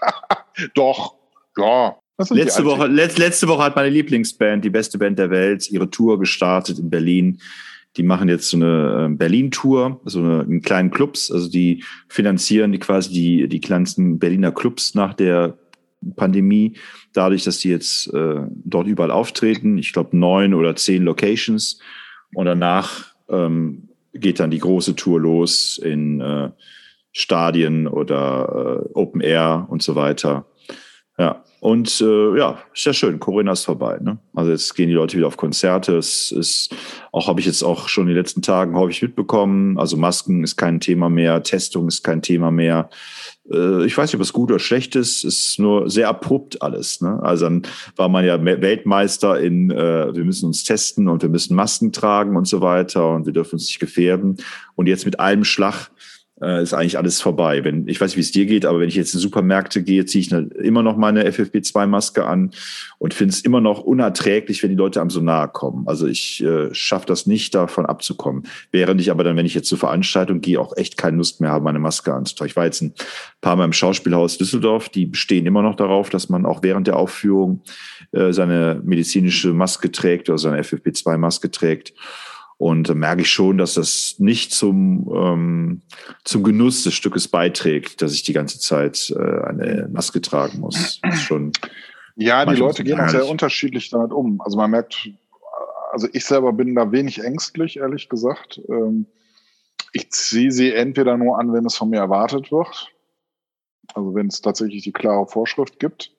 Doch, 0.75 1.15
ja. 1.57 1.97
Letzte 2.31 2.65
Woche, 2.65 2.87
let, 2.87 3.19
letzte 3.19 3.47
Woche 3.47 3.63
hat 3.63 3.77
meine 3.77 3.91
Lieblingsband, 3.91 4.65
die 4.65 4.71
beste 4.71 4.97
Band 4.97 5.19
der 5.19 5.29
Welt, 5.31 5.71
ihre 5.71 5.91
Tour 5.91 6.19
gestartet 6.19 6.79
in 6.79 6.89
Berlin. 6.89 7.41
Die 7.97 8.03
machen 8.03 8.29
jetzt 8.29 8.49
so 8.49 8.57
eine 8.57 9.05
ähm, 9.05 9.19
Berlin-Tour, 9.19 10.01
so 10.05 10.21
eine, 10.21 10.43
in 10.43 10.63
kleinen 10.63 10.91
Clubs. 10.91 11.31
Also 11.31 11.51
die 11.51 11.85
finanzieren 12.09 12.73
die 12.73 12.79
quasi 12.79 13.13
die, 13.13 13.49
die 13.49 13.61
kleinsten 13.61 14.19
Berliner 14.19 14.53
Clubs 14.53 14.95
nach 14.95 15.13
der 15.13 15.59
Pandemie, 16.15 16.77
dadurch, 17.13 17.45
dass 17.45 17.59
die 17.59 17.71
jetzt 17.71 18.13
äh, 18.15 18.43
dort 18.65 18.87
überall 18.87 19.11
auftreten. 19.11 19.77
Ich 19.77 19.93
glaube 19.93 20.17
neun 20.17 20.55
oder 20.55 20.77
zehn 20.77 21.03
Locations. 21.03 21.81
Und 22.35 22.47
danach 22.47 23.15
ähm, 23.29 23.86
geht 24.19 24.41
dann 24.41 24.51
die 24.51 24.59
große 24.59 24.97
Tour 24.97 25.21
los 25.21 25.79
in 25.79 26.21
äh, 26.21 26.51
Stadien 27.13 27.89
oder 27.89 28.83
äh, 28.85 28.93
Open 28.95 29.21
Air 29.21 29.67
und 29.71 29.83
so 29.83 29.95
weiter. 29.95 30.47
Ja, 31.19 31.45
und 31.61 32.01
äh, 32.03 32.39
ja, 32.39 32.59
ist 32.75 32.85
ja 32.85 32.93
schön. 32.93 33.19
Corinna 33.19 33.53
ist 33.53 33.65
vorbei. 33.65 33.99
Ne? 34.01 34.19
Also 34.35 34.51
jetzt 34.51 34.75
gehen 34.75 34.89
die 34.89 34.95
Leute 34.95 35.17
wieder 35.17 35.27
auf 35.27 35.39
Konzerte. 35.39 35.97
Es 35.97 36.31
ist 36.31 36.75
auch, 37.11 37.27
habe 37.27 37.41
ich 37.41 37.47
jetzt 37.47 37.63
auch 37.63 37.89
schon 37.89 38.05
in 38.05 38.09
den 38.09 38.19
letzten 38.19 38.43
Tagen 38.43 38.77
häufig 38.77 39.01
mitbekommen. 39.01 39.79
Also 39.79 39.97
Masken 39.97 40.45
ist 40.45 40.57
kein 40.57 40.79
Thema 40.79 41.09
mehr, 41.09 41.43
Testung 41.43 41.89
ist 41.89 42.05
kein 42.05 42.21
Thema 42.21 42.51
mehr. 42.51 42.91
Äh, 43.51 43.85
ich 43.87 43.97
weiß 43.97 44.11
nicht, 44.11 44.17
ob 44.17 44.23
es 44.23 44.33
gut 44.33 44.51
oder 44.51 44.59
schlecht 44.59 44.97
ist. 44.97 45.25
Ist 45.25 45.59
nur 45.59 45.91
sehr 45.91 46.09
abrupt 46.09 46.63
alles. 46.63 47.01
Ne? 47.01 47.19
Also 47.23 47.47
dann 47.47 47.63
war 47.97 48.09
man 48.09 48.25
ja 48.25 48.43
Weltmeister 48.45 49.41
in, 49.41 49.71
äh, 49.71 50.15
wir 50.15 50.25
müssen 50.25 50.47
uns 50.47 50.65
testen 50.65 51.09
und 51.09 51.23
wir 51.23 51.29
müssen 51.29 51.55
Masken 51.55 51.93
tragen 51.93 52.37
und 52.37 52.47
so 52.47 52.61
weiter 52.61 53.11
und 53.15 53.27
wir 53.27 53.33
dürfen 53.33 53.55
uns 53.55 53.67
nicht 53.67 53.81
gefährden. 53.81 54.37
Und 54.75 54.87
jetzt 54.87 55.05
mit 55.05 55.21
einem 55.21 55.45
Schlag 55.45 55.91
äh, 56.41 56.63
ist 56.63 56.75
eigentlich 56.75 56.99
alles 56.99 57.21
vorbei. 57.21 57.65
Wenn, 57.65 57.89
ich 57.89 58.01
weiß 58.01 58.11
nicht, 58.11 58.17
wie 58.17 58.21
es 58.23 58.33
dir 58.33 58.47
geht, 58.47 58.67
aber 58.67 58.81
wenn 58.81 58.89
ich 58.89 58.95
jetzt 58.95 59.15
in 59.15 59.21
Supermärkte 59.21 59.83
gehe, 59.83 60.05
ziehe 60.05 60.21
ich 60.21 60.35
eine, 60.35 60.47
immer 60.49 60.83
noch 60.83 60.97
meine 60.97 61.27
FFP2-Maske 61.29 62.27
an 62.27 62.51
und 62.99 63.15
finde 63.15 63.33
es 63.33 63.41
immer 63.41 63.61
noch 63.61 63.81
unerträglich, 63.81 64.63
wenn 64.63 64.71
die 64.71 64.77
Leute 64.77 65.01
einem 65.01 65.11
so 65.11 65.21
nahe 65.21 65.49
kommen. 65.49 65.89
Also 65.89 66.07
ich 66.07 66.43
äh, 66.45 66.73
schaffe 66.75 67.07
das 67.07 67.27
nicht, 67.27 67.55
davon 67.55 67.87
abzukommen. 67.87 68.45
Während 68.71 69.01
ich 69.01 69.11
aber 69.11 69.25
dann, 69.25 69.37
wenn 69.37 69.47
ich 69.47 69.55
jetzt 69.55 69.69
zur 69.69 69.79
Veranstaltung 69.79 70.41
gehe, 70.41 70.61
auch 70.61 70.77
echt 70.77 70.97
keine 70.97 71.17
Lust 71.17 71.41
mehr 71.41 71.51
habe, 71.51 71.65
meine 71.65 71.79
Maske 71.79 72.13
anzutragen. 72.13 72.51
Ich 72.51 72.57
war 72.57 72.65
jetzt 72.65 72.83
ein 72.83 72.93
paar 73.41 73.57
Mal 73.57 73.65
im 73.65 73.73
Schauspielhaus 73.73 74.39
Düsseldorf, 74.39 74.89
die 74.89 75.07
bestehen 75.07 75.47
immer 75.47 75.63
noch 75.63 75.77
darauf, 75.77 76.11
dass 76.11 76.29
man 76.29 76.45
auch 76.45 76.63
während 76.63 76.87
der 76.87 76.97
Aufführung 76.97 77.63
äh, 78.13 78.33
seine 78.33 78.81
medizinische 78.85 79.53
Maske 79.53 79.91
trägt 79.91 80.29
oder 80.29 80.39
seine 80.39 80.61
FFP2-Maske 80.61 81.51
trägt. 81.51 81.95
Und 82.59 82.89
da 82.89 82.95
merke 82.95 83.23
ich 83.23 83.31
schon, 83.31 83.59
dass 83.59 83.75
das 83.75 84.17
nicht 84.19 84.53
zum, 84.53 85.11
ähm, 85.15 85.83
zum 86.25 86.43
Genuss 86.43 86.85
des 86.85 86.95
Stückes 86.95 87.29
beiträgt, 87.29 88.01
dass 88.01 88.15
ich 88.15 88.23
die 88.23 88.33
ganze 88.33 88.59
Zeit 88.59 89.15
äh, 89.15 89.45
eine 89.45 89.89
Maske 89.93 90.23
tragen 90.23 90.61
muss. 90.61 91.01
Das 91.03 91.15
ist 91.17 91.23
schon 91.23 91.53
ja, 92.17 92.47
die 92.47 92.57
Leute 92.57 92.83
gehen 92.83 92.99
auch 92.99 93.11
sehr 93.11 93.29
unterschiedlich 93.29 93.91
damit 93.91 94.11
um. 94.11 94.41
Also 94.41 94.57
man 94.57 94.71
merkt, 94.71 95.11
also 95.93 96.09
ich 96.13 96.25
selber 96.25 96.53
bin 96.53 96.75
da 96.75 96.91
wenig 96.91 97.23
ängstlich, 97.23 97.77
ehrlich 97.77 98.09
gesagt. 98.09 98.61
Ähm, 98.69 99.07
ich 99.93 100.11
ziehe 100.11 100.51
sie 100.51 100.73
entweder 100.73 101.19
nur 101.19 101.39
an, 101.39 101.53
wenn 101.53 101.67
es 101.67 101.77
von 101.77 101.91
mir 101.91 101.99
erwartet 101.99 102.51
wird. 102.51 102.91
Also 103.95 104.15
wenn 104.15 104.29
es 104.29 104.41
tatsächlich 104.41 104.83
die 104.83 104.93
klare 104.93 105.27
Vorschrift 105.27 105.79
gibt. 105.79 106.13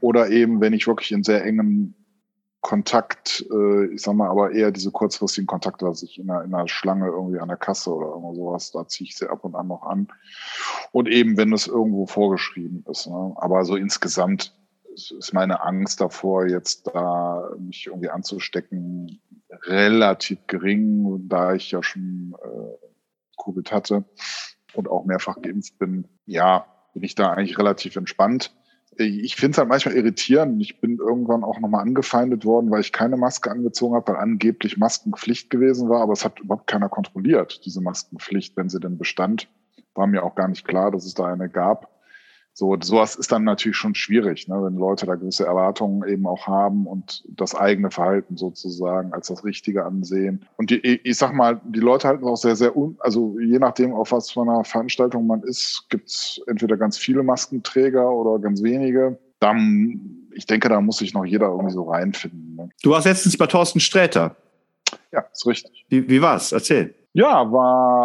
Oder 0.00 0.30
eben, 0.30 0.60
wenn 0.60 0.72
ich 0.72 0.86
wirklich 0.86 1.12
in 1.12 1.22
sehr 1.22 1.44
engem 1.44 1.94
Kontakt, 2.62 3.44
äh, 3.52 3.86
ich 3.86 4.02
sag 4.02 4.14
mal, 4.14 4.30
aber 4.30 4.52
eher 4.52 4.70
diese 4.70 4.92
kurzfristigen 4.92 5.48
Kontakte, 5.48 5.84
dass 5.84 6.02
ich 6.04 6.18
in 6.18 6.30
einer, 6.30 6.44
in 6.44 6.54
einer 6.54 6.68
Schlange 6.68 7.08
irgendwie 7.08 7.40
an 7.40 7.48
der 7.48 7.56
Kasse 7.56 7.92
oder 7.92 8.06
irgendwo 8.06 8.34
sowas, 8.34 8.70
da 8.70 8.86
ziehe 8.86 9.08
ich 9.08 9.16
sie 9.16 9.28
ab 9.28 9.44
und 9.44 9.56
an 9.56 9.66
noch 9.66 9.82
an. 9.82 10.06
Und 10.92 11.08
eben, 11.08 11.36
wenn 11.36 11.52
es 11.52 11.66
irgendwo 11.66 12.06
vorgeschrieben 12.06 12.84
ist. 12.88 13.08
Ne? 13.08 13.34
Aber 13.36 13.64
so 13.64 13.74
insgesamt 13.74 14.56
ist 14.94 15.34
meine 15.34 15.64
Angst 15.64 16.00
davor, 16.00 16.46
jetzt 16.46 16.86
da 16.86 17.50
mich 17.58 17.88
irgendwie 17.88 18.10
anzustecken, 18.10 19.20
relativ 19.64 20.46
gering, 20.46 21.28
da 21.28 21.54
ich 21.54 21.72
ja 21.72 21.82
schon 21.82 22.36
äh, 22.44 23.42
Covid 23.42 23.72
hatte 23.72 24.04
und 24.74 24.88
auch 24.88 25.04
mehrfach 25.04 25.42
geimpft 25.42 25.78
bin. 25.78 26.06
Ja, 26.26 26.66
bin 26.94 27.02
ich 27.02 27.16
da 27.16 27.32
eigentlich 27.32 27.58
relativ 27.58 27.96
entspannt 27.96 28.54
ich 28.96 29.36
finde 29.36 29.52
es 29.52 29.58
halt 29.58 29.68
manchmal 29.68 29.94
irritierend. 29.94 30.60
Ich 30.60 30.80
bin 30.80 30.98
irgendwann 30.98 31.44
auch 31.44 31.58
nochmal 31.60 31.82
angefeindet 31.82 32.44
worden, 32.44 32.70
weil 32.70 32.80
ich 32.80 32.92
keine 32.92 33.16
Maske 33.16 33.50
angezogen 33.50 33.94
habe, 33.94 34.12
weil 34.12 34.20
angeblich 34.20 34.76
Maskenpflicht 34.76 35.50
gewesen 35.50 35.88
war, 35.88 36.02
aber 36.02 36.12
es 36.12 36.24
hat 36.24 36.40
überhaupt 36.40 36.66
keiner 36.66 36.88
kontrolliert, 36.88 37.64
diese 37.64 37.80
Maskenpflicht, 37.80 38.56
wenn 38.56 38.68
sie 38.68 38.80
denn 38.80 38.98
bestand. 38.98 39.48
War 39.94 40.06
mir 40.06 40.22
auch 40.22 40.34
gar 40.34 40.48
nicht 40.48 40.66
klar, 40.66 40.90
dass 40.90 41.04
es 41.04 41.14
da 41.14 41.26
eine 41.26 41.48
gab. 41.48 41.91
So, 42.54 42.76
sowas 42.82 43.16
ist 43.16 43.32
dann 43.32 43.44
natürlich 43.44 43.78
schon 43.78 43.94
schwierig, 43.94 44.46
ne, 44.46 44.62
wenn 44.62 44.76
Leute 44.76 45.06
da 45.06 45.14
gewisse 45.14 45.46
Erwartungen 45.46 46.06
eben 46.06 46.26
auch 46.26 46.46
haben 46.46 46.86
und 46.86 47.24
das 47.28 47.54
eigene 47.54 47.90
Verhalten 47.90 48.36
sozusagen 48.36 49.14
als 49.14 49.28
das 49.28 49.42
Richtige 49.42 49.86
ansehen. 49.86 50.44
Und 50.58 50.70
die, 50.70 50.76
ich 50.76 51.16
sag 51.16 51.32
mal, 51.32 51.62
die 51.64 51.80
Leute 51.80 52.08
halten 52.08 52.26
auch 52.26 52.36
sehr, 52.36 52.54
sehr 52.54 52.76
un, 52.76 52.96
also 53.00 53.38
je 53.40 53.58
nachdem, 53.58 53.94
auf 53.94 54.12
was 54.12 54.30
für 54.30 54.42
einer 54.42 54.64
Veranstaltung 54.64 55.26
man 55.26 55.42
ist, 55.42 55.86
gibt's 55.88 56.42
entweder 56.46 56.76
ganz 56.76 56.98
viele 56.98 57.22
Maskenträger 57.22 58.10
oder 58.10 58.38
ganz 58.38 58.62
wenige. 58.62 59.18
Dann, 59.40 60.28
ich 60.34 60.44
denke, 60.44 60.68
da 60.68 60.80
muss 60.82 60.98
sich 60.98 61.14
noch 61.14 61.24
jeder 61.24 61.46
irgendwie 61.46 61.72
so 61.72 61.84
reinfinden. 61.84 62.54
Ne? 62.56 62.68
Du 62.82 62.90
warst 62.90 63.06
letztens 63.06 63.36
bei 63.38 63.46
Thorsten 63.46 63.80
Sträter. 63.80 64.36
Ja, 65.10 65.24
ist 65.32 65.46
richtig. 65.46 65.86
Wie, 65.88 66.06
wie 66.06 66.20
war's? 66.20 66.52
Erzähl. 66.52 66.94
Ja, 67.14 67.50
war, 67.52 68.01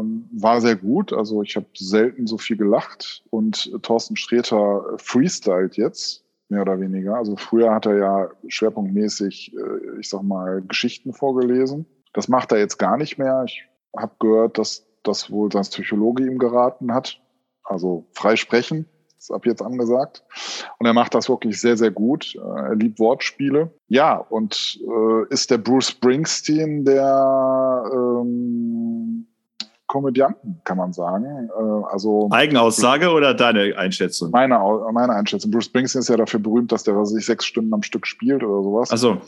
ähm, 0.00 0.28
war 0.32 0.60
sehr 0.60 0.76
gut. 0.76 1.12
Also 1.12 1.42
ich 1.42 1.56
habe 1.56 1.66
selten 1.76 2.26
so 2.26 2.38
viel 2.38 2.56
gelacht 2.56 3.22
und 3.30 3.70
Thorsten 3.82 4.16
Sträter 4.16 4.84
freestylt 4.98 5.76
jetzt, 5.76 6.24
mehr 6.48 6.62
oder 6.62 6.80
weniger. 6.80 7.16
Also 7.16 7.36
früher 7.36 7.72
hat 7.74 7.86
er 7.86 7.96
ja 7.96 8.30
schwerpunktmäßig, 8.48 9.54
äh, 9.54 10.00
ich 10.00 10.08
sag 10.08 10.22
mal, 10.22 10.62
Geschichten 10.62 11.12
vorgelesen. 11.12 11.86
Das 12.12 12.28
macht 12.28 12.52
er 12.52 12.58
jetzt 12.58 12.78
gar 12.78 12.96
nicht 12.96 13.18
mehr. 13.18 13.44
Ich 13.46 13.62
habe 13.96 14.14
gehört, 14.18 14.58
dass 14.58 14.86
das 15.02 15.30
wohl 15.30 15.50
sein 15.52 15.62
Psychologe 15.62 16.24
ihm 16.24 16.38
geraten 16.38 16.92
hat. 16.92 17.20
Also 17.62 18.06
frei 18.12 18.36
sprechen 18.36 18.86
ist 19.20 19.30
ab 19.30 19.46
jetzt 19.46 19.62
angesagt. 19.62 20.24
Und 20.78 20.86
er 20.86 20.94
macht 20.94 21.14
das 21.14 21.28
wirklich 21.28 21.60
sehr, 21.60 21.76
sehr 21.76 21.90
gut. 21.90 22.34
Äh, 22.34 22.38
er 22.40 22.74
liebt 22.74 22.98
Wortspiele. 22.98 23.70
Ja, 23.88 24.16
und 24.16 24.80
äh, 24.82 25.32
ist 25.32 25.50
der 25.50 25.58
Bruce 25.58 25.90
Springsteen 25.90 26.84
der 26.84 27.84
ähm, 27.92 29.26
Komödianten, 29.90 30.60
kann 30.62 30.78
man 30.78 30.92
sagen. 30.92 31.24
Äh, 31.48 31.84
also 31.90 32.28
Eigenaussage 32.30 33.10
oder 33.10 33.34
deine 33.34 33.76
Einschätzung? 33.76 34.30
Meine, 34.30 34.60
meine 34.92 35.14
Einschätzung. 35.14 35.50
Bruce 35.50 35.64
Springsteen 35.64 35.98
ist 35.98 36.08
ja 36.08 36.16
dafür 36.16 36.38
berühmt, 36.38 36.70
dass 36.70 36.84
der 36.84 36.96
was 36.96 37.10
sich 37.10 37.26
sechs 37.26 37.44
Stunden 37.44 37.74
am 37.74 37.82
Stück 37.82 38.06
spielt 38.06 38.44
oder 38.44 38.62
sowas. 38.62 38.92
Also 38.92 39.20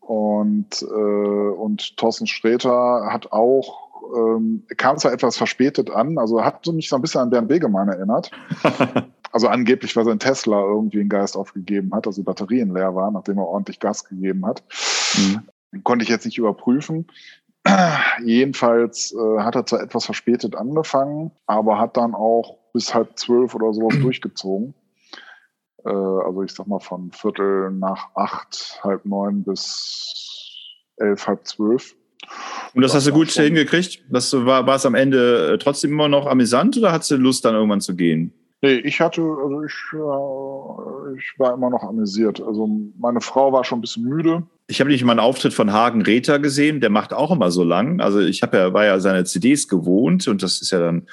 und 0.00 0.82
äh, 0.82 0.84
und 0.86 1.98
Thorsten 1.98 2.26
Sträter 2.26 3.10
hat 3.10 3.32
auch 3.32 3.90
ähm, 4.16 4.62
kam 4.78 4.96
zwar 4.96 5.12
etwas 5.12 5.36
verspätet 5.36 5.90
an, 5.90 6.16
also 6.16 6.42
hat 6.42 6.66
mich 6.68 6.88
so 6.88 6.96
ein 6.96 7.02
bisschen 7.02 7.20
an 7.20 7.28
Bernd 7.28 7.48
Begemann 7.48 7.88
erinnert. 7.88 8.30
also 9.32 9.48
angeblich, 9.48 9.94
weil 9.96 10.06
sein 10.06 10.18
Tesla 10.18 10.62
irgendwie 10.62 11.00
einen 11.00 11.10
Geist 11.10 11.36
aufgegeben 11.36 11.94
hat, 11.94 12.06
also 12.06 12.22
die 12.22 12.24
Batterien 12.24 12.72
leer 12.72 12.94
waren, 12.94 13.12
nachdem 13.12 13.36
er 13.36 13.46
ordentlich 13.46 13.80
Gas 13.80 14.08
gegeben 14.08 14.46
hat. 14.46 14.62
Mhm. 15.18 15.82
Konnte 15.82 16.04
ich 16.04 16.08
jetzt 16.08 16.24
nicht 16.24 16.38
überprüfen. 16.38 17.06
Jedenfalls 18.24 19.14
äh, 19.14 19.40
hat 19.40 19.56
er 19.56 19.66
zwar 19.66 19.80
etwas 19.80 20.04
verspätet 20.04 20.54
angefangen, 20.54 21.30
aber 21.46 21.78
hat 21.78 21.96
dann 21.96 22.14
auch 22.14 22.58
bis 22.72 22.94
halb 22.94 23.18
zwölf 23.18 23.54
oder 23.54 23.72
sowas 23.72 23.98
durchgezogen. 24.02 24.74
Äh, 25.84 25.90
also 25.90 26.42
ich 26.42 26.52
sag 26.52 26.66
mal 26.66 26.80
von 26.80 27.10
Viertel 27.12 27.70
nach 27.70 28.08
acht, 28.14 28.80
halb 28.82 29.04
neun 29.04 29.44
bis 29.44 30.14
elf, 30.96 31.26
halb 31.26 31.46
zwölf. 31.46 31.94
Und 32.74 32.82
das, 32.82 32.94
hast 32.94 33.06
du 33.06 33.12
gut 33.12 33.30
schon. 33.30 33.44
hingekriegt? 33.44 34.02
Das 34.10 34.32
war, 34.32 34.66
war 34.66 34.76
es 34.76 34.86
am 34.86 34.94
Ende 34.94 35.54
äh, 35.54 35.58
trotzdem 35.58 35.92
immer 35.92 36.08
noch 36.08 36.26
amüsant 36.26 36.76
oder 36.76 36.92
hattest 36.92 37.12
du 37.12 37.16
Lust, 37.16 37.44
dann 37.44 37.54
irgendwann 37.54 37.80
zu 37.80 37.94
gehen? 37.94 38.32
Nee, 38.62 38.76
ich 38.76 39.00
hatte, 39.00 39.20
also 39.20 39.62
ich, 39.62 39.74
äh, 39.92 41.18
ich 41.18 41.38
war 41.38 41.54
immer 41.54 41.70
noch 41.70 41.82
amüsiert. 41.82 42.40
Also 42.40 42.66
meine 42.98 43.20
Frau 43.20 43.52
war 43.52 43.62
schon 43.64 43.78
ein 43.78 43.82
bisschen 43.82 44.04
müde. 44.04 44.42
Ich 44.66 44.80
habe 44.80 44.90
nicht 44.90 45.04
mal 45.04 45.12
einen 45.12 45.20
Auftritt 45.20 45.52
von 45.52 45.72
Hagen 45.72 46.02
Rether 46.02 46.38
gesehen, 46.38 46.80
der 46.80 46.90
macht 46.90 47.12
auch 47.12 47.30
immer 47.30 47.50
so 47.50 47.64
lang. 47.64 48.00
Also 48.00 48.20
ich 48.20 48.42
habe 48.42 48.56
ja, 48.56 48.72
war 48.72 48.84
ja 48.84 48.98
seine 48.98 49.24
CDs 49.24 49.68
gewohnt 49.68 50.26
und 50.26 50.42
das 50.42 50.62
ist 50.62 50.70
ja 50.70 50.80
dann, 50.80 51.06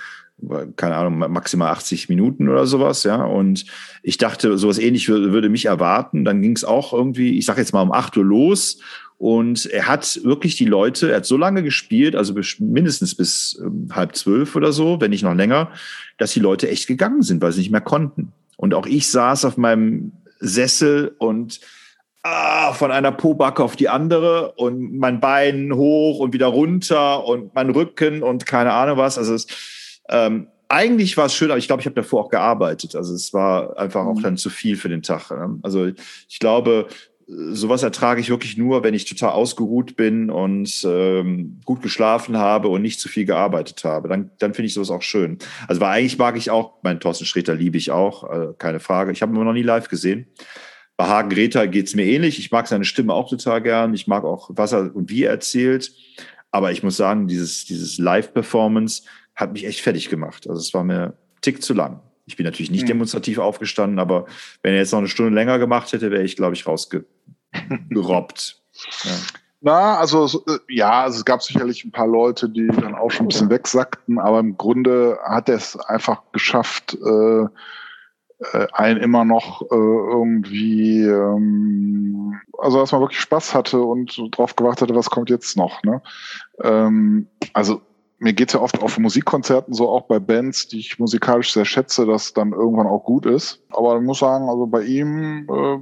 keine 0.77 0.95
Ahnung, 0.95 1.31
maximal 1.31 1.71
80 1.71 2.07
Minuten 2.07 2.47
oder 2.47 2.65
sowas, 2.65 3.03
ja. 3.03 3.23
Und 3.23 3.65
ich 4.03 4.17
dachte, 4.17 4.57
sowas 4.57 4.79
ähnlich 4.79 5.09
würde, 5.09 5.49
mich 5.49 5.65
erwarten. 5.65 6.23
Dann 6.23 6.41
ging 6.41 6.55
es 6.55 6.63
auch 6.63 6.93
irgendwie, 6.93 7.37
ich 7.37 7.45
sage 7.45 7.59
jetzt 7.59 7.73
mal 7.73 7.81
um 7.81 7.91
8 7.91 8.15
Uhr 8.17 8.23
los 8.23 8.79
und 9.21 9.67
er 9.67 9.87
hat 9.87 10.19
wirklich 10.23 10.55
die 10.55 10.65
Leute, 10.65 11.11
er 11.11 11.17
hat 11.17 11.27
so 11.27 11.37
lange 11.37 11.61
gespielt, 11.61 12.15
also 12.15 12.33
bis, 12.33 12.59
mindestens 12.59 13.13
bis 13.13 13.61
ähm, 13.63 13.87
halb 13.91 14.15
zwölf 14.15 14.55
oder 14.55 14.71
so, 14.71 14.99
wenn 14.99 15.11
nicht 15.11 15.21
noch 15.21 15.35
länger, 15.35 15.69
dass 16.17 16.33
die 16.33 16.39
Leute 16.39 16.67
echt 16.67 16.87
gegangen 16.87 17.21
sind, 17.21 17.39
weil 17.39 17.51
sie 17.51 17.59
nicht 17.59 17.69
mehr 17.69 17.81
konnten. 17.81 18.31
Und 18.57 18.73
auch 18.73 18.87
ich 18.87 19.11
saß 19.11 19.45
auf 19.45 19.57
meinem 19.57 20.11
Sessel 20.39 21.13
und 21.19 21.59
ah, 22.23 22.73
von 22.73 22.91
einer 22.91 23.11
Pobacke 23.11 23.63
auf 23.63 23.75
die 23.75 23.89
andere 23.89 24.53
und 24.53 24.97
mein 24.97 25.19
Bein 25.19 25.73
hoch 25.73 26.19
und 26.19 26.33
wieder 26.33 26.47
runter 26.47 27.25
und 27.25 27.53
mein 27.55 27.69
Rücken 27.69 28.23
und 28.23 28.45
keine 28.45 28.73
Ahnung 28.73 28.97
was. 28.97 29.17
Also 29.17 29.33
es, 29.33 29.47
ähm, 30.09 30.47
eigentlich 30.69 31.17
war 31.17 31.25
es 31.25 31.35
schön, 31.35 31.51
aber 31.51 31.57
ich 31.57 31.67
glaube, 31.67 31.81
ich 31.81 31.85
habe 31.85 31.95
davor 31.95 32.25
auch 32.25 32.29
gearbeitet. 32.29 32.95
Also 32.95 33.13
es 33.13 33.33
war 33.33 33.77
einfach 33.77 34.05
auch 34.05 34.15
mhm. 34.15 34.23
dann 34.23 34.37
zu 34.37 34.49
viel 34.49 34.77
für 34.77 34.89
den 34.89 35.01
Tag. 35.01 35.29
Ne? 35.31 35.59
Also 35.63 35.87
ich 35.87 36.39
glaube, 36.39 36.87
sowas 37.27 37.83
ertrage 37.83 38.19
ich 38.21 38.29
wirklich 38.29 38.57
nur, 38.57 38.83
wenn 38.83 38.93
ich 38.93 39.05
total 39.05 39.31
ausgeruht 39.31 39.95
bin 39.95 40.29
und 40.29 40.85
ähm, 40.85 41.59
gut 41.65 41.81
geschlafen 41.81 42.37
habe 42.37 42.67
und 42.67 42.81
nicht 42.81 42.99
zu 42.99 43.09
viel 43.09 43.25
gearbeitet 43.25 43.83
habe. 43.83 44.07
Dann, 44.07 44.31
dann 44.39 44.53
finde 44.53 44.67
ich 44.67 44.73
sowas 44.73 44.91
auch 44.91 45.01
schön. 45.01 45.37
Also 45.67 45.81
weil 45.81 45.89
eigentlich 45.89 46.17
mag 46.17 46.37
ich 46.37 46.51
auch, 46.51 46.73
mein 46.83 46.99
Thorsten 46.99 47.25
Sträter 47.25 47.55
liebe 47.55 47.77
ich 47.77 47.91
auch, 47.91 48.29
äh, 48.29 48.53
keine 48.57 48.79
Frage. 48.79 49.11
Ich 49.11 49.21
habe 49.21 49.33
ihn 49.33 49.43
noch 49.43 49.53
nie 49.53 49.61
live 49.63 49.87
gesehen. 49.87 50.27
Bei 51.01 51.07
Hagen 51.07 51.29
Greta 51.29 51.65
geht 51.65 51.87
es 51.87 51.95
mir 51.95 52.05
ähnlich. 52.05 52.37
Ich 52.37 52.51
mag 52.51 52.67
seine 52.67 52.85
Stimme 52.85 53.15
auch 53.15 53.27
total 53.27 53.59
gern. 53.63 53.95
Ich 53.95 54.05
mag 54.05 54.23
auch, 54.23 54.51
was 54.53 54.71
er 54.71 54.95
und 54.95 55.09
wie 55.09 55.23
er 55.23 55.31
erzählt. 55.31 55.91
Aber 56.51 56.71
ich 56.71 56.83
muss 56.83 56.95
sagen, 56.95 57.27
dieses, 57.27 57.65
dieses 57.65 57.97
Live-Performance 57.97 59.01
hat 59.33 59.51
mich 59.51 59.65
echt 59.65 59.81
fertig 59.81 60.09
gemacht. 60.09 60.47
Also 60.47 60.61
es 60.61 60.75
war 60.75 60.83
mir 60.83 61.17
tick 61.41 61.63
zu 61.63 61.73
lang. 61.73 62.01
Ich 62.27 62.37
bin 62.37 62.45
natürlich 62.45 62.69
nicht 62.69 62.83
mhm. 62.83 62.89
demonstrativ 62.89 63.39
aufgestanden, 63.39 63.97
aber 63.97 64.27
wenn 64.61 64.73
er 64.73 64.79
jetzt 64.81 64.91
noch 64.91 64.99
eine 64.99 65.07
Stunde 65.07 65.33
länger 65.33 65.57
gemacht 65.57 65.91
hätte, 65.91 66.11
wäre 66.11 66.21
ich, 66.21 66.35
glaube 66.35 66.53
ich, 66.53 66.67
rausgerobbt. 66.67 67.03
ja. 69.03 69.11
Na, 69.61 69.97
also 69.97 70.43
äh, 70.47 70.59
ja, 70.69 71.01
also 71.01 71.17
es 71.17 71.25
gab 71.25 71.41
sicherlich 71.41 71.83
ein 71.83 71.91
paar 71.91 72.05
Leute, 72.05 72.47
die 72.47 72.67
dann 72.67 72.93
auch 72.93 73.09
schon 73.09 73.25
ein 73.25 73.29
bisschen 73.29 73.49
wegsackten, 73.49 74.19
aber 74.19 74.39
im 74.39 74.55
Grunde 74.55 75.17
hat 75.23 75.49
er 75.49 75.55
es 75.55 75.75
einfach 75.79 76.21
geschafft, 76.31 76.93
äh, 76.93 77.45
äh, 78.53 78.67
einen 78.73 78.99
immer 78.99 79.25
noch 79.25 79.61
äh, 79.63 79.75
irgendwie, 79.75 81.03
ähm, 81.03 82.39
also 82.57 82.79
dass 82.79 82.91
man 82.91 83.01
wirklich 83.01 83.19
Spaß 83.19 83.53
hatte 83.53 83.81
und 83.81 84.19
drauf 84.31 84.55
gewartet 84.55 84.83
hatte, 84.83 84.95
was 84.95 85.09
kommt 85.09 85.29
jetzt 85.29 85.57
noch. 85.57 85.83
Ne? 85.83 86.01
Ähm, 86.63 87.27
also 87.53 87.81
mir 88.21 88.33
geht's 88.33 88.53
ja 88.53 88.61
oft 88.61 88.81
auf 88.83 88.99
Musikkonzerten 88.99 89.73
so, 89.73 89.89
auch 89.89 90.03
bei 90.03 90.19
Bands, 90.19 90.67
die 90.67 90.79
ich 90.79 90.99
musikalisch 90.99 91.53
sehr 91.53 91.65
schätze, 91.65 92.05
dass 92.05 92.33
dann 92.33 92.51
irgendwann 92.51 92.85
auch 92.85 93.03
gut 93.03 93.25
ist. 93.25 93.63
Aber 93.71 93.95
ich 93.97 94.03
muss 94.03 94.19
sagen, 94.19 94.47
also 94.47 94.67
bei 94.67 94.83
ihm, 94.83 95.47
äh, 95.49 95.77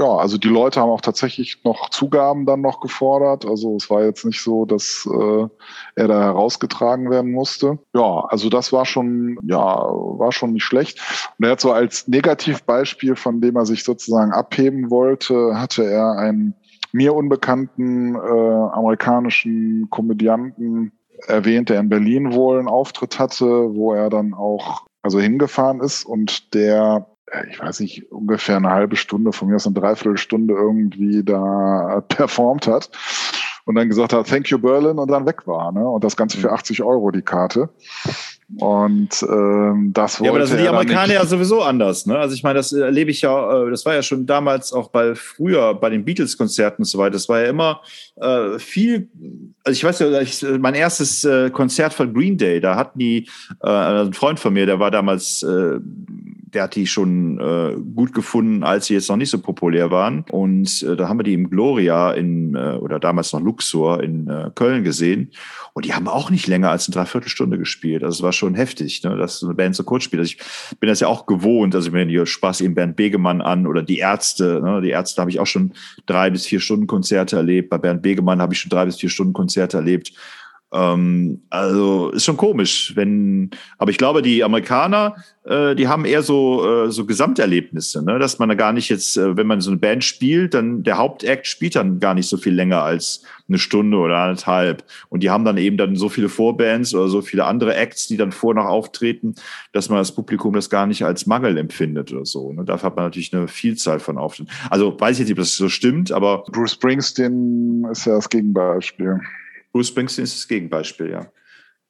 ja, 0.00 0.16
also 0.16 0.38
die 0.38 0.48
Leute 0.48 0.80
haben 0.80 0.88
auch 0.88 1.02
tatsächlich 1.02 1.62
noch 1.62 1.90
Zugaben 1.90 2.46
dann 2.46 2.62
noch 2.62 2.80
gefordert. 2.80 3.44
Also 3.44 3.76
es 3.76 3.90
war 3.90 4.02
jetzt 4.02 4.24
nicht 4.24 4.42
so, 4.42 4.64
dass 4.64 5.06
äh, 5.12 5.46
er 5.94 6.08
da 6.08 6.20
herausgetragen 6.22 7.10
werden 7.10 7.32
musste. 7.32 7.78
Ja, 7.94 8.24
also 8.28 8.48
das 8.48 8.72
war 8.72 8.86
schon, 8.86 9.38
ja, 9.42 9.60
war 9.60 10.32
schon 10.32 10.54
nicht 10.54 10.64
schlecht. 10.64 10.98
Und 11.38 11.44
er 11.44 11.52
hat 11.52 11.60
so 11.60 11.72
als 11.72 12.08
Negativbeispiel, 12.08 13.14
von 13.14 13.42
dem 13.42 13.56
er 13.56 13.66
sich 13.66 13.84
sozusagen 13.84 14.32
abheben 14.32 14.90
wollte, 14.90 15.60
hatte 15.60 15.84
er 15.84 16.16
einen 16.16 16.54
mir 16.92 17.14
unbekannten 17.14 18.14
äh, 18.14 18.18
amerikanischen 18.18 19.88
Komödianten 19.90 20.92
erwähnt, 21.26 21.68
der 21.68 21.78
in 21.78 21.90
Berlin 21.90 22.32
wohl 22.32 22.58
einen 22.58 22.68
Auftritt 22.68 23.18
hatte, 23.18 23.44
wo 23.44 23.92
er 23.92 24.08
dann 24.08 24.32
auch 24.32 24.86
also 25.02 25.20
hingefahren 25.20 25.80
ist 25.80 26.04
und 26.04 26.54
der 26.54 27.06
ich 27.50 27.60
weiß 27.60 27.80
nicht, 27.80 28.10
ungefähr 28.10 28.56
eine 28.56 28.70
halbe 28.70 28.96
Stunde, 28.96 29.32
von 29.32 29.48
mir 29.48 29.56
aus 29.56 29.66
eine 29.66 29.74
Dreiviertelstunde 29.74 30.54
irgendwie 30.54 31.22
da 31.22 32.02
performt 32.08 32.66
hat 32.66 32.90
und 33.64 33.76
dann 33.76 33.88
gesagt 33.88 34.12
hat, 34.12 34.28
thank 34.28 34.48
you 34.48 34.58
Berlin 34.58 34.98
und 34.98 35.10
dann 35.10 35.26
weg 35.26 35.46
war. 35.46 35.70
Ne? 35.72 35.86
Und 35.86 36.02
das 36.02 36.16
Ganze 36.16 36.38
für 36.38 36.50
80 36.50 36.80
mhm. 36.80 36.86
Euro 36.86 37.10
die 37.10 37.22
Karte. 37.22 37.68
Und 38.58 39.22
ähm, 39.22 39.92
das 39.94 40.18
wollte 40.18 40.24
Ja, 40.24 40.30
aber 40.30 40.38
das 40.40 40.48
sind 40.48 40.60
die 40.60 40.68
Amerikaner 40.68 41.12
ja 41.12 41.24
sowieso 41.24 41.62
anders. 41.62 42.04
Ne? 42.06 42.18
Also 42.18 42.34
ich 42.34 42.42
meine, 42.42 42.56
das 42.56 42.72
erlebe 42.72 43.12
ich 43.12 43.20
ja, 43.20 43.62
äh, 43.66 43.70
das 43.70 43.86
war 43.86 43.94
ja 43.94 44.02
schon 44.02 44.26
damals 44.26 44.72
auch 44.72 44.88
bei 44.88 45.14
früher 45.14 45.74
bei 45.74 45.88
den 45.88 46.04
Beatles-Konzerten 46.04 46.82
und 46.82 46.86
so 46.86 46.98
weiter. 46.98 47.12
Das 47.12 47.28
war 47.28 47.42
ja 47.42 47.48
immer 47.48 47.80
äh, 48.16 48.58
viel, 48.58 49.08
also 49.62 49.76
ich 49.76 49.84
weiß 49.84 50.00
ja, 50.00 50.20
ich, 50.20 50.44
mein 50.58 50.74
erstes 50.74 51.24
äh, 51.24 51.50
Konzert 51.50 51.94
von 51.94 52.12
Green 52.12 52.36
Day, 52.36 52.60
da 52.60 52.74
hatten 52.74 52.98
die, 52.98 53.28
äh, 53.62 53.68
ein 53.68 54.12
Freund 54.14 54.40
von 54.40 54.52
mir, 54.52 54.66
der 54.66 54.80
war 54.80 54.90
damals 54.90 55.44
äh, 55.44 55.78
der 56.54 56.64
hat 56.64 56.74
die 56.74 56.86
schon 56.86 57.38
äh, 57.38 57.76
gut 57.94 58.12
gefunden, 58.12 58.62
als 58.62 58.86
sie 58.86 58.94
jetzt 58.94 59.08
noch 59.08 59.16
nicht 59.16 59.30
so 59.30 59.38
populär 59.38 59.90
waren. 59.90 60.24
Und 60.30 60.82
äh, 60.82 60.96
da 60.96 61.08
haben 61.08 61.18
wir 61.18 61.24
die 61.24 61.34
im 61.34 61.50
Gloria 61.50 62.12
in, 62.12 62.54
äh, 62.54 62.76
oder 62.80 62.98
damals 62.98 63.32
noch 63.32 63.40
Luxor 63.40 64.02
in 64.02 64.28
äh, 64.28 64.50
Köln 64.54 64.82
gesehen. 64.82 65.30
Und 65.72 65.84
die 65.84 65.94
haben 65.94 66.08
auch 66.08 66.30
nicht 66.30 66.48
länger 66.48 66.70
als 66.70 66.88
eine 66.88 66.94
Dreiviertelstunde 66.94 67.58
gespielt. 67.58 68.02
Also 68.02 68.18
es 68.18 68.22
war 68.22 68.32
schon 68.32 68.54
heftig, 68.54 69.02
ne, 69.04 69.16
dass 69.16 69.42
eine 69.42 69.54
Band 69.54 69.76
so 69.76 69.84
kurz 69.84 70.04
spielt. 70.04 70.20
Also 70.20 70.34
ich 70.34 70.78
bin 70.78 70.88
das 70.88 71.00
ja 71.00 71.08
auch 71.08 71.26
gewohnt. 71.26 71.74
Also 71.74 71.92
wenn 71.92 72.10
ihr 72.10 72.26
Spaß 72.26 72.60
eben 72.62 72.74
Bernd 72.74 72.96
Begemann 72.96 73.40
an 73.40 73.66
oder 73.66 73.82
die 73.82 73.98
Ärzte, 73.98 74.60
ne, 74.62 74.80
die 74.80 74.90
Ärzte 74.90 75.20
habe 75.20 75.30
ich 75.30 75.38
auch 75.38 75.46
schon 75.46 75.72
drei 76.06 76.30
bis 76.30 76.46
vier 76.46 76.60
Stunden 76.60 76.86
Konzerte 76.86 77.36
erlebt. 77.36 77.70
Bei 77.70 77.78
Bernd 77.78 78.02
Begemann 78.02 78.40
habe 78.40 78.54
ich 78.54 78.60
schon 78.60 78.70
drei 78.70 78.84
bis 78.84 78.96
vier 78.96 79.10
Stunden 79.10 79.32
Konzerte 79.32 79.76
erlebt. 79.76 80.12
Ähm, 80.72 81.42
also 81.50 82.10
ist 82.10 82.24
schon 82.24 82.36
komisch, 82.36 82.92
wenn, 82.94 83.50
aber 83.78 83.90
ich 83.90 83.98
glaube, 83.98 84.22
die 84.22 84.44
Amerikaner, 84.44 85.16
äh, 85.44 85.74
die 85.74 85.88
haben 85.88 86.04
eher 86.04 86.22
so, 86.22 86.84
äh, 86.84 86.90
so 86.92 87.06
Gesamterlebnisse, 87.06 88.04
ne? 88.04 88.20
dass 88.20 88.38
man 88.38 88.48
da 88.48 88.54
gar 88.54 88.72
nicht 88.72 88.88
jetzt, 88.88 89.16
äh, 89.16 89.36
wenn 89.36 89.48
man 89.48 89.60
so 89.60 89.70
eine 89.70 89.80
Band 89.80 90.04
spielt, 90.04 90.54
dann 90.54 90.84
der 90.84 90.98
Hauptakt 90.98 91.48
spielt 91.48 91.74
dann 91.74 91.98
gar 91.98 92.14
nicht 92.14 92.28
so 92.28 92.36
viel 92.36 92.54
länger 92.54 92.82
als 92.82 93.24
eine 93.48 93.58
Stunde 93.58 93.96
oder 93.96 94.16
anderthalb. 94.18 94.84
Und 95.08 95.24
die 95.24 95.30
haben 95.30 95.44
dann 95.44 95.56
eben 95.56 95.76
dann 95.76 95.96
so 95.96 96.08
viele 96.08 96.28
Vorbands 96.28 96.94
oder 96.94 97.08
so 97.08 97.20
viele 97.20 97.46
andere 97.46 97.74
Acts, 97.74 98.06
die 98.06 98.16
dann 98.16 98.30
vor 98.30 98.54
noch 98.54 98.66
auftreten, 98.66 99.34
dass 99.72 99.88
man 99.88 99.98
das 99.98 100.12
Publikum 100.12 100.54
das 100.54 100.70
gar 100.70 100.86
nicht 100.86 101.04
als 101.04 101.26
Mangel 101.26 101.58
empfindet 101.58 102.12
oder 102.12 102.24
so. 102.24 102.52
Ne? 102.52 102.64
Dafür 102.64 102.86
hat 102.86 102.96
man 102.96 103.06
natürlich 103.06 103.34
eine 103.34 103.48
Vielzahl 103.48 103.98
von 103.98 104.18
Auftritten. 104.18 104.52
Also 104.70 104.96
weiß 104.98 105.16
ich 105.16 105.20
jetzt 105.20 105.28
nicht, 105.30 105.38
ob 105.38 105.42
das 105.42 105.56
so 105.56 105.68
stimmt, 105.68 106.12
aber. 106.12 106.44
Bruce 106.52 106.74
Springsteen 106.74 107.84
ist 107.90 108.04
ja 108.04 108.14
das 108.14 108.28
Gegenbeispiel. 108.28 109.20
Bruce 109.72 109.88
Springsteen 109.88 110.24
ist 110.24 110.36
das 110.36 110.48
Gegenbeispiel, 110.48 111.10
ja. 111.10 111.30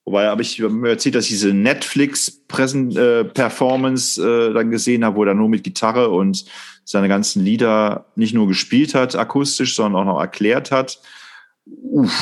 Wobei, 0.04 0.28
aber 0.28 0.40
ich 0.40 0.58
mir 0.58 0.88
erzählt, 0.88 1.14
dass 1.14 1.24
ich 1.24 1.30
diese 1.30 1.52
Netflix-Performance 1.52 4.20
äh, 4.20 4.48
äh, 4.48 4.54
dann 4.54 4.70
gesehen 4.70 5.04
habe, 5.04 5.16
wo 5.16 5.24
er 5.24 5.34
nur 5.34 5.48
mit 5.48 5.62
Gitarre 5.62 6.08
und 6.08 6.46
seine 6.84 7.08
ganzen 7.08 7.44
Lieder 7.44 8.06
nicht 8.16 8.34
nur 8.34 8.48
gespielt 8.48 8.94
hat, 8.94 9.14
akustisch, 9.14 9.76
sondern 9.76 10.02
auch 10.02 10.14
noch 10.14 10.20
erklärt 10.20 10.70
hat. 10.70 11.00
Uff, 11.66 12.12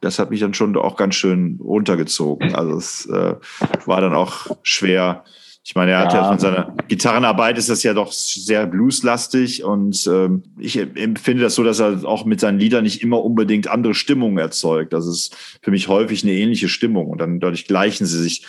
das 0.00 0.18
hat 0.18 0.30
mich 0.30 0.40
dann 0.40 0.54
schon 0.54 0.76
auch 0.76 0.96
ganz 0.96 1.16
schön 1.16 1.60
runtergezogen. 1.62 2.54
Also 2.54 2.76
es 2.76 3.06
äh, 3.06 3.34
war 3.84 4.00
dann 4.00 4.14
auch 4.14 4.56
schwer, 4.62 5.24
ich 5.66 5.74
meine, 5.74 5.90
er 5.90 5.98
hat 5.98 6.12
ja, 6.12 6.20
ja 6.20 6.28
von 6.28 6.38
seiner 6.38 6.76
Gitarrenarbeit 6.86 7.58
ist 7.58 7.68
das 7.68 7.82
ja 7.82 7.92
doch 7.92 8.12
sehr 8.12 8.68
blueslastig 8.68 9.64
und 9.64 10.06
ähm, 10.06 10.44
ich 10.60 10.78
empfinde 10.78 11.42
das 11.42 11.56
so, 11.56 11.64
dass 11.64 11.80
er 11.80 12.04
auch 12.04 12.24
mit 12.24 12.38
seinen 12.38 12.60
Liedern 12.60 12.84
nicht 12.84 13.02
immer 13.02 13.24
unbedingt 13.24 13.66
andere 13.66 13.92
Stimmungen 13.92 14.38
erzeugt. 14.38 14.92
Das 14.92 15.08
ist 15.08 15.34
für 15.60 15.72
mich 15.72 15.88
häufig 15.88 16.22
eine 16.22 16.34
ähnliche 16.34 16.68
Stimmung 16.68 17.08
und 17.08 17.20
dann 17.20 17.40
dadurch 17.40 17.66
gleichen 17.66 18.06
sie 18.06 18.22
sich 18.22 18.46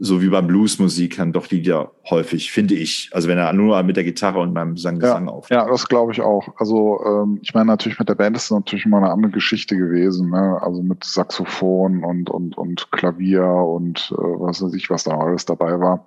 so 0.00 0.22
wie 0.22 0.28
beim 0.28 0.46
Bluesmusik 0.46 1.16
dann 1.16 1.32
doch 1.32 1.50
Lieder 1.50 1.90
häufig, 2.08 2.52
finde 2.52 2.74
ich. 2.74 3.10
Also 3.12 3.28
wenn 3.28 3.36
er 3.36 3.52
nur 3.52 3.82
mit 3.82 3.96
der 3.96 4.04
Gitarre 4.04 4.38
und 4.38 4.54
beim 4.54 4.74
Gesang, 4.74 5.00
Gesang 5.00 5.26
ja, 5.26 5.32
auf. 5.32 5.50
Ja, 5.50 5.66
das 5.66 5.88
glaube 5.88 6.12
ich 6.12 6.20
auch. 6.20 6.48
Also 6.56 7.00
ähm, 7.04 7.40
ich 7.42 7.52
meine 7.52 7.66
natürlich 7.66 7.98
mit 7.98 8.08
der 8.08 8.14
Band 8.14 8.36
ist 8.36 8.44
es 8.44 8.50
natürlich 8.52 8.86
immer 8.86 8.98
eine 8.98 9.10
andere 9.10 9.32
Geschichte 9.32 9.76
gewesen. 9.76 10.30
Ne? 10.30 10.58
Also 10.62 10.82
mit 10.82 11.02
Saxophon 11.02 12.04
und 12.04 12.30
und 12.30 12.56
und 12.56 12.92
Klavier 12.92 13.44
und 13.44 14.14
äh, 14.16 14.20
was 14.20 14.62
weiß 14.62 14.72
ich, 14.74 14.88
was 14.88 15.02
da 15.02 15.18
alles 15.18 15.46
dabei 15.46 15.80
war. 15.80 16.06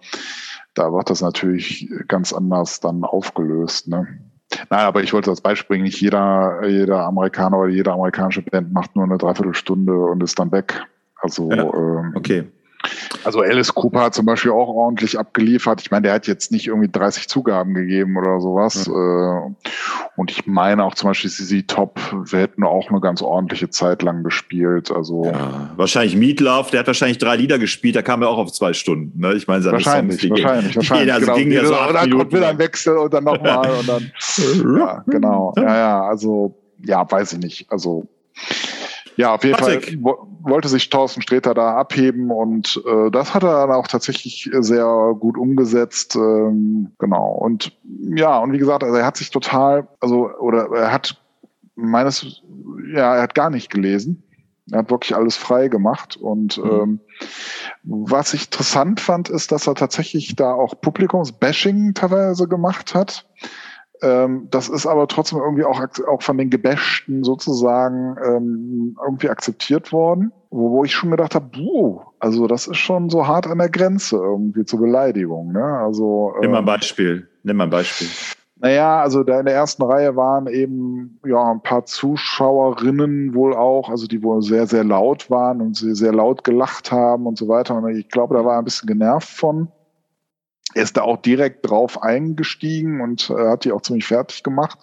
Da 0.74 0.94
wird 0.94 1.10
das 1.10 1.22
natürlich 1.22 1.90
ganz 2.08 2.32
anders 2.32 2.80
dann 2.80 3.04
aufgelöst. 3.04 3.90
Ne? 3.90 4.08
Nein, 4.70 4.86
aber 4.86 5.04
ich 5.04 5.12
wollte 5.12 5.30
als 5.30 5.42
Beispiel 5.42 5.76
bringen, 5.76 5.84
nicht 5.84 6.00
jeder, 6.00 6.66
jeder 6.66 7.06
Amerikaner 7.06 7.60
oder 7.60 7.70
jede 7.70 7.92
amerikanische 7.92 8.42
Band 8.42 8.72
macht 8.72 8.96
nur 8.96 9.04
eine 9.04 9.18
Dreiviertelstunde 9.18 9.94
und 9.94 10.24
ist 10.24 10.40
dann 10.40 10.54
weg. 10.54 10.82
Also 11.22 11.50
ja, 11.52 11.64
ähm, 11.64 12.14
okay. 12.16 12.46
Also 13.24 13.42
Alice 13.42 13.74
Cooper 13.74 14.02
hat 14.02 14.16
zum 14.16 14.26
Beispiel 14.26 14.52
auch 14.52 14.68
ordentlich 14.68 15.20
abgeliefert. 15.20 15.82
Ich 15.82 15.92
meine, 15.92 16.04
der 16.04 16.14
hat 16.14 16.28
jetzt 16.28 16.52
nicht 16.52 16.68
irgendwie 16.68 16.90
30 16.90 17.28
Zugaben 17.28 17.74
gegeben 17.74 18.18
oder 18.18 18.40
sowas. 18.40 18.88
Mhm. 18.88 19.56
Und 20.16 20.32
ich 20.32 20.48
meine 20.48 20.84
auch 20.84 20.96
zum 20.96 21.10
Beispiel 21.10 21.30
CZ 21.30 21.68
Top, 21.68 22.00
wir 22.12 22.40
hätten 22.40 22.64
auch 22.64 22.90
eine 22.90 23.00
ganz 23.00 23.22
ordentliche 23.22 23.70
Zeit 23.70 24.02
lang 24.02 24.24
gespielt. 24.24 24.92
Also 24.92 25.26
ja, 25.26 25.70
wahrscheinlich 25.76 26.16
Meatloaf, 26.16 26.72
der 26.72 26.82
hat 26.82 26.88
wahrscheinlich 26.88 27.18
drei 27.18 27.36
Lieder 27.36 27.60
gespielt, 27.60 27.96
da 27.96 28.02
kam 28.02 28.22
er 28.22 28.30
auch 28.30 28.38
auf 28.38 28.52
zwei 28.52 28.74
Stunden. 28.74 29.20
Ne? 29.20 29.34
Ich 29.34 29.48
meine, 29.48 29.62
seine 29.62 29.74
wahrscheinlich, 29.74 30.20
Songs, 30.20 30.36
die 30.36 30.44
wahrscheinlich, 30.44 30.74
gehen, 30.74 30.90
wahrscheinlich. 30.90 31.14
also 31.14 31.26
genau, 31.26 31.38
ging 31.38 31.52
ja 31.52 31.66
so 31.66 31.80
und 31.80 31.94
dann 31.94 32.12
kommt 32.12 32.34
wieder 32.34 32.50
ein 32.50 32.58
Wechsel 32.58 32.98
und 32.98 33.14
dann 33.14 33.24
nochmal 33.24 33.70
und 33.72 33.88
dann. 33.88 34.12
ja, 34.80 35.04
genau. 35.08 35.54
Ja, 35.58 35.78
ja, 35.78 36.04
also 36.04 36.56
ja, 36.84 37.10
weiß 37.10 37.34
ich 37.34 37.40
nicht. 37.40 37.72
Also 37.72 38.08
ja, 39.22 39.36
auf 39.36 39.44
jeden 39.44 39.56
Patrick. 39.56 40.00
Fall 40.02 40.16
wollte 40.44 40.68
sich 40.68 40.90
Thorsten 40.90 41.22
Sträter 41.22 41.54
da 41.54 41.76
abheben 41.76 42.32
und 42.32 42.82
äh, 42.88 43.12
das 43.12 43.34
hat 43.34 43.44
er 43.44 43.68
dann 43.68 43.76
auch 43.76 43.88
tatsächlich 43.88 44.50
sehr 44.60 45.16
gut 45.20 45.38
umgesetzt. 45.38 46.16
Ähm, 46.16 46.92
genau. 46.98 47.34
Und 47.34 47.78
ja, 48.16 48.40
und 48.40 48.52
wie 48.52 48.58
gesagt, 48.58 48.84
also 48.84 48.96
er 48.96 49.06
hat 49.06 49.18
sich 49.18 49.30
total, 49.30 49.88
also, 50.00 50.30
oder 50.40 50.70
er 50.76 50.92
hat 50.92 51.22
meines, 51.76 52.42
ja, 52.94 53.16
er 53.16 53.22
hat 53.22 53.36
gar 53.36 53.52
nicht 53.52 53.70
gelesen. 53.70 54.24
Er 54.72 54.80
hat 54.80 54.90
wirklich 54.90 55.16
alles 55.16 55.36
frei 55.36 55.68
gemacht. 55.68 56.18
Und 56.18 56.58
mhm. 56.58 56.72
ähm, 56.72 57.00
was 57.84 58.34
ich 58.34 58.46
interessant 58.46 59.00
fand, 59.00 59.30
ist, 59.30 59.52
dass 59.52 59.68
er 59.68 59.76
tatsächlich 59.76 60.36
da 60.36 60.54
auch 60.54 60.80
Publikumsbashing 60.82 61.94
teilweise 61.94 62.48
gemacht 62.48 62.96
hat. 62.96 63.28
Ähm, 64.02 64.48
das 64.50 64.68
ist 64.68 64.88
aber 64.88 65.08
trotzdem 65.08 65.40
irgendwie 65.40 65.64
auch, 65.64 65.80
auch 66.08 66.22
von 66.22 66.38
den 66.38 66.50
Gebäschten 66.50 67.24
sozusagen 67.24 68.16
ähm, 68.26 68.98
irgendwie 69.04 69.30
akzeptiert 69.30 69.92
worden, 69.92 70.32
wo, 70.50 70.72
wo 70.72 70.84
ich 70.84 70.94
schon 70.94 71.12
gedacht 71.12 71.36
habe, 71.36 71.46
buh, 71.46 72.02
also 72.20 72.48
das 72.48 72.68
ist 72.68 72.78
schon 72.78 73.10
so 73.10 73.28
hart 73.28 73.46
an 73.46 73.60
der 73.60 73.70
Grenze 73.70 74.18
irgendwie 74.18 74.66
zur 74.66 74.80
Beleidigung. 74.80 75.52
Ne? 75.52 75.64
Also, 75.64 76.34
Nimm 76.42 76.52
mal 76.52 76.58
ein 76.58 76.62
ähm, 76.62 76.66
Beispiel. 76.66 77.28
Nimm 77.44 77.58
mal 77.58 77.66
ein 77.66 77.70
Beispiel. 77.70 78.08
Naja, 78.62 79.02
also 79.02 79.24
da 79.24 79.40
in 79.40 79.48
der 79.48 79.56
ersten 79.56 79.82
Reihe 79.82 80.16
waren 80.16 80.46
eben 80.46 81.20
ja 81.26 81.52
ein 81.52 81.64
paar 81.64 81.86
Zuschauerinnen 81.86 83.34
wohl 83.34 83.56
auch, 83.56 83.90
also 83.90 84.06
die 84.06 84.22
wohl 84.22 84.44
sehr, 84.44 84.68
sehr 84.68 84.84
laut 84.84 85.32
waren 85.32 85.62
und 85.62 85.78
sehr, 85.78 85.96
sehr 85.96 86.14
laut 86.14 86.44
gelacht 86.44 86.92
haben 86.92 87.26
und 87.26 87.40
so 87.40 87.48
weiter. 87.48 87.76
Und 87.76 87.90
ich 87.96 88.08
glaube, 88.10 88.36
da 88.36 88.46
war 88.46 88.60
ein 88.60 88.64
bisschen 88.64 88.86
genervt 88.86 89.30
von. 89.30 89.70
Er 90.74 90.84
ist 90.84 90.98
da 90.98 91.02
auch 91.02 91.18
direkt 91.18 91.70
drauf 91.70 92.02
eingestiegen 92.02 93.02
und 93.02 93.30
äh, 93.30 93.50
hat 93.50 93.66
die 93.66 93.72
auch 93.72 93.82
ziemlich 93.82 94.06
fertig 94.06 94.44
gemacht. 94.44 94.80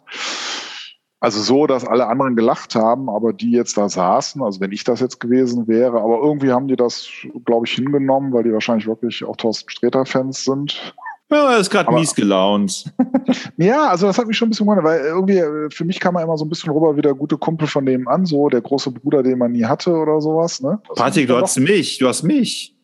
Also 1.21 1.41
so, 1.41 1.67
dass 1.67 1.85
alle 1.85 2.07
anderen 2.07 2.37
gelacht 2.37 2.77
haben, 2.77 3.11
aber 3.11 3.33
die 3.33 3.51
jetzt 3.51 3.77
da 3.77 3.89
saßen, 3.89 4.41
also 4.41 4.61
wenn 4.61 4.71
ich 4.71 4.85
das 4.85 5.01
jetzt 5.01 5.19
gewesen 5.19 5.67
wäre, 5.67 6.01
aber 6.01 6.21
irgendwie 6.23 6.53
haben 6.53 6.69
die 6.69 6.77
das, 6.77 7.09
glaube 7.45 7.67
ich, 7.67 7.73
hingenommen, 7.73 8.33
weil 8.33 8.45
die 8.45 8.53
wahrscheinlich 8.53 8.87
wirklich 8.87 9.25
auch 9.25 9.37
Thorsten 9.37 9.69
Sträter-Fans 9.69 10.45
sind. 10.45 10.95
Ja, 11.31 11.53
er 11.53 11.59
ist 11.59 11.71
gerade 11.71 11.93
mies 11.93 12.15
gelaunt. 12.15 12.93
ja, 13.59 13.89
also 13.89 14.07
das 14.07 14.17
hat 14.17 14.29
mich 14.29 14.37
schon 14.37 14.47
ein 14.47 14.51
bisschen 14.51 14.65
gewundert, 14.65 14.85
weil 14.85 15.01
irgendwie 15.01 15.39
äh, 15.39 15.69
für 15.71 15.85
mich 15.85 15.99
kam 15.99 16.15
er 16.15 16.23
immer 16.23 16.39
so 16.39 16.45
ein 16.45 16.49
bisschen 16.49 16.73
rüber 16.73 16.97
wie 16.97 17.03
der 17.03 17.15
gute 17.15 17.37
Kumpel 17.37 17.67
von 17.67 17.85
dem 17.85 18.07
an, 18.07 18.25
so 18.25 18.49
der 18.49 18.63
große 18.63 18.93
Bruder, 18.93 19.23
den 19.23 19.39
man 19.39 19.53
nie 19.53 19.65
hatte 19.65 19.93
oder 19.93 20.21
sowas. 20.21 20.63
Ne? 20.63 20.81
Patrick, 20.95 21.27
du 21.27 21.37
hast 21.37 21.59
mich, 21.59 21.99
du 21.99 22.09
hast 22.09 22.23
mich. 22.23 22.78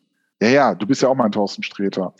Ja, 0.44 0.50
ja, 0.50 0.74
du 0.74 0.86
bist 0.86 1.00
ja 1.00 1.08
auch 1.08 1.14
mein 1.14 1.32
Thorsten 1.32 1.62
Sträter. 1.62 2.12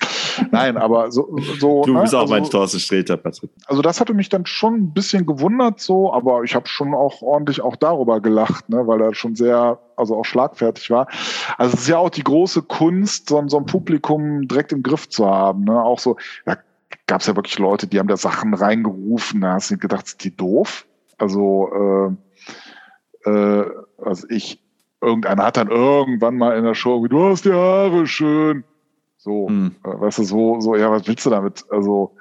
Nein, 0.51 0.79
aber 0.79 1.11
so. 1.13 1.37
so 1.61 1.83
du 1.85 2.01
bist 2.01 2.13
ne? 2.15 2.19
auch 2.19 2.23
also, 2.23 2.35
mein 2.35 2.45
Thorsten 2.45 2.81
Sträter, 2.81 3.19
Patrick. 3.19 3.51
Also 3.67 3.83
das 3.83 4.01
hatte 4.01 4.15
mich 4.15 4.31
dann 4.31 4.47
schon 4.47 4.75
ein 4.77 4.95
bisschen 4.95 5.27
gewundert, 5.27 5.79
so, 5.81 6.11
aber 6.11 6.43
ich 6.43 6.55
habe 6.55 6.67
schon 6.67 6.95
auch 6.95 7.21
ordentlich 7.21 7.61
auch 7.61 7.77
darüber 7.77 8.21
gelacht, 8.21 8.71
ne, 8.71 8.87
weil 8.87 9.03
er 9.03 9.15
schon 9.15 9.37
sehr, 9.37 9.79
also 9.97 10.17
auch 10.17 10.25
schlagfertig 10.25 10.91
war. 10.91 11.07
Also 11.59 11.75
es 11.75 11.83
ist 11.83 11.89
ja 11.89 11.99
auch 11.99 12.09
die 12.09 12.25
große 12.25 12.63
Kunst, 12.63 13.29
so, 13.29 13.43
so 13.47 13.59
ein 13.59 13.67
Publikum 13.67 14.49
direkt 14.49 14.73
im 14.73 14.83
Griff 14.83 15.09
zu 15.11 15.27
haben. 15.27 15.65
Ne? 15.65 15.83
Auch 15.83 15.99
so, 15.99 16.17
da 16.47 16.57
gab 17.07 17.21
es 17.21 17.27
ja 17.27 17.37
wirklich 17.37 17.59
Leute, 17.59 17.87
die 17.87 17.99
haben 17.99 18.09
da 18.09 18.17
Sachen 18.17 18.55
reingerufen, 18.55 19.43
da 19.43 19.53
hast 19.53 19.71
du 19.71 19.77
gedacht, 19.77 20.09
sind 20.09 20.25
die 20.25 20.35
doof? 20.35 20.87
Also, 21.19 22.17
äh, 23.25 23.31
äh, 23.31 23.67
also 24.03 24.27
ich, 24.31 24.64
irgendeiner 25.01 25.45
hat 25.45 25.57
dann 25.57 25.69
irgendwann 25.69 26.37
mal 26.37 26.57
in 26.57 26.65
der 26.65 26.75
Show, 26.75 27.07
du 27.07 27.25
hast 27.25 27.45
die 27.45 27.53
Haare 27.53 28.07
schön. 28.07 28.65
So, 29.17 29.49
hm. 29.49 29.75
Äh, 29.85 30.01
weißt 30.01 30.19
du, 30.19 30.25
so, 30.25 30.61
so, 30.61 30.77
ja, 30.77 30.91
was 30.91 31.07
willst 31.07 31.25
du 31.25 31.31
damit? 31.31 31.65
Also, 31.71 32.15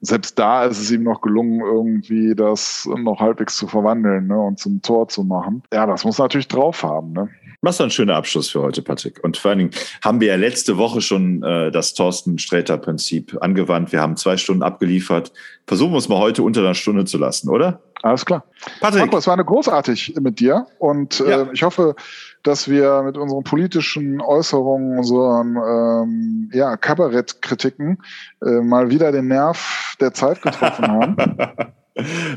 selbst 0.00 0.38
da 0.38 0.64
ist 0.64 0.78
es 0.78 0.90
ihm 0.90 1.02
noch 1.02 1.20
gelungen, 1.20 1.60
irgendwie 1.60 2.34
das 2.34 2.88
noch 2.96 3.20
halbwegs 3.20 3.56
zu 3.56 3.66
verwandeln 3.66 4.28
ne, 4.28 4.38
und 4.38 4.58
zum 4.58 4.80
Tor 4.80 5.08
zu 5.08 5.24
machen. 5.24 5.62
Ja, 5.72 5.86
das 5.86 6.04
muss 6.04 6.18
natürlich 6.18 6.48
drauf 6.48 6.82
haben. 6.84 7.12
Ne? 7.12 7.28
Was 7.60 7.80
ein 7.80 7.90
schöner 7.90 8.14
Abschluss 8.14 8.48
für 8.50 8.62
heute, 8.62 8.82
Patrick. 8.82 9.22
Und 9.24 9.36
vor 9.36 9.50
allen 9.50 9.58
Dingen 9.58 9.70
haben 10.04 10.20
wir 10.20 10.28
ja 10.28 10.36
letzte 10.36 10.78
Woche 10.78 11.00
schon 11.00 11.42
äh, 11.42 11.72
das 11.72 11.92
Thorsten-Sträter-Prinzip 11.94 13.36
angewandt. 13.40 13.90
Wir 13.90 14.00
haben 14.00 14.16
zwei 14.16 14.36
Stunden 14.36 14.62
abgeliefert. 14.62 15.32
Versuchen 15.66 15.90
wir 15.90 15.98
es 15.98 16.08
mal 16.08 16.18
heute 16.18 16.44
unter 16.44 16.60
einer 16.60 16.74
Stunde 16.74 17.04
zu 17.04 17.18
lassen, 17.18 17.48
oder? 17.48 17.82
Alles 18.02 18.24
klar. 18.24 18.44
Patrick. 18.80 19.00
Marco, 19.00 19.18
es 19.18 19.26
war 19.26 19.34
eine 19.34 19.44
großartig 19.44 20.14
mit 20.20 20.38
dir 20.38 20.66
und 20.78 21.18
äh, 21.18 21.30
ja. 21.30 21.48
ich 21.52 21.64
hoffe, 21.64 21.96
dass 22.44 22.68
wir 22.68 23.02
mit 23.02 23.18
unseren 23.18 23.42
politischen 23.42 24.20
Äußerungen, 24.20 24.98
unseren 24.98 25.56
ähm, 25.56 26.50
ja, 26.52 26.76
Kabarettkritiken 26.76 27.98
äh, 28.40 28.60
mal 28.60 28.88
wieder 28.90 29.10
den 29.10 29.26
Nerv 29.26 29.96
der 30.00 30.14
Zeit 30.14 30.42
getroffen 30.42 30.86
haben. 30.88 31.16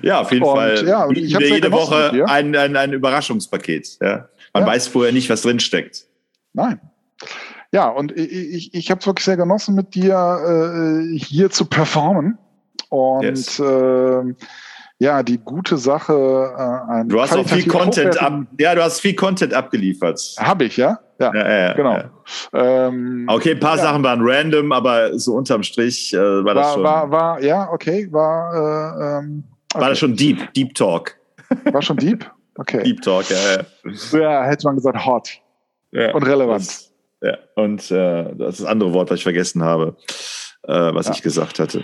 ja, 0.02 0.22
auf 0.22 0.32
jeden 0.32 0.46
und, 0.46 0.56
Fall. 0.56 0.88
Ja, 0.88 1.08
ich 1.12 1.36
habe 1.36 1.46
jede 1.46 1.72
Woche 1.72 2.26
ein, 2.28 2.56
ein, 2.56 2.76
ein 2.76 2.94
Überraschungspaket. 2.94 4.00
Ja. 4.02 4.30
Man 4.54 4.64
ja. 4.64 4.70
weiß 4.70 4.88
vorher 4.88 5.14
nicht, 5.14 5.30
was 5.30 5.42
drin 5.42 5.60
steckt. 5.60 6.06
Nein. 6.54 6.80
Ja, 7.72 7.88
und 7.88 8.12
ich, 8.18 8.32
ich, 8.32 8.74
ich 8.74 8.92
habe 8.92 9.00
es 9.00 9.08
wirklich 9.08 9.26
sehr 9.26 9.38
genossen, 9.38 9.76
mit 9.76 9.96
dir 9.96 11.06
äh, 11.06 11.18
hier 11.18 11.50
zu 11.50 11.66
performen. 11.66 12.38
Und 12.90 13.24
yes. 13.24 13.60
äh, 13.60 14.24
ja, 15.00 15.24
die 15.24 15.38
gute 15.38 15.78
Sache 15.78 16.14
äh, 16.14 16.92
ein 16.92 17.08
Du 17.08 17.22
hast 17.22 17.36
auch 17.36 17.48
viel 17.48 17.66
Content 17.66 18.22
ab, 18.22 18.44
ja, 18.60 18.76
du 18.76 18.84
hast 18.84 19.00
viel 19.00 19.16
Content 19.16 19.54
abgeliefert. 19.54 20.36
Habe 20.38 20.66
ich, 20.66 20.78
ja? 20.78 21.00
Ja, 21.20 21.34
ja, 21.34 21.50
ja 21.50 21.74
genau. 21.74 21.98
Ja. 21.98 22.88
Ähm, 22.88 23.26
okay, 23.28 23.52
ein 23.52 23.60
paar. 23.60 23.78
Sachen 23.78 24.04
waren 24.04 24.20
random, 24.22 24.72
aber 24.72 25.18
so 25.18 25.36
unterm 25.36 25.64
Strich 25.64 26.14
äh, 26.14 26.18
war, 26.18 26.46
war, 26.46 26.54
das 26.54 26.74
schon. 26.74 26.84
War, 26.84 27.12
war, 27.12 27.42
ja, 27.44 27.72
okay, 27.72 28.08
war. 28.12 28.54
Äh, 28.54 29.20
ähm, 29.24 29.44
okay. 29.74 29.82
War 29.82 29.90
das 29.90 30.00
schon 30.00 30.16
Deep, 30.16 30.54
Deep 30.54 30.76
Talk. 30.76 31.16
War 31.72 31.82
schon 31.82 31.98
Deep? 31.98 32.30
Okay. 32.62 32.84
Deep 32.84 33.02
Talk, 33.02 33.26
ja. 33.30 33.66
Ja, 34.12 34.20
ja 34.20 34.44
hätte 34.44 34.68
man 34.68 34.76
gesagt, 34.76 35.04
hot. 35.04 35.30
Ja, 35.92 36.14
und 36.14 36.24
relevant. 36.24 36.62
Das, 36.62 36.92
ja, 37.22 37.38
und 37.56 37.90
äh, 37.90 38.36
das 38.36 38.54
ist 38.54 38.62
das 38.62 38.66
andere 38.66 38.94
Wort, 38.94 39.10
was 39.10 39.18
ich 39.18 39.24
vergessen 39.24 39.64
habe, 39.64 39.96
äh, 40.64 40.74
was 40.94 41.10
ich 41.10 41.24
gesagt 41.24 41.58
hatte. 41.58 41.84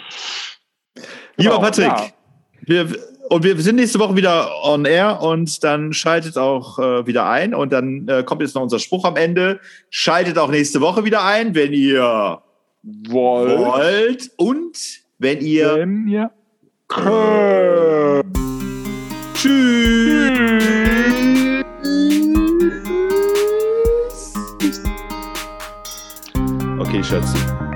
Lieber 1.35 1.55
genau, 1.55 1.59
Patrick, 1.59 2.13
wir, 2.61 2.87
und 3.29 3.43
wir 3.43 3.59
sind 3.59 3.77
nächste 3.77 3.99
Woche 3.99 4.15
wieder 4.15 4.49
on 4.63 4.85
air 4.85 5.21
und 5.21 5.63
dann 5.63 5.93
schaltet 5.93 6.37
auch 6.37 6.77
äh, 6.77 7.07
wieder 7.07 7.27
ein 7.27 7.55
und 7.55 7.73
dann 7.73 8.07
äh, 8.07 8.23
kommt 8.23 8.41
jetzt 8.41 8.53
noch 8.53 8.61
unser 8.61 8.79
Spruch 8.79 9.03
am 9.03 9.15
Ende. 9.15 9.59
Schaltet 9.89 10.37
auch 10.37 10.49
nächste 10.49 10.79
Woche 10.79 11.05
wieder 11.05 11.23
ein, 11.23 11.55
wenn 11.55 11.73
ihr 11.73 12.41
wollt, 12.83 13.59
wollt 13.59 14.31
und 14.37 14.77
wenn 15.17 15.41
ihr, 15.41 15.75
wenn 15.75 16.07
ihr 16.07 16.31
könnt. 16.87 18.56
Tschüss. 19.37 20.31
Okay, 26.79 27.03
Schatzi. 27.03 27.66